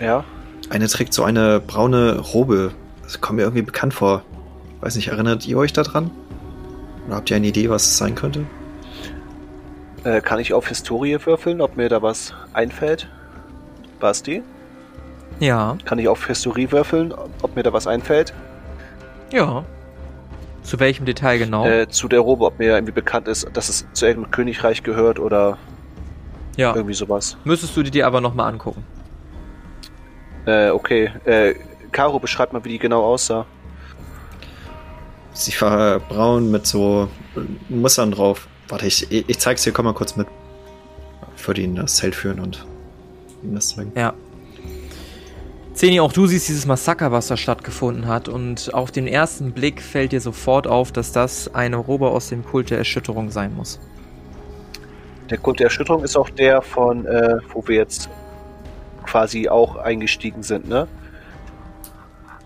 ja, 0.00 0.24
eine 0.68 0.86
trägt 0.88 1.12
so 1.14 1.24
eine 1.24 1.60
braune 1.60 2.18
Robe. 2.18 2.72
Das 3.02 3.20
kommt 3.20 3.36
mir 3.36 3.42
irgendwie 3.42 3.62
bekannt 3.62 3.92
vor. 3.94 4.22
Weiß 4.80 4.94
nicht, 4.96 5.08
erinnert 5.08 5.46
ihr 5.46 5.58
euch 5.58 5.72
daran? 5.72 6.10
Oder 7.06 7.16
habt 7.16 7.30
ihr 7.30 7.36
eine 7.36 7.46
Idee, 7.48 7.68
was 7.70 7.84
es 7.86 7.96
sein 7.98 8.14
könnte? 8.14 8.44
äh, 10.04 10.20
kann 10.22 10.38
ich 10.38 10.54
auf 10.54 10.68
Historie 10.68 11.18
würfeln, 11.24 11.60
ob 11.60 11.76
mir 11.76 11.88
da 11.90 12.00
was 12.00 12.32
einfällt? 12.54 13.08
Basti? 13.98 14.42
Ja, 15.40 15.76
Kann 15.84 15.98
ich 15.98 16.08
auf 16.08 16.26
Historie 16.26 16.70
würfeln, 16.72 17.12
ob 17.42 17.56
mir 17.56 17.62
da 17.62 17.72
was 17.72 17.86
einfällt? 17.86 18.32
ja. 19.32 19.64
Zu 20.62 20.78
welchem 20.78 21.06
Detail 21.06 21.38
genau? 21.38 21.66
Äh, 21.66 21.88
zu 21.88 22.06
der 22.06 22.20
Robe, 22.20 22.44
ob 22.44 22.58
mir 22.58 22.74
irgendwie 22.74 22.92
bekannt 22.92 23.28
ist, 23.28 23.48
dass 23.54 23.70
es 23.70 23.86
zu 23.94 24.04
irgendeinem 24.06 24.30
Königreich 24.30 24.82
gehört 24.82 25.18
oder 25.18 25.56
ja. 26.56 26.74
irgendwie 26.74 26.94
sowas. 26.94 27.36
Müsstest 27.44 27.76
du 27.76 27.82
die 27.82 27.90
dir 27.90 28.06
aber 28.06 28.20
nochmal 28.20 28.52
angucken. 28.52 28.84
Äh, 30.46 30.70
okay. 30.70 31.10
Äh, 31.24 31.54
Caro, 31.92 32.18
beschreib 32.18 32.52
mal, 32.52 32.64
wie 32.64 32.70
die 32.70 32.78
genau 32.78 33.02
aussah. 33.02 33.46
Sie 35.32 35.58
war 35.60 36.00
braun 36.00 36.50
mit 36.50 36.66
so 36.66 37.08
Mustern 37.68 38.12
drauf. 38.12 38.48
Warte, 38.68 38.86
ich, 38.86 39.10
ich 39.10 39.38
zeig's 39.38 39.62
dir, 39.62 39.72
komm 39.72 39.86
mal 39.86 39.94
kurz 39.94 40.16
mit. 40.16 40.26
Ich 41.36 41.46
würde 41.46 41.62
ihn 41.62 41.70
in 41.70 41.76
das 41.76 41.96
Zelt 41.96 42.14
führen 42.14 42.40
und 42.40 42.66
ihm 43.42 43.54
das 43.54 43.68
zeigen. 43.68 43.92
Ja. 43.96 44.14
Zeni, 45.72 46.00
auch 46.00 46.12
du 46.12 46.26
siehst 46.26 46.48
dieses 46.48 46.66
Massaker, 46.66 47.10
was 47.10 47.28
da 47.28 47.36
stattgefunden 47.36 48.06
hat. 48.06 48.28
Und 48.28 48.74
auf 48.74 48.90
den 48.90 49.06
ersten 49.06 49.52
Blick 49.52 49.80
fällt 49.80 50.12
dir 50.12 50.20
sofort 50.20 50.66
auf, 50.66 50.92
dass 50.92 51.12
das 51.12 51.54
eine 51.54 51.76
Robe 51.76 52.10
aus 52.10 52.28
dem 52.28 52.44
Kult 52.44 52.70
der 52.70 52.78
Erschütterung 52.78 53.30
sein 53.30 53.54
muss. 53.54 53.80
Der 55.30 55.38
Kult 55.38 55.60
der 55.60 55.66
Erschütterung 55.66 56.02
ist 56.02 56.16
auch 56.16 56.28
der 56.28 56.60
von, 56.60 57.06
äh, 57.06 57.38
wo 57.52 57.66
wir 57.66 57.76
jetzt 57.76 58.10
quasi 59.06 59.48
auch 59.48 59.76
eingestiegen 59.76 60.42
sind, 60.42 60.68
ne? 60.68 60.88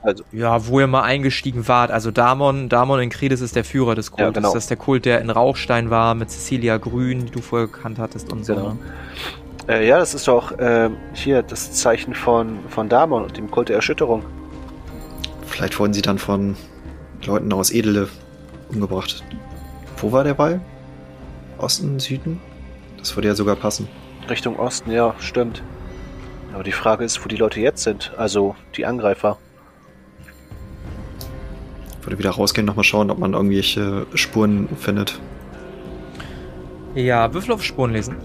Also, 0.03 0.23
Ja, 0.33 0.67
wo 0.67 0.81
ihr 0.81 0.87
mal 0.87 1.03
eingestiegen 1.03 1.67
wart. 1.67 1.91
Also 1.91 2.11
Damon, 2.11 2.69
Damon 2.69 3.01
in 3.01 3.09
Kredes 3.09 3.41
ist 3.41 3.57
der 3.57 3.65
Führer 3.65 3.95
des 3.95 4.11
Kultes. 4.11 4.27
Ja, 4.27 4.31
genau. 4.33 4.53
Das 4.53 4.65
ist 4.65 4.71
der 4.71 4.77
Kult, 4.77 5.07
der 5.07 5.23
in 5.23 5.31
Rauchstein 5.31 5.89
war, 5.89 6.15
mit 6.15 6.31
Cecilia 6.31 6.77
Grün, 6.77 7.25
die 7.27 7.33
du 7.33 7.41
vorher 7.41 7.69
gekannt 7.69 7.99
hattest 7.99 8.31
und 8.31 8.45
so. 8.45 8.55
Genau. 8.55 8.69
Ne? 8.69 8.79
äh, 9.69 9.89
ja, 9.89 9.99
das 9.99 10.13
ist 10.13 10.29
doch 10.29 10.59
äh, 10.59 10.91
hier 11.15 11.43
das 11.43 11.73
Zeichen 11.73 12.15
von, 12.15 12.59
von 12.69 12.91
Damon 12.91 13.25
und 13.25 13.37
dem 13.39 13.51
Kult 13.51 13.71
der 13.71 13.77
Erschütterung. 13.77 14.23
Vielleicht 15.47 15.79
wurden 15.79 15.95
sie 15.95 16.03
dann 16.03 16.19
von 16.19 16.55
Leuten 17.25 17.51
aus 17.55 17.71
Edele 17.71 18.09
umgebracht. 18.69 19.25
Wo 19.97 20.13
war 20.13 20.25
der 20.25 20.35
Ball? 20.35 20.61
Osten, 21.57 21.99
Süden? 21.99 22.41
Das 23.05 23.15
würde 23.15 23.29
ja 23.29 23.35
sogar 23.35 23.55
passen. 23.55 23.87
Richtung 24.31 24.59
Osten, 24.59 24.91
ja, 24.91 25.15
stimmt. 25.19 25.63
Aber 26.55 26.65
die 26.65 26.73
Frage 26.73 27.05
ist, 27.05 27.23
wo 27.23 27.29
die 27.29 27.37
Leute 27.37 27.61
jetzt 27.61 27.83
sind. 27.83 28.15
Also 28.17 28.57
die 28.79 28.87
Angreifer. 28.87 29.37
Ich 32.01 32.07
würde 32.07 32.19
wieder 32.19 32.31
rausgehen, 32.31 32.67
nochmal 32.67 32.85
schauen, 32.85 33.11
ob 33.11 33.19
man 33.19 33.35
irgendwelche 33.35 34.07
Spuren 34.15 34.75
findet. 34.79 35.21
Ja, 36.95 37.35
Würfel 37.35 37.53
auf 37.53 37.63
Spuren 37.63 37.93
lesen. 37.93 38.17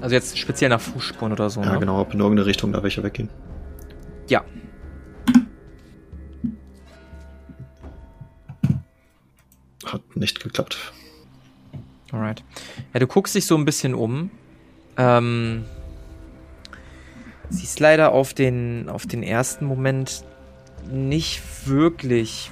Also 0.00 0.14
jetzt 0.14 0.38
speziell 0.38 0.70
nach 0.70 0.80
Fußspuren 0.80 1.32
oder 1.32 1.50
so. 1.50 1.60
Ja, 1.60 1.72
ne? 1.72 1.80
genau, 1.80 2.00
ob 2.00 2.14
in 2.14 2.20
irgendeine 2.20 2.46
Richtung 2.46 2.72
da 2.72 2.84
welche 2.84 3.02
weggehen. 3.02 3.28
Ja. 4.28 4.44
Hat 9.84 10.02
nicht 10.14 10.40
geklappt. 10.40 10.92
Alright. 12.12 12.42
Ja, 12.92 13.00
du 13.00 13.06
guckst 13.06 13.34
dich 13.34 13.46
so 13.46 13.56
ein 13.56 13.64
bisschen 13.64 13.94
um. 13.94 14.30
Ähm, 14.96 15.64
siehst 17.50 17.80
leider 17.80 18.12
auf 18.12 18.34
den, 18.34 18.88
auf 18.88 19.06
den 19.06 19.22
ersten 19.22 19.64
Moment 19.66 20.24
nicht 20.90 21.42
wirklich 21.66 22.50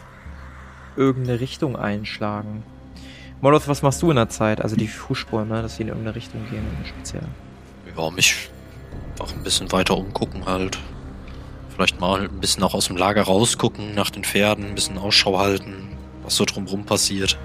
irgendeine 0.96 1.40
Richtung 1.40 1.76
einschlagen. 1.76 2.62
Moloth, 3.40 3.68
was 3.68 3.82
machst 3.82 4.02
du 4.02 4.10
in 4.10 4.16
der 4.16 4.28
Zeit? 4.28 4.62
Also 4.62 4.76
die 4.76 4.88
Fußspuren, 4.88 5.48
dass 5.48 5.76
sie 5.76 5.82
in 5.82 5.88
irgendeine 5.88 6.16
Richtung 6.16 6.40
gehen, 6.50 6.64
speziell. 6.84 7.24
Ja, 7.96 8.10
mich 8.10 8.48
auch 9.18 9.32
ein 9.32 9.42
bisschen 9.42 9.70
weiter 9.72 9.96
umgucken 9.96 10.46
halt. 10.46 10.78
Vielleicht 11.74 12.00
mal 12.00 12.22
ein 12.22 12.40
bisschen 12.40 12.62
auch 12.62 12.74
aus 12.74 12.86
dem 12.86 12.96
Lager 12.96 13.22
rausgucken, 13.22 13.94
nach 13.94 14.10
den 14.10 14.24
Pferden, 14.24 14.64
ein 14.64 14.74
bisschen 14.74 14.96
Ausschau 14.96 15.38
halten, 15.38 15.88
was 16.22 16.36
so 16.36 16.44
drumrum 16.46 16.84
passiert. 16.84 17.38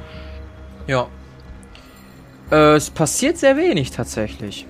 Ja. 0.87 1.07
Äh, 2.51 2.75
es 2.75 2.89
passiert 2.89 3.37
sehr 3.37 3.57
wenig 3.57 3.91
tatsächlich. 3.91 4.67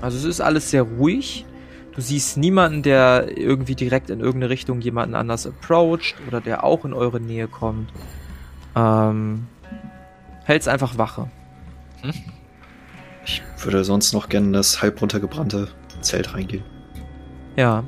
Also 0.00 0.18
es 0.18 0.24
ist 0.24 0.40
alles 0.40 0.70
sehr 0.70 0.82
ruhig. 0.82 1.46
Du 1.94 2.00
siehst 2.00 2.36
niemanden, 2.36 2.82
der 2.82 3.36
irgendwie 3.36 3.74
direkt 3.74 4.10
in 4.10 4.20
irgendeine 4.20 4.50
Richtung 4.50 4.80
jemanden 4.80 5.14
anders 5.14 5.46
approacht 5.46 6.14
oder 6.26 6.40
der 6.40 6.64
auch 6.64 6.84
in 6.84 6.94
eure 6.94 7.20
Nähe 7.20 7.48
kommt. 7.48 7.92
Ähm, 8.74 9.46
hältst 10.44 10.68
einfach 10.68 10.96
Wache. 10.96 11.28
Ich 13.24 13.42
würde 13.62 13.84
sonst 13.84 14.12
noch 14.12 14.28
gerne 14.28 14.48
in 14.48 14.52
das 14.52 14.82
halb 14.82 15.00
runtergebrannte 15.00 15.68
Zelt 16.00 16.34
reingehen. 16.34 16.64
Ja. 17.56 17.84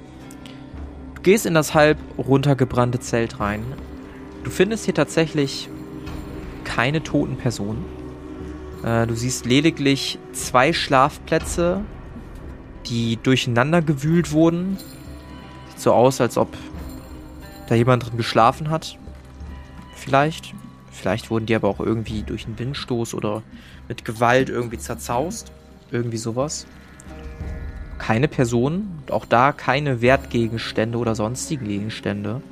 Du 1.14 1.22
gehst 1.22 1.47
in 1.47 1.55
das 1.55 1.74
halb 1.74 1.99
runtergebrannte 2.18 3.01
Zelt 3.01 3.40
rein. 3.40 3.64
Du 4.45 4.51
findest 4.51 4.84
hier 4.84 4.95
tatsächlich 4.95 5.68
keine 6.64 7.03
toten 7.03 7.36
Personen. 7.36 7.84
Äh, 8.85 9.07
du 9.07 9.14
siehst 9.14 9.47
lediglich 9.47 10.18
zwei 10.32 10.72
Schlafplätze, 10.72 11.80
die 12.87 13.18
durcheinander 13.22 13.82
gewühlt 13.82 14.32
wurden. 14.32 14.78
Sieht 15.70 15.80
so 15.80 15.93
aus, 15.93 16.20
als 16.20 16.37
ob 16.37 16.57
da 17.68 17.74
jemand 17.74 18.07
drin 18.07 18.16
geschlafen 18.16 18.70
hat. 18.70 18.99
Vielleicht. 19.97 20.55
Vielleicht 20.91 21.30
wurden 21.30 21.47
die 21.47 21.55
aber 21.57 21.68
auch 21.68 21.80
irgendwie 21.80 22.22
durch 22.22 22.47
einen 22.47 22.59
Windstoß 22.59 23.14
oder 23.14 23.43
mit 23.89 24.05
Gewalt 24.05 24.49
irgendwie 24.49 24.78
zerzaust. 24.78 25.51
Irgendwie 25.91 26.18
sowas 26.18 26.66
keine 27.99 28.28
Personen 28.28 29.03
auch 29.11 29.24
da 29.24 29.53
keine 29.53 30.03
Wertgegenstände 30.03 30.99
oder 30.99 31.14
sonstige 31.14 31.64
Gegenstände, 31.64 32.43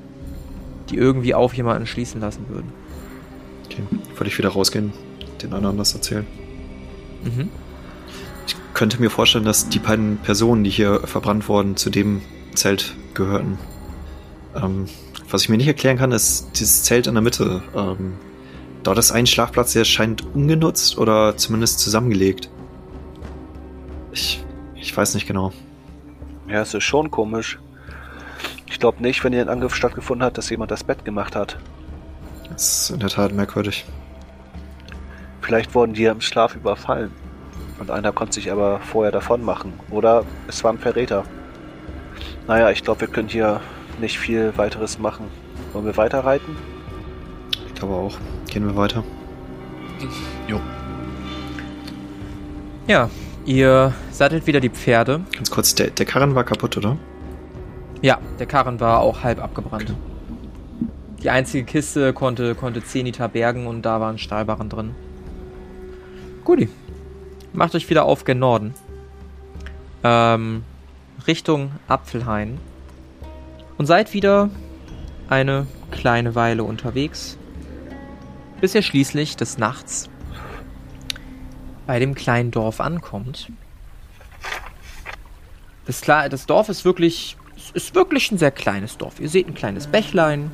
die 0.89 0.97
irgendwie 0.97 1.35
auf 1.35 1.55
jemanden 1.55 1.87
schließen 1.87 2.21
lassen 2.21 2.49
würden. 2.49 2.73
Okay, 3.67 3.83
würde 4.17 4.29
ich 4.29 4.39
wieder 4.39 4.51
rausgehen, 4.51 4.93
den 5.43 5.53
anderen 5.53 5.77
das 5.77 5.95
erzählen. 5.95 6.27
Mhm. 7.25 7.49
Ich 8.47 8.57
könnte 8.75 9.01
mir 9.01 9.11
vorstellen, 9.11 9.45
dass 9.45 9.69
die 9.69 9.79
beiden 9.79 10.19
Personen, 10.19 10.65
die 10.65 10.71
hier 10.71 11.01
verbrannt 11.07 11.49
wurden, 11.49 11.77
zu 11.77 11.91
dem 11.91 12.23
Zelt 12.55 12.95
gehörten. 13.15 13.59
Ähm, 14.55 14.87
was 15.31 15.43
ich 15.43 15.49
mir 15.49 15.57
nicht 15.57 15.67
erklären 15.67 15.97
kann, 15.97 16.13
ist 16.13 16.51
dieses 16.59 16.83
Zelt 16.83 17.07
in 17.07 17.15
der 17.15 17.23
Mitte. 17.23 17.63
Ähm, 17.75 18.15
dort 18.83 18.99
ist 18.99 19.13
ein 19.13 19.27
Schlafplatz, 19.27 19.73
der 19.73 19.85
scheint 19.85 20.25
ungenutzt 20.35 20.99
oder 20.99 21.37
zumindest 21.37 21.81
zusammengelegt. 21.81 22.51
Ich, 24.13 24.45
ich 24.75 24.95
weiß 24.95 25.15
nicht 25.15 25.27
genau. 25.27 25.53
Ja, 26.49 26.61
es 26.61 26.75
ist 26.75 26.85
schon 26.85 27.11
komisch. 27.11 27.59
Ich 28.67 28.79
glaube 28.79 29.03
nicht, 29.03 29.23
wenn 29.25 29.33
hier 29.33 29.43
ein 29.43 29.49
Angriff 29.49 29.75
stattgefunden 29.75 30.25
hat, 30.25 30.37
dass 30.37 30.51
jemand 30.51 30.71
das 30.71 30.85
Bett 30.85 31.05
gemacht 31.05 31.37
hat. 31.37 31.59
Das 32.51 32.83
ist 32.83 32.91
in 32.91 33.01
der 33.01 33.09
Tat 33.09 33.33
merkwürdig. 33.33 33.87
Vielleicht 35.43 35.75
wurden 35.75 35.93
die 35.93 36.03
ja 36.03 36.13
im 36.13 36.21
Schlaf 36.21 36.55
überfallen. 36.57 37.11
Und 37.79 37.91
einer 37.91 38.13
konnte 38.13 38.35
sich 38.35 38.51
aber 38.51 38.81
vorher 38.81 39.13
davon 39.13 39.45
machen. 39.45 39.73
Oder 39.91 40.25
es 40.47 40.63
war 40.63 40.73
ein 40.73 40.79
Verräter. 40.79 41.25
Naja, 42.47 42.71
ich 42.71 42.83
glaube, 42.85 43.03
wir 43.03 43.09
können 43.09 43.29
hier 43.29 43.61
nicht 44.01 44.19
viel 44.19 44.53
weiteres 44.57 44.99
machen. 44.99 45.27
Wollen 45.73 45.85
wir 45.85 45.97
weiterreiten? 45.97 46.57
Ich 47.67 47.75
glaube 47.75 47.95
auch. 47.95 48.17
Gehen 48.49 48.67
wir 48.67 48.77
weiter. 48.77 49.03
Jo. 50.47 50.61
Ja, 52.87 53.11
ihr 53.45 53.93
sattelt 54.11 54.47
wieder 54.47 54.61
die 54.61 54.71
Pferde. 54.71 55.21
Ganz 55.35 55.51
kurz, 55.51 55.75
der, 55.75 55.91
der 55.91 56.07
Karren 56.07 56.35
war 56.35 56.45
kaputt, 56.45 56.77
oder? 56.77 56.97
Ja, 58.01 58.19
der 58.39 58.47
Karren 58.47 58.81
war 58.81 59.01
auch 59.01 59.23
halb 59.23 59.43
abgebrannt. 59.43 59.95
Die 61.23 61.31
einzige 61.31 61.65
Kiste 61.65 62.13
konnte, 62.13 62.55
konnte 62.55 62.83
10 62.83 63.07
Liter 63.07 63.29
bergen 63.29 63.67
und 63.67 63.83
da 63.83 64.01
waren 64.01 64.19
Stahlbarren 64.19 64.69
drin. 64.69 64.95
Guti. 66.45 66.69
Macht 67.53 67.75
euch 67.75 67.89
wieder 67.91 68.05
auf 68.05 68.25
gen 68.25 68.39
Norden. 68.39 68.75
Ähm, 70.03 70.65
Richtung 71.27 71.73
Apfelhain. 71.89 72.59
Und 73.79 73.87
seid 73.87 74.13
wieder 74.13 74.51
eine 75.29 75.67
kleine 75.91 76.35
Weile 76.35 76.65
unterwegs. 76.65 77.37
Bis 78.61 78.75
ihr 78.75 78.83
schließlich 78.83 79.37
des 79.37 79.59
Nachts 79.59 80.09
bei 81.87 81.99
dem 81.99 82.15
kleinen 82.15 82.51
Dorf 82.51 82.81
ankommt. 82.81 83.51
Das, 85.85 86.01
das 86.01 86.47
Dorf 86.47 86.69
ist 86.69 86.85
wirklich, 86.85 87.37
ist 87.75 87.95
wirklich 87.95 88.31
ein 88.31 88.39
sehr 88.39 88.53
kleines 88.53 88.99
Dorf. 88.99 89.21
Ihr 89.21 89.29
seht 89.29 89.49
ein 89.49 89.55
kleines 89.55 89.89
Bächlein, 89.89 90.53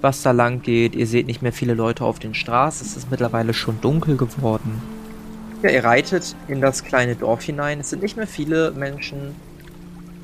was 0.00 0.22
da 0.22 0.30
lang 0.30 0.62
geht. 0.62 0.94
Ihr 0.94 1.06
seht 1.06 1.26
nicht 1.26 1.42
mehr 1.42 1.52
viele 1.52 1.74
Leute 1.74 2.04
auf 2.04 2.18
den 2.18 2.34
Straßen. 2.34 2.86
Es 2.86 2.96
ist 2.96 3.10
mittlerweile 3.10 3.52
schon 3.52 3.80
dunkel 3.80 4.16
geworden. 4.16 4.80
Ja, 5.62 5.70
ihr 5.70 5.84
reitet 5.84 6.34
in 6.48 6.62
das 6.62 6.84
kleine 6.84 7.16
Dorf 7.16 7.42
hinein. 7.42 7.80
Es 7.80 7.90
sind 7.90 8.02
nicht 8.02 8.16
mehr 8.16 8.26
viele 8.26 8.70
Menschen 8.72 9.34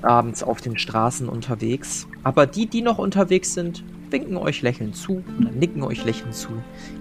abends 0.00 0.42
auf 0.42 0.62
den 0.62 0.78
Straßen 0.78 1.28
unterwegs. 1.28 2.06
Aber 2.22 2.46
die, 2.46 2.66
die 2.66 2.80
noch 2.80 2.98
unterwegs 2.98 3.52
sind, 3.52 3.84
winken 4.10 4.38
euch 4.38 4.62
lächelnd 4.62 4.96
zu 4.96 5.22
oder 5.38 5.50
nicken 5.50 5.82
euch 5.82 6.04
lächelnd 6.04 6.34
zu. 6.34 6.48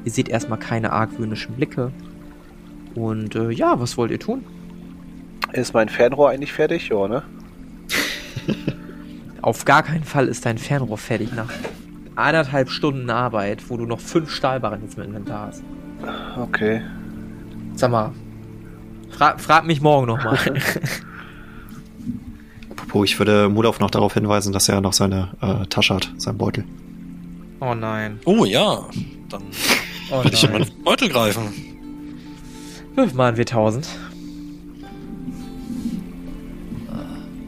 Ihr 0.03 0.11
seht 0.11 0.27
erstmal 0.27 0.59
keine 0.59 0.91
argwöhnischen 0.91 1.55
Blicke. 1.55 1.91
Und 2.93 3.35
äh, 3.35 3.51
ja, 3.51 3.79
was 3.79 3.95
wollt 3.97 4.11
ihr 4.11 4.19
tun? 4.19 4.43
Ist 5.53 5.73
mein 5.73 5.87
Fernrohr 5.87 6.31
eigentlich 6.31 6.51
fertig? 6.51 6.89
Ja, 6.89 7.07
ne? 7.07 7.23
Auf 9.41 9.63
gar 9.63 9.83
keinen 9.83 10.03
Fall 10.03 10.27
ist 10.27 10.45
dein 10.45 10.57
Fernrohr 10.57 10.97
fertig 10.97 11.31
nach 11.33 11.51
eineinhalb 12.15 12.69
Stunden 12.69 13.09
Arbeit, 13.09 13.69
wo 13.69 13.77
du 13.77 13.85
noch 13.85 13.99
fünf 13.99 14.31
Stahlbarren 14.31 14.81
jetzt 14.81 14.97
im 14.97 15.03
Inventar 15.03 15.47
hast. 15.47 15.63
Okay. 16.37 16.81
Sag 17.75 17.91
mal, 17.91 18.13
fra 19.15 19.37
frag 19.37 19.65
mich 19.65 19.81
morgen 19.81 20.07
nochmal. 20.07 20.37
Apropos, 22.69 23.05
ich 23.05 23.17
würde 23.19 23.49
Mudolf 23.49 23.79
noch 23.79 23.91
darauf 23.91 24.13
hinweisen, 24.13 24.53
dass 24.53 24.69
er 24.69 24.81
noch 24.81 24.93
seine 24.93 25.29
äh, 25.41 25.65
Tasche 25.67 25.95
hat, 25.95 26.11
seinen 26.17 26.37
Beutel. 26.37 26.63
oh 27.59 27.73
nein. 27.73 28.19
Oh 28.25 28.45
ja, 28.45 28.85
dann 29.29 29.43
Oh 30.11 30.23
werde 30.23 30.33
ich 30.35 30.43
in 30.43 30.51
meinen 30.51 30.83
Beutel 30.83 31.09
greifen. 31.09 31.51
Wirf 32.95 33.13
mal 33.13 33.29
ein 33.33 33.35
W1000. 33.37 33.85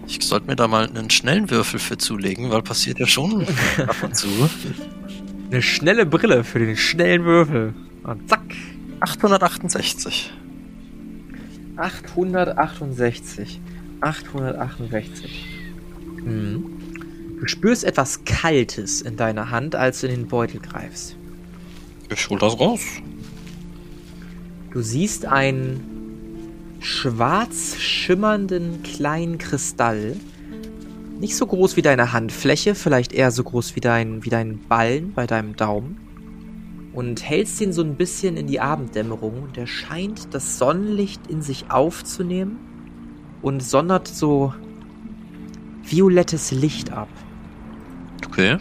Ich 0.07 0.21
sollte 0.25 0.47
mir 0.47 0.55
da 0.55 0.67
mal 0.67 0.87
einen 0.87 1.09
schnellen 1.09 1.49
Würfel 1.51 1.79
für 1.79 1.97
zulegen, 1.97 2.49
weil 2.49 2.61
passiert 2.61 2.99
ja 2.99 3.05
schon 3.07 3.45
ab 3.87 3.95
und 4.01 4.15
zu. 4.15 4.27
Eine 5.51 5.61
schnelle 5.61 6.05
Brille 6.05 6.43
für 6.43 6.59
den 6.59 6.75
schnellen 6.75 7.23
Würfel. 7.25 7.73
Und 8.03 8.27
zack. 8.29 8.41
868. 9.01 10.33
868. 11.77 13.59
868. 14.01 15.45
Hm. 16.23 16.65
Du 17.39 17.47
spürst 17.47 17.83
etwas 17.83 18.25
Kaltes 18.25 19.01
in 19.01 19.15
deiner 19.15 19.51
Hand, 19.51 19.75
als 19.75 20.01
du 20.01 20.07
in 20.07 20.15
den 20.15 20.27
Beutel 20.27 20.59
greifst. 20.59 21.15
Ich 22.09 22.29
hol 22.29 22.39
das 22.39 22.59
raus. 22.59 22.81
Du 24.71 24.81
siehst 24.81 25.25
einen 25.25 26.77
schwarz 26.79 27.75
schimmernden 27.77 28.81
kleinen 28.83 29.37
Kristall. 29.37 30.15
Nicht 31.19 31.35
so 31.35 31.45
groß 31.45 31.77
wie 31.77 31.81
deine 31.81 32.13
Handfläche, 32.13 32.75
vielleicht 32.75 33.13
eher 33.13 33.31
so 33.31 33.43
groß 33.43 33.75
wie 33.75 33.79
dein, 33.79 34.23
wie 34.23 34.29
dein 34.29 34.59
Ballen 34.59 35.13
bei 35.13 35.25
deinem 35.27 35.55
Daumen. 35.55 36.06
Und 36.97 37.21
hältst 37.21 37.61
ihn 37.61 37.73
so 37.73 37.83
ein 37.83 37.93
bisschen 37.93 38.37
in 38.37 38.47
die 38.47 38.59
Abenddämmerung 38.59 39.43
und 39.43 39.55
er 39.55 39.67
scheint 39.67 40.33
das 40.33 40.57
Sonnenlicht 40.57 41.27
in 41.27 41.43
sich 41.43 41.69
aufzunehmen 41.69 42.57
und 43.43 43.61
sondert 43.61 44.07
so 44.07 44.51
violettes 45.83 46.49
Licht 46.49 46.91
ab. 46.91 47.07
Okay. 48.25 48.57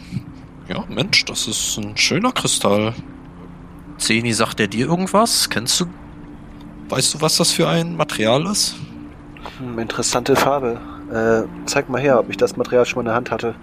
Ja, 0.68 0.84
Mensch, 0.87 1.24
das 1.24 1.49
ist 1.49 1.78
ein 1.78 1.97
schöner 1.97 2.30
Kristall. 2.30 2.93
Zeni, 3.97 4.34
sagt 4.34 4.61
er 4.61 4.68
dir 4.68 4.87
irgendwas? 4.87 5.49
Kennst 5.49 5.80
du. 5.80 5.87
Weißt 6.91 7.14
du, 7.14 7.22
was 7.22 7.39
das 7.39 7.53
für 7.53 7.66
ein 7.66 7.97
Material 7.97 8.45
ist? 8.45 8.76
Hm, 9.57 9.78
interessante 9.78 10.37
Farbe. 10.37 10.78
Äh, 11.11 11.49
zeig 11.64 11.89
mal 11.89 12.03
her, 12.03 12.20
ob 12.20 12.28
ich 12.28 12.37
das 12.37 12.55
Material 12.59 12.84
schon 12.84 12.97
mal 12.97 13.01
in 13.01 13.07
der 13.07 13.14
Hand 13.14 13.30
hatte. 13.30 13.55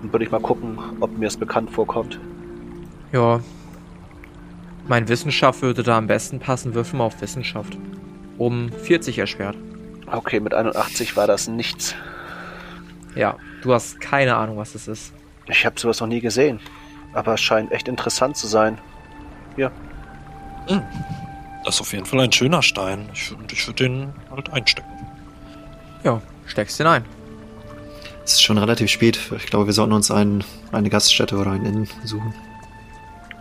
Dann 0.00 0.12
würde 0.12 0.24
ich 0.24 0.32
mal 0.32 0.40
gucken, 0.40 0.80
ob 0.98 1.16
mir 1.16 1.28
es 1.28 1.36
bekannt 1.36 1.70
vorkommt. 1.70 2.18
Ja. 3.12 3.40
Mein 4.88 5.08
Wissenschaft 5.08 5.62
würde 5.62 5.82
da 5.82 5.96
am 5.98 6.06
besten 6.06 6.40
passen. 6.40 6.74
Würfel 6.74 6.98
mal 6.98 7.04
auf 7.04 7.20
Wissenschaft. 7.20 7.76
Um 8.38 8.70
40 8.72 9.18
erschwert. 9.18 9.56
Okay, 10.10 10.40
mit 10.40 10.54
81 10.54 11.16
war 11.16 11.26
das 11.26 11.48
nichts. 11.48 11.94
Ja, 13.14 13.36
du 13.62 13.72
hast 13.72 14.00
keine 14.00 14.36
Ahnung, 14.36 14.56
was 14.56 14.74
es 14.74 14.88
ist. 14.88 15.12
Ich 15.46 15.64
habe 15.66 15.78
sowas 15.78 16.00
noch 16.00 16.08
nie 16.08 16.20
gesehen. 16.20 16.60
Aber 17.14 17.34
es 17.34 17.40
scheint 17.40 17.70
echt 17.72 17.88
interessant 17.88 18.36
zu 18.36 18.46
sein. 18.46 18.78
Das 21.64 21.74
ist 21.76 21.80
auf 21.80 21.92
jeden 21.92 22.06
Fall 22.06 22.20
ein 22.20 22.32
schöner 22.32 22.62
Stein. 22.62 23.08
Ich, 23.12 23.20
würd- 23.28 23.52
ich 23.52 23.66
würde 23.66 23.84
den 23.84 24.12
halt 24.30 24.50
einstecken. 24.52 24.88
Ja, 26.04 26.20
steckst 26.46 26.78
den 26.80 26.86
ein. 26.86 27.04
Es 28.24 28.32
ist 28.32 28.42
schon 28.42 28.58
relativ 28.58 28.90
spät. 28.90 29.18
Ich 29.36 29.46
glaube, 29.46 29.66
wir 29.66 29.72
sollten 29.72 29.92
uns 29.92 30.10
ein, 30.10 30.42
eine 30.72 30.90
Gaststätte 30.90 31.36
oder 31.36 31.50
ein 31.52 31.64
Inn 31.64 31.88
suchen. 32.04 32.34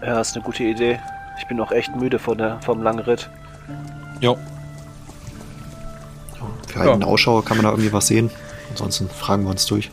Ja, 0.02 0.20
ist 0.20 0.36
eine 0.36 0.44
gute 0.44 0.64
Idee. 0.64 1.00
Ich 1.40 1.48
bin 1.48 1.60
auch 1.60 1.72
echt 1.72 1.96
müde 1.96 2.20
von 2.20 2.38
der, 2.38 2.60
vom 2.62 2.82
langen 2.82 3.00
Ritt. 3.00 3.30
Ja, 4.20 4.36
Wir 6.68 6.82
halten 6.82 7.02
Ja. 7.02 7.08
Ausschau, 7.08 7.42
kann 7.42 7.58
man 7.58 7.66
da 7.66 7.72
irgendwie 7.72 7.94
was 7.94 8.08
sehen? 8.08 8.30
Ansonsten 8.70 9.10
fragen 9.10 9.44
wir 9.44 9.50
uns 9.52 9.66
durch. 9.66 9.92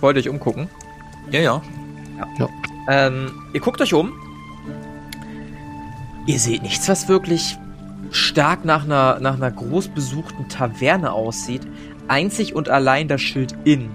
Wollt 0.00 0.16
ihr 0.16 0.20
euch 0.22 0.28
umgucken? 0.28 0.68
ja, 1.30 1.40
ja. 2.38 2.48
Ähm, 2.88 3.32
ihr 3.52 3.60
guckt 3.60 3.80
euch 3.80 3.94
um. 3.94 4.12
Ihr 6.26 6.38
seht 6.38 6.62
nichts, 6.62 6.88
was 6.88 7.08
wirklich 7.08 7.58
stark 8.10 8.64
nach 8.64 8.84
einer, 8.84 9.18
nach 9.20 9.34
einer 9.34 9.50
groß 9.50 9.88
besuchten 9.88 10.48
Taverne 10.48 11.12
aussieht. 11.12 11.62
Einzig 12.08 12.54
und 12.54 12.68
allein 12.68 13.08
das 13.08 13.22
Schild 13.22 13.54
Inn. 13.64 13.90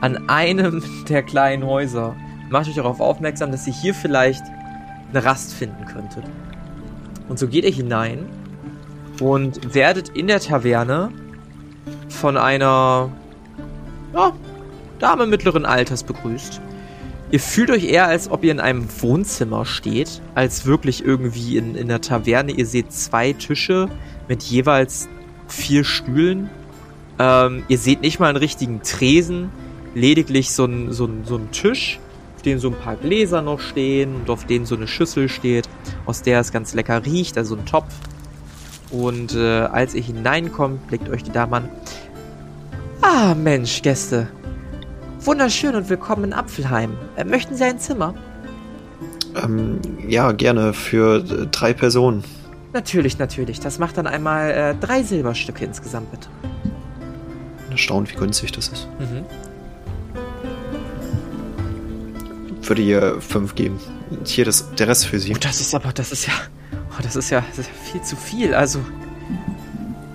An 0.00 0.28
einem 0.28 0.82
der 1.08 1.22
kleinen 1.22 1.64
Häuser. 1.64 2.14
Macht 2.50 2.68
euch 2.68 2.74
darauf 2.74 3.00
aufmerksam, 3.00 3.52
dass 3.52 3.66
ihr 3.66 3.72
hier 3.72 3.94
vielleicht 3.94 4.42
eine 5.12 5.24
Rast 5.24 5.54
finden 5.54 5.84
könntet. 5.86 6.24
Und 7.28 7.38
so 7.38 7.46
geht 7.46 7.64
ihr 7.64 7.70
hinein 7.70 8.26
und 9.20 9.74
werdet 9.74 10.10
in 10.10 10.26
der 10.26 10.40
Taverne 10.40 11.10
von 12.08 12.36
einer 12.36 13.10
ja, 14.12 14.32
Dame 14.98 15.26
mittleren 15.26 15.64
Alters 15.64 16.02
begrüßt. 16.02 16.60
Ihr 17.30 17.40
fühlt 17.40 17.70
euch 17.70 17.84
eher, 17.84 18.06
als 18.08 18.28
ob 18.28 18.42
ihr 18.42 18.50
in 18.50 18.58
einem 18.58 18.88
Wohnzimmer 19.00 19.64
steht, 19.64 20.20
als 20.34 20.66
wirklich 20.66 21.04
irgendwie 21.04 21.56
in, 21.56 21.76
in 21.76 21.86
der 21.86 22.00
Taverne. 22.00 22.50
Ihr 22.50 22.66
seht 22.66 22.92
zwei 22.92 23.32
Tische 23.32 23.88
mit 24.26 24.42
jeweils 24.42 25.08
vier 25.46 25.84
Stühlen. 25.84 26.50
Ähm, 27.20 27.62
ihr 27.68 27.78
seht 27.78 28.00
nicht 28.00 28.18
mal 28.18 28.28
einen 28.28 28.38
richtigen 28.38 28.82
Tresen, 28.82 29.50
lediglich 29.94 30.50
so 30.50 30.64
ein, 30.64 30.92
so 30.92 31.08
so 31.24 31.36
ein 31.36 31.52
Tisch, 31.52 32.00
auf 32.40 32.44
dem 32.44 32.58
so 32.58 32.68
ein 32.68 32.74
paar 32.74 32.96
Gläser 32.96 33.42
noch 33.42 33.60
stehen 33.60 34.14
und 34.14 34.30
auf 34.30 34.46
denen 34.46 34.64
so 34.64 34.74
eine 34.74 34.88
Schüssel 34.88 35.28
steht, 35.28 35.68
aus 36.06 36.22
der 36.22 36.40
es 36.40 36.50
ganz 36.50 36.72
lecker 36.72 37.04
riecht, 37.04 37.36
also 37.36 37.54
ein 37.54 37.66
Topf. 37.66 37.92
Und 38.90 39.34
äh, 39.34 39.60
als 39.60 39.94
ihr 39.94 40.00
hineinkommt, 40.00 40.86
blickt 40.86 41.10
euch 41.10 41.22
die 41.22 41.32
Dame 41.32 41.56
an. 41.56 41.68
Ah, 43.02 43.34
Mensch, 43.34 43.82
Gäste. 43.82 44.26
Wunderschön 45.20 45.74
und 45.74 45.90
willkommen 45.90 46.24
in 46.24 46.32
Apfelheim. 46.32 46.96
Äh, 47.16 47.24
möchten 47.24 47.56
Sie 47.56 47.64
ein 47.64 47.78
Zimmer? 47.78 48.14
Ähm, 49.36 49.78
ja, 50.08 50.32
gerne 50.32 50.72
für 50.72 51.16
äh, 51.16 51.46
drei 51.46 51.74
Personen. 51.74 52.24
Natürlich, 52.72 53.18
natürlich. 53.18 53.60
Das 53.60 53.78
macht 53.78 53.98
dann 53.98 54.06
einmal 54.06 54.50
äh, 54.50 54.74
drei 54.80 55.02
Silberstücke 55.02 55.66
insgesamt, 55.66 56.10
bitte. 56.10 56.28
Erstaunt, 57.70 58.10
wie 58.10 58.16
günstig 58.16 58.52
das 58.52 58.68
ist. 58.68 58.88
Mhm. 58.98 59.26
Würde 62.70 62.82
ihr 62.82 63.20
fünf 63.20 63.56
geben. 63.56 63.80
Hier 64.24 64.44
das, 64.44 64.72
der 64.76 64.86
Rest 64.86 65.06
für 65.06 65.18
sie. 65.18 65.34
Oh, 65.34 65.38
das 65.40 65.60
ist 65.60 65.74
aber, 65.74 65.92
das 65.92 66.12
ist 66.12 66.28
ja, 66.28 66.32
oh, 66.72 67.02
das 67.02 67.16
ist 67.16 67.28
ja, 67.30 67.42
das 67.48 67.58
ist 67.58 67.66
ja 67.66 67.90
viel 67.90 68.02
zu 68.02 68.14
viel. 68.14 68.54
Also, 68.54 68.78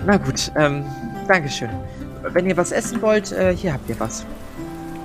na 0.05 0.15
gut, 0.15 0.53
ähm, 0.55 0.85
Dankeschön. 1.27 1.69
Wenn 2.23 2.45
ihr 2.45 2.55
was 2.55 2.71
essen 2.71 3.01
wollt, 3.01 3.33
äh, 3.33 3.53
hier 3.53 3.73
habt 3.73 3.89
ihr 3.89 3.99
was. 3.99 4.25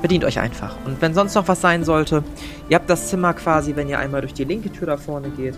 Bedient 0.01 0.24
euch 0.24 0.38
einfach. 0.38 0.76
Und 0.84 1.03
wenn 1.03 1.12
sonst 1.12 1.34
noch 1.34 1.48
was 1.48 1.61
sein 1.61 1.82
sollte, 1.82 2.22
ihr 2.68 2.76
habt 2.76 2.88
das 2.88 3.09
Zimmer 3.09 3.34
quasi, 3.34 3.74
wenn 3.74 3.88
ihr 3.88 3.98
einmal 3.98 4.20
durch 4.20 4.34
die 4.34 4.44
linke 4.44 4.70
Tür 4.70 4.86
da 4.86 4.96
vorne 4.96 5.30
geht. 5.30 5.57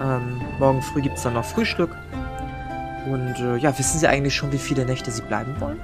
Ähm, 0.00 0.40
morgen 0.58 0.80
früh 0.80 1.02
gibt's 1.02 1.24
dann 1.24 1.34
noch 1.34 1.44
Frühstück. 1.44 1.90
Und 3.04 3.34
äh, 3.38 3.58
ja, 3.58 3.78
wissen 3.78 3.98
Sie 3.98 4.08
eigentlich 4.08 4.34
schon, 4.34 4.50
wie 4.50 4.56
viele 4.56 4.86
Nächte 4.86 5.10
Sie 5.10 5.20
bleiben 5.20 5.60
wollen? 5.60 5.78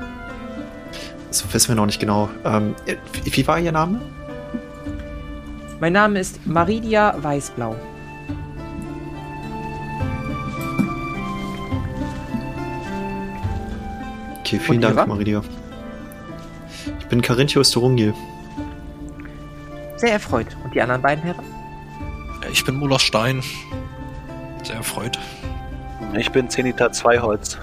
Das 1.29 1.53
wissen 1.53 1.69
wir 1.69 1.75
noch 1.75 1.87
nicht 1.87 2.01
genau. 2.01 2.31
Ähm, 2.47 2.75
wie 3.25 3.47
war 3.47 3.59
Ihr 3.59 3.73
Name? 3.73 4.01
Mein 5.83 5.95
Name 5.95 6.21
ist 6.21 6.47
Maridia 6.47 7.13
Weißblau. 7.21 7.75
Okay, 14.39 14.61
vielen 14.61 14.77
Und 14.77 14.83
Dank, 14.83 14.95
Ihrer? 14.95 15.07
Maridia. 15.09 15.43
Ich 17.01 17.07
bin 17.09 17.21
Carinthius 17.21 17.73
Turungi. 17.73 18.13
Sehr 19.97 20.13
erfreut. 20.13 20.47
Und 20.63 20.73
die 20.73 20.81
anderen 20.81 21.03
beiden 21.03 21.25
Herren? 21.25 21.45
Ich 22.53 22.65
bin 22.65 22.77
Muller 22.77 23.01
Stein. 23.01 23.43
Sehr 24.63 24.77
erfreut. 24.77 25.19
Ich 26.17 26.31
bin 26.31 26.49
Zenita 26.49 26.93
Zweiholz. 26.93 27.59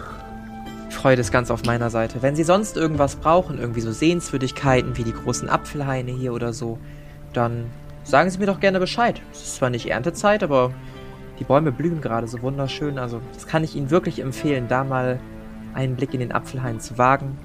Freude 0.89 1.21
ist 1.21 1.31
ganz 1.31 1.49
auf 1.51 1.63
meiner 1.63 1.89
Seite. 1.89 2.21
Wenn 2.21 2.35
Sie 2.35 2.43
sonst 2.43 2.75
irgendwas 2.75 3.15
brauchen, 3.15 3.59
irgendwie 3.59 3.79
so 3.79 3.93
Sehenswürdigkeiten 3.93 4.97
wie 4.97 5.05
die 5.05 5.13
großen 5.13 5.47
Apfelhaine 5.47 6.11
hier 6.11 6.33
oder 6.33 6.51
so, 6.51 6.79
dann 7.31 7.67
sagen 8.09 8.29
Sie 8.29 8.39
mir 8.39 8.47
doch 8.47 8.59
gerne 8.59 8.79
Bescheid. 8.79 9.21
Es 9.31 9.43
ist 9.43 9.55
zwar 9.57 9.69
nicht 9.69 9.85
Erntezeit, 9.89 10.43
aber 10.43 10.73
die 11.37 11.43
Bäume 11.43 11.71
blühen 11.71 12.01
gerade 12.01 12.27
so 12.27 12.41
wunderschön. 12.41 12.97
Also 12.97 13.21
das 13.33 13.47
kann 13.47 13.63
ich 13.63 13.75
Ihnen 13.75 13.91
wirklich 13.91 14.19
empfehlen, 14.19 14.67
da 14.67 14.83
mal 14.83 15.19
einen 15.73 15.95
Blick 15.95 16.13
in 16.13 16.19
den 16.19 16.31
Apfelhain 16.31 16.79
zu 16.79 16.97
wagen. 16.97 17.37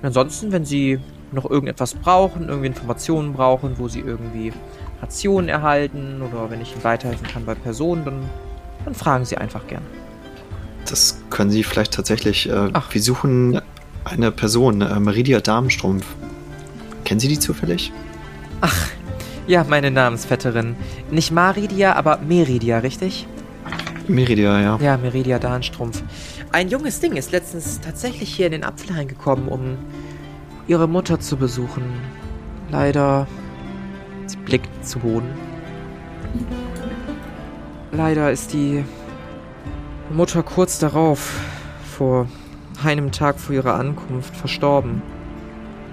Und 0.00 0.06
ansonsten, 0.06 0.52
wenn 0.52 0.64
Sie 0.64 0.98
noch 1.32 1.48
irgendetwas 1.48 1.94
brauchen, 1.94 2.48
irgendwie 2.48 2.66
Informationen 2.66 3.32
brauchen, 3.32 3.78
wo 3.78 3.88
Sie 3.88 4.00
irgendwie 4.00 4.52
Rationen 5.00 5.48
erhalten 5.48 6.20
oder 6.22 6.50
wenn 6.50 6.60
ich 6.60 6.72
Ihnen 6.72 6.84
weiterhelfen 6.84 7.26
kann 7.26 7.44
bei 7.44 7.54
Personen, 7.54 8.04
dann, 8.04 8.28
dann 8.84 8.94
fragen 8.94 9.24
Sie 9.24 9.38
einfach 9.38 9.66
gerne. 9.66 9.86
Das 10.88 11.22
können 11.30 11.50
Sie 11.50 11.62
vielleicht 11.62 11.94
tatsächlich. 11.94 12.48
Äh, 12.48 12.70
Ach. 12.72 12.92
wir 12.92 13.00
suchen 13.00 13.60
eine 14.04 14.30
Person, 14.30 14.82
äh, 14.82 15.00
Maridia 15.00 15.40
Darmstrumpf. 15.40 16.04
Kennen 17.04 17.20
Sie 17.20 17.28
die 17.28 17.38
zufällig? 17.38 17.92
Ach, 18.60 18.88
ja, 19.46 19.64
meine 19.64 19.90
Namensvetterin. 19.90 20.76
Nicht 21.10 21.30
Maridia, 21.30 21.94
aber 21.94 22.18
Meridia, 22.18 22.78
richtig? 22.78 23.26
Meridia, 24.08 24.60
ja. 24.60 24.78
Ja, 24.80 24.96
Meridia 24.96 25.38
Darnstrumpf. 25.38 26.02
Ein 26.52 26.68
junges 26.68 27.00
Ding 27.00 27.16
ist 27.16 27.32
letztens 27.32 27.80
tatsächlich 27.80 28.34
hier 28.34 28.46
in 28.46 28.52
den 28.52 28.64
Apfelhain 28.64 29.08
gekommen, 29.08 29.48
um 29.48 29.78
ihre 30.66 30.88
Mutter 30.88 31.20
zu 31.20 31.36
besuchen. 31.36 31.82
Leider. 32.70 33.26
Sie 34.26 34.36
blickt 34.38 34.86
zu 34.86 35.00
Boden. 35.00 35.28
Leider 37.92 38.32
ist 38.32 38.52
die 38.52 38.84
Mutter 40.10 40.42
kurz 40.42 40.78
darauf, 40.78 41.40
vor 41.84 42.26
einem 42.82 43.12
Tag 43.12 43.38
vor 43.38 43.54
ihrer 43.54 43.74
Ankunft, 43.74 44.34
verstorben. 44.36 45.02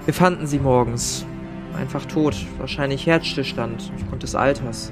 Wir 0.05 0.13
fanden 0.13 0.47
sie 0.47 0.59
morgens. 0.59 1.25
Einfach 1.77 2.05
tot. 2.05 2.35
Wahrscheinlich 2.59 3.05
Herzstillstand 3.05 3.91
aufgrund 3.95 4.23
des 4.23 4.35
Alters. 4.35 4.91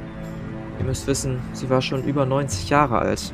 Ihr 0.79 0.85
müsst 0.85 1.07
wissen, 1.07 1.39
sie 1.53 1.69
war 1.69 1.81
schon 1.81 2.03
über 2.03 2.25
90 2.25 2.69
Jahre 2.69 2.99
alt. 2.99 3.33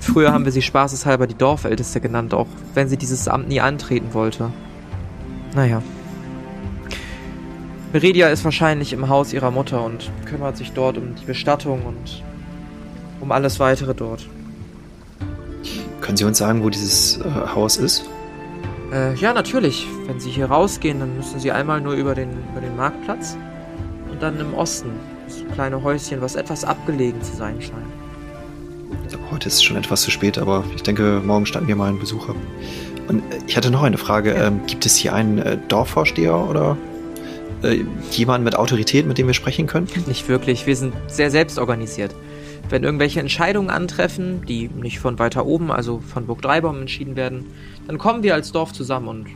Früher 0.00 0.32
haben 0.32 0.44
wir 0.44 0.52
sie 0.52 0.62
spaßeshalber 0.62 1.26
die 1.26 1.36
Dorfälteste 1.36 2.00
genannt, 2.00 2.34
auch 2.34 2.48
wenn 2.74 2.88
sie 2.88 2.96
dieses 2.96 3.28
Amt 3.28 3.48
nie 3.48 3.60
antreten 3.60 4.12
wollte. 4.12 4.50
Naja. 5.54 5.82
Meridia 7.92 8.28
ist 8.28 8.44
wahrscheinlich 8.44 8.92
im 8.92 9.08
Haus 9.08 9.32
ihrer 9.32 9.52
Mutter 9.52 9.84
und 9.84 10.10
kümmert 10.26 10.56
sich 10.56 10.72
dort 10.72 10.98
um 10.98 11.14
die 11.14 11.24
Bestattung 11.24 11.86
und 11.86 12.22
um 13.20 13.30
alles 13.30 13.60
weitere 13.60 13.94
dort. 13.94 14.26
Können 16.00 16.16
Sie 16.16 16.24
uns 16.24 16.38
sagen, 16.38 16.62
wo 16.62 16.68
dieses 16.68 17.18
äh, 17.18 17.22
Haus 17.54 17.76
ist? 17.76 18.04
Äh, 18.94 19.14
ja, 19.16 19.32
natürlich. 19.32 19.86
Wenn 20.06 20.20
Sie 20.20 20.30
hier 20.30 20.46
rausgehen, 20.46 21.00
dann 21.00 21.16
müssen 21.16 21.40
Sie 21.40 21.50
einmal 21.50 21.80
nur 21.80 21.94
über 21.94 22.14
den, 22.14 22.30
über 22.52 22.60
den 22.60 22.76
Marktplatz 22.76 23.36
und 24.10 24.22
dann 24.22 24.38
im 24.38 24.54
Osten. 24.54 24.90
Das 25.26 25.42
kleine 25.54 25.82
Häuschen, 25.82 26.20
was 26.20 26.36
etwas 26.36 26.64
abgelegen 26.64 27.20
zu 27.22 27.34
sein 27.34 27.60
scheint. 27.60 27.74
Heute 29.30 29.48
ist 29.48 29.54
es 29.54 29.62
schon 29.64 29.76
etwas 29.76 30.02
zu 30.02 30.10
spät, 30.10 30.38
aber 30.38 30.62
ich 30.76 30.82
denke, 30.82 31.20
morgen 31.24 31.44
standen 31.46 31.66
wir 31.66 31.76
mal 31.76 31.88
einen 31.88 31.98
Besucher. 31.98 32.34
Und 33.08 33.18
äh, 33.32 33.38
ich 33.48 33.56
hatte 33.56 33.70
noch 33.70 33.82
eine 33.82 33.98
Frage. 33.98 34.32
Ähm, 34.32 34.60
gibt 34.66 34.86
es 34.86 34.94
hier 34.96 35.12
einen 35.12 35.38
äh, 35.38 35.58
Dorfvorsteher 35.68 36.36
oder 36.36 36.76
äh, 37.62 37.84
jemanden 38.12 38.44
mit 38.44 38.54
Autorität, 38.54 39.06
mit 39.06 39.18
dem 39.18 39.26
wir 39.26 39.34
sprechen 39.34 39.66
können? 39.66 39.88
Nicht 40.06 40.28
wirklich. 40.28 40.66
Wir 40.66 40.76
sind 40.76 40.94
sehr 41.08 41.32
selbstorganisiert. 41.32 42.14
Wenn 42.70 42.82
irgendwelche 42.82 43.20
Entscheidungen 43.20 43.70
antreffen, 43.70 44.44
die 44.46 44.68
nicht 44.68 44.98
von 44.98 45.18
weiter 45.18 45.46
oben, 45.46 45.70
also 45.70 46.00
von 46.00 46.26
Burg 46.26 46.42
Dreibaum 46.42 46.80
entschieden 46.80 47.16
werden, 47.16 47.46
dann 47.86 47.98
kommen 47.98 48.22
wir 48.22 48.34
als 48.34 48.52
Dorf 48.52 48.72
zusammen 48.72 49.08
und 49.08 49.26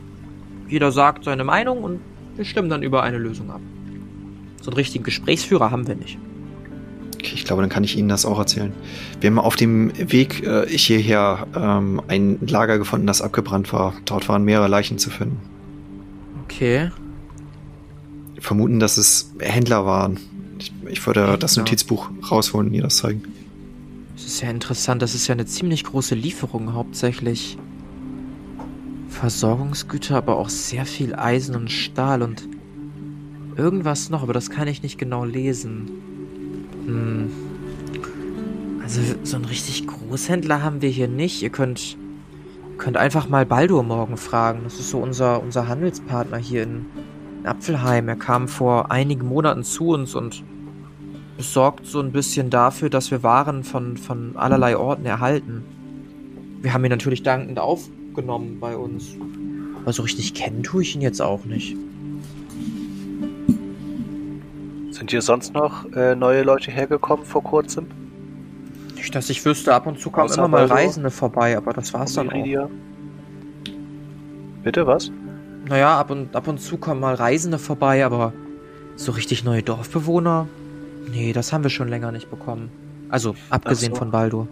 jeder 0.67 0.91
sagt 0.91 1.23
seine 1.23 1.43
Meinung 1.43 1.83
und 1.83 1.99
wir 2.35 2.45
stimmen 2.45 2.69
dann 2.69 2.83
über 2.83 3.03
eine 3.03 3.17
Lösung 3.17 3.51
ab. 3.51 3.61
So 4.61 4.71
einen 4.71 4.77
richtigen 4.77 5.03
Gesprächsführer 5.03 5.71
haben 5.71 5.87
wir 5.87 5.95
nicht. 5.95 6.17
Okay, 7.15 7.31
ich 7.33 7.43
glaube, 7.43 7.61
dann 7.61 7.69
kann 7.69 7.83
ich 7.83 7.97
Ihnen 7.97 8.07
das 8.07 8.25
auch 8.25 8.39
erzählen. 8.39 8.71
Wir 9.19 9.29
haben 9.29 9.39
auf 9.39 9.55
dem 9.55 9.91
Weg 10.11 10.43
äh, 10.43 10.67
hierher 10.67 11.47
ähm, 11.55 12.01
ein 12.07 12.39
Lager 12.47 12.77
gefunden, 12.77 13.07
das 13.07 13.21
abgebrannt 13.21 13.73
war. 13.73 13.93
Dort 14.05 14.29
waren 14.29 14.43
mehrere 14.43 14.69
Leichen 14.69 14.97
zu 14.97 15.09
finden. 15.09 15.37
Okay. 16.45 16.91
Wir 18.35 18.41
vermuten, 18.41 18.79
dass 18.79 18.97
es 18.97 19.33
Händler 19.39 19.85
waren. 19.85 20.17
Ich, 20.89 21.05
würde 21.05 21.37
das 21.37 21.51
Händler. 21.51 21.63
Notizbuch 21.63 22.09
rausholen 22.31 22.67
und 22.67 22.73
ihr 22.73 22.83
das 22.83 22.97
zeigen. 22.97 23.23
Das 24.15 24.25
ist 24.25 24.41
ja 24.41 24.49
interessant. 24.49 25.01
Das 25.01 25.15
ist 25.15 25.27
ja 25.27 25.33
eine 25.33 25.45
ziemlich 25.45 25.83
große 25.83 26.15
Lieferung 26.15 26.73
hauptsächlich. 26.73 27.57
Versorgungsgüter, 29.09 30.17
aber 30.17 30.37
auch 30.37 30.49
sehr 30.49 30.85
viel 30.85 31.15
Eisen 31.15 31.55
und 31.55 31.71
Stahl 31.71 32.21
und 32.21 32.47
irgendwas 33.55 34.09
noch, 34.09 34.23
aber 34.23 34.33
das 34.33 34.49
kann 34.49 34.67
ich 34.67 34.83
nicht 34.83 34.97
genau 34.97 35.25
lesen. 35.25 35.89
Hm. 36.85 37.29
Also 38.81 39.01
so 39.23 39.35
einen 39.35 39.45
richtig 39.45 39.85
Großhändler 39.87 40.63
haben 40.63 40.81
wir 40.81 40.89
hier 40.89 41.07
nicht. 41.07 41.43
Ihr 41.43 41.49
könnt, 41.49 41.97
könnt 42.77 42.97
einfach 42.97 43.29
mal 43.29 43.45
Baldur 43.45 43.83
morgen 43.83 44.17
fragen. 44.17 44.61
Das 44.63 44.79
ist 44.79 44.89
so 44.89 44.99
unser, 44.99 45.43
unser 45.43 45.67
Handelspartner 45.67 46.37
hier 46.37 46.63
in, 46.63 46.85
in 47.39 47.45
Apfelheim. 47.45 48.07
Er 48.07 48.15
kam 48.15 48.47
vor 48.47 48.91
einigen 48.91 49.27
Monaten 49.27 49.63
zu 49.63 49.89
uns 49.89 50.15
und 50.15 50.43
sorgt 51.39 51.85
so 51.85 51.99
ein 51.99 52.11
bisschen 52.11 52.49
dafür, 52.49 52.89
dass 52.89 53.11
wir 53.11 53.23
Waren 53.23 53.63
von, 53.63 53.97
von 53.97 54.35
allerlei 54.35 54.77
Orten 54.77 55.05
erhalten. 55.05 55.63
Wir 56.61 56.73
haben 56.73 56.83
ihn 56.83 56.91
natürlich 56.91 57.23
dankend 57.23 57.59
aufgenommen 57.59 58.59
bei 58.59 58.75
uns. 58.75 59.15
Aber 59.81 59.93
so 59.93 60.03
richtig 60.03 60.33
kennen 60.33 60.63
tue 60.63 60.81
ich 60.81 60.95
ihn 60.95 61.01
jetzt 61.01 61.21
auch 61.21 61.45
nicht. 61.45 61.75
Sind 64.91 65.11
hier 65.11 65.21
sonst 65.21 65.53
noch 65.53 65.89
äh, 65.93 66.15
neue 66.15 66.43
Leute 66.43 66.71
hergekommen 66.71 67.25
vor 67.25 67.41
kurzem? 67.41 67.87
Nicht, 68.95 69.15
dass 69.15 69.29
ich 69.29 69.45
wüsste, 69.45 69.73
ab 69.73 69.87
und 69.87 69.97
zu 69.97 70.09
kommen 70.09 70.33
immer 70.33 70.49
mal? 70.49 70.65
Reisende 70.65 71.09
vorbei, 71.09 71.55
aber 71.55 71.71
das 71.71 71.93
war's 71.93 72.13
dann 72.13 72.29
auch. 72.29 72.69
Bitte 74.63 74.85
was? 74.85 75.09
Naja, 75.69 75.97
ab 75.97 76.11
und, 76.11 76.35
ab 76.35 76.49
und 76.49 76.59
zu 76.59 76.77
kommen 76.77 76.99
mal 76.99 77.15
Reisende 77.15 77.59
vorbei, 77.59 78.05
aber 78.05 78.33
so 78.97 79.13
richtig 79.13 79.45
neue 79.45 79.63
Dorfbewohner? 79.63 80.49
Nee, 81.07 81.33
das 81.33 81.53
haben 81.53 81.63
wir 81.63 81.69
schon 81.69 81.87
länger 81.87 82.11
nicht 82.11 82.29
bekommen. 82.29 82.69
Also, 83.09 83.35
abgesehen 83.49 83.93
so. 83.93 83.99
von 83.99 84.11
Baldur. 84.11 84.47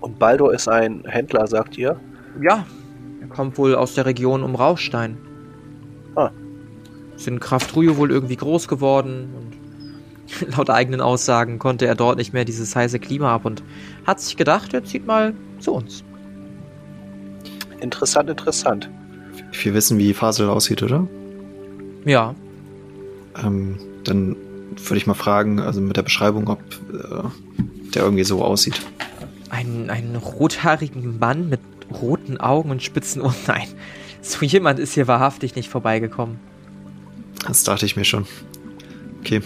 Und 0.00 0.18
Baldur 0.18 0.54
ist 0.54 0.68
ein 0.68 1.04
Händler, 1.06 1.46
sagt 1.46 1.76
ihr? 1.78 1.98
Ja, 2.40 2.66
er 3.20 3.26
kommt 3.28 3.58
wohl 3.58 3.74
aus 3.74 3.94
der 3.94 4.06
Region 4.06 4.42
um 4.42 4.54
Rauchstein. 4.54 5.16
Ah. 6.14 6.30
In 7.26 7.40
Kraftrujo 7.40 7.96
wohl 7.96 8.10
irgendwie 8.10 8.36
groß 8.36 8.68
geworden 8.68 9.30
und 9.36 10.50
laut 10.56 10.70
eigenen 10.70 11.00
Aussagen 11.00 11.58
konnte 11.58 11.86
er 11.86 11.94
dort 11.94 12.18
nicht 12.18 12.32
mehr 12.32 12.44
dieses 12.44 12.76
heiße 12.76 12.98
Klima 12.98 13.34
ab 13.34 13.44
und 13.44 13.62
hat 14.06 14.20
sich 14.20 14.36
gedacht, 14.36 14.74
er 14.74 14.84
zieht 14.84 15.06
mal 15.06 15.34
zu 15.58 15.72
uns. 15.72 16.04
Interessant, 17.80 18.30
interessant. 18.30 18.90
Wir 19.52 19.74
wissen, 19.74 19.98
wie 19.98 20.12
Fasel 20.14 20.48
aussieht, 20.48 20.82
oder? 20.82 21.06
Ja, 22.04 22.34
Ähm, 23.42 23.78
dann 24.04 24.36
würde 24.76 24.96
ich 24.96 25.06
mal 25.06 25.14
fragen, 25.14 25.60
also 25.60 25.80
mit 25.80 25.96
der 25.96 26.02
Beschreibung, 26.02 26.48
ob 26.48 26.60
äh, 26.92 27.28
der 27.94 28.02
irgendwie 28.02 28.24
so 28.24 28.44
aussieht. 28.44 28.80
einen, 29.50 29.90
einen 29.90 30.16
rothaarigen 30.16 31.18
Mann 31.18 31.48
mit 31.48 31.60
roten 31.90 32.38
Augen 32.38 32.70
und 32.70 32.82
spitzen 32.82 33.22
Ohren. 33.22 33.34
Nein, 33.46 33.68
so 34.20 34.44
jemand 34.44 34.78
ist 34.78 34.94
hier 34.94 35.08
wahrhaftig 35.08 35.54
nicht 35.56 35.68
vorbeigekommen. 35.68 36.38
Das 37.46 37.64
dachte 37.64 37.86
ich 37.86 37.96
mir 37.96 38.04
schon. 38.04 38.26
Okay. 39.20 39.40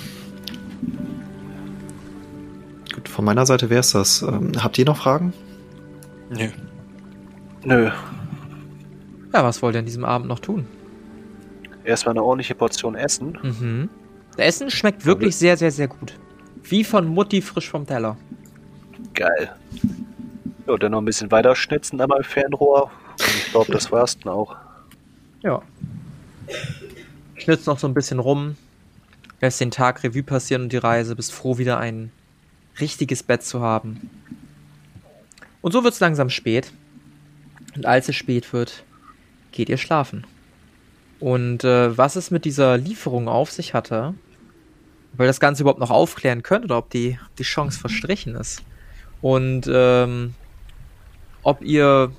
Gut, 2.94 3.08
von 3.08 3.24
meiner 3.24 3.46
Seite 3.46 3.70
wäre 3.70 3.80
es 3.80 3.92
das. 3.92 4.22
Ähm, 4.22 4.52
habt 4.58 4.78
ihr 4.78 4.84
noch 4.84 4.96
Fragen? 4.96 5.32
Nö. 6.30 6.48
Nö. 7.64 7.90
Ja, 9.32 9.44
was 9.44 9.62
wollt 9.62 9.74
ihr 9.74 9.80
an 9.80 9.86
diesem 9.86 10.04
Abend 10.04 10.28
noch 10.28 10.40
tun? 10.40 10.66
Erstmal 11.84 12.14
eine 12.14 12.22
ordentliche 12.22 12.54
Portion 12.54 12.94
Essen. 12.94 13.38
Mhm. 13.42 13.90
Das 14.40 14.54
Essen 14.54 14.70
schmeckt 14.70 15.04
wirklich 15.04 15.36
sehr, 15.36 15.58
sehr, 15.58 15.70
sehr 15.70 15.86
gut. 15.86 16.14
Wie 16.62 16.82
von 16.82 17.06
Mutti 17.06 17.42
frisch 17.42 17.68
vom 17.68 17.86
Teller. 17.86 18.16
Geil. 19.12 19.54
Ja, 20.66 20.78
dann 20.78 20.92
noch 20.92 21.02
ein 21.02 21.04
bisschen 21.04 21.30
weiter 21.30 21.54
schnitzen 21.54 21.98
meinem 21.98 22.24
Fernrohr. 22.24 22.90
Und 23.18 23.34
ich 23.36 23.50
glaube, 23.50 23.70
das 23.70 23.92
war's 23.92 24.18
dann 24.18 24.32
auch. 24.32 24.56
Ja. 25.42 25.60
Schnitzt 27.34 27.66
noch 27.66 27.78
so 27.78 27.86
ein 27.86 27.92
bisschen 27.92 28.18
rum, 28.18 28.56
lässt 29.42 29.60
den 29.60 29.70
Tag 29.70 30.02
Revue 30.04 30.22
passieren 30.22 30.62
und 30.62 30.72
die 30.72 30.78
Reise, 30.78 31.16
bist 31.16 31.34
froh, 31.34 31.58
wieder 31.58 31.78
ein 31.78 32.10
richtiges 32.80 33.22
Bett 33.22 33.42
zu 33.42 33.60
haben. 33.60 34.08
Und 35.60 35.72
so 35.72 35.84
wird's 35.84 36.00
langsam 36.00 36.30
spät. 36.30 36.72
Und 37.76 37.84
als 37.84 38.08
es 38.08 38.16
spät 38.16 38.54
wird, 38.54 38.84
geht 39.52 39.68
ihr 39.68 39.76
schlafen. 39.76 40.26
Und 41.18 41.62
äh, 41.62 41.98
was 41.98 42.16
es 42.16 42.30
mit 42.30 42.46
dieser 42.46 42.78
Lieferung 42.78 43.28
auf 43.28 43.50
sich 43.50 43.74
hatte, 43.74 44.14
weil 45.12 45.26
das 45.26 45.40
Ganze 45.40 45.62
überhaupt 45.62 45.80
noch 45.80 45.90
aufklären 45.90 46.42
könnte 46.42 46.66
oder 46.66 46.78
ob 46.78 46.90
die, 46.90 47.18
die 47.38 47.42
Chance 47.42 47.78
verstrichen 47.78 48.34
ist. 48.34 48.62
Und 49.20 49.70
ähm, 49.72 50.34
ob 51.42 51.62
ihr 51.62 52.12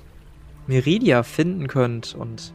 Meridia 0.66 1.22
finden 1.22 1.66
könnt 1.68 2.14
und 2.14 2.52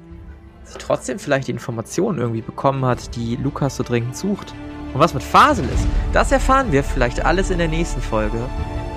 sie 0.64 0.78
trotzdem 0.78 1.20
vielleicht 1.20 1.48
die 1.48 1.52
Informationen 1.52 2.20
irgendwie 2.20 2.42
bekommen 2.42 2.86
hat, 2.86 3.16
die 3.16 3.36
Lukas 3.36 3.78
so 3.78 3.84
dringend 3.84 4.16
sucht. 4.16 4.54
Und 4.94 5.00
was 5.00 5.14
mit 5.14 5.24
Fasel 5.24 5.66
ist, 5.66 5.86
das 6.14 6.32
erfahren 6.32 6.72
wir 6.72 6.84
vielleicht 6.84 7.26
alles 7.26 7.50
in 7.50 7.58
der 7.58 7.68
nächsten 7.68 8.02
Folge 8.02 8.40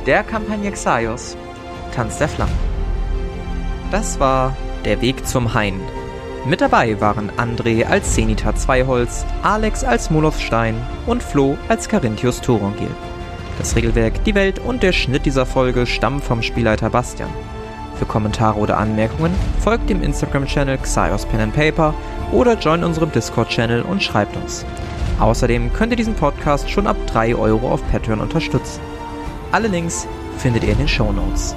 der 0.06 0.22
Kampagne 0.22 0.72
Xaios, 0.72 1.36
Tanz 1.94 2.18
der 2.18 2.28
Flammen. 2.28 2.58
Das 3.90 4.18
war 4.20 4.56
Der 4.84 5.02
Weg 5.02 5.26
zum 5.26 5.52
Hain. 5.52 5.78
Mit 6.46 6.62
dabei 6.62 6.98
waren 7.02 7.30
André 7.36 7.84
als 7.84 8.14
Zenita 8.14 8.54
Zweiholz, 8.54 9.26
Alex 9.42 9.84
als 9.84 10.10
Molosstein 10.10 10.74
und 11.06 11.22
Flo 11.22 11.58
als 11.68 11.86
Carinthius 11.86 12.40
Thorongil. 12.40 12.90
Das 13.58 13.76
Regelwerk, 13.76 14.24
die 14.24 14.34
Welt 14.34 14.58
und 14.58 14.82
der 14.82 14.92
Schnitt 14.92 15.26
dieser 15.26 15.44
Folge 15.44 15.86
stammen 15.86 16.20
vom 16.20 16.42
Spielleiter 16.42 16.88
Bastian. 16.88 17.28
Für 17.98 18.06
Kommentare 18.06 18.58
oder 18.58 18.78
Anmerkungen 18.78 19.34
folgt 19.62 19.90
dem 19.90 20.02
Instagram-Channel 20.02 20.78
Xaios 20.78 21.26
Pen 21.26 21.40
and 21.40 21.54
Paper 21.54 21.92
oder 22.32 22.58
join 22.58 22.84
unserem 22.84 23.12
Discord-Channel 23.12 23.82
und 23.82 24.02
schreibt 24.02 24.34
uns. 24.38 24.64
Außerdem 25.18 25.70
könnt 25.74 25.92
ihr 25.92 25.96
diesen 25.96 26.14
Podcast 26.14 26.70
schon 26.70 26.86
ab 26.86 26.96
3 27.08 27.34
Euro 27.34 27.70
auf 27.70 27.86
Patreon 27.92 28.20
unterstützen. 28.20 28.80
Alle 29.52 29.68
Links 29.68 30.08
findet 30.38 30.64
ihr 30.64 30.72
in 30.72 30.78
den 30.78 30.88
Show 30.88 31.12
Notes. 31.12 31.54